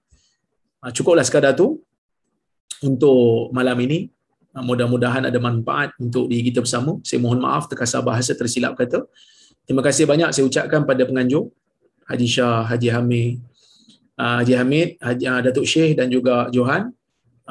Ah, 0.82 0.92
cukuplah 0.96 1.26
sekadar 1.28 1.54
tu 1.54 1.82
untuk 2.82 3.54
malam 3.54 3.78
ini. 3.86 4.10
Ah, 4.56 4.64
mudah-mudahan 4.66 5.30
ada 5.30 5.40
manfaat 5.44 5.94
untuk 6.02 6.26
diri 6.32 6.50
kita 6.50 6.66
bersama. 6.66 6.98
Saya 7.06 7.20
mohon 7.22 7.38
maaf 7.38 7.70
terkasar 7.70 8.02
bahasa 8.02 8.34
tersilap 8.34 8.74
kata. 8.80 9.06
Terima 9.72 9.88
kasih 9.88 10.04
banyak 10.04 10.36
saya 10.36 10.44
ucapkan 10.52 10.84
pada 10.84 11.08
penganjur 11.08 11.48
Haji 12.12 12.28
Shah, 12.28 12.68
Haji 12.68 12.92
Hamid, 12.92 13.40
ah, 14.20 14.44
Haji 14.44 14.54
Hamid, 14.60 15.00
Haji 15.00 15.48
Datuk 15.48 15.64
Syekh 15.64 15.96
dan 15.96 16.12
juga 16.12 16.52
Johan. 16.52 16.92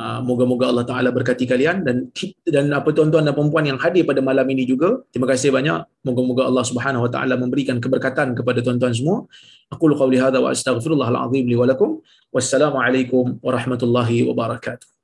Moga-moga 0.01 0.69
Allah 0.69 0.85
Taala 0.85 1.09
berkati 1.13 1.49
kalian 1.49 1.81
dan 1.81 2.13
dan 2.45 2.73
apa 2.77 2.93
tuan-tuan 2.93 3.25
dan 3.25 3.33
puan 3.33 3.65
yang 3.65 3.81
hadir 3.81 4.05
pada 4.05 4.21
malam 4.21 4.45
ini 4.53 4.69
juga. 4.69 5.01
Terima 5.13 5.29
kasih 5.33 5.49
banyak. 5.49 6.05
Moga-moga 6.05 6.45
Allah 6.45 6.65
Subhanahu 6.65 7.09
Wa 7.09 7.11
Taala 7.13 7.41
memberikan 7.41 7.81
keberkatan 7.81 8.37
kepada 8.37 8.61
tuan-tuan 8.61 8.93
semua. 8.93 9.25
Aku 9.73 9.89
qauli 9.97 10.21
hadza 10.21 10.45
wa 10.45 10.53
astaghfirullahal 10.53 11.25
azim 11.25 11.49
li 11.49 11.57
wa 11.57 11.69
lakum. 11.69 12.05
Wassalamualaikum 12.33 13.41
warahmatullahi 13.41 14.29
wabarakatuh. 14.29 15.00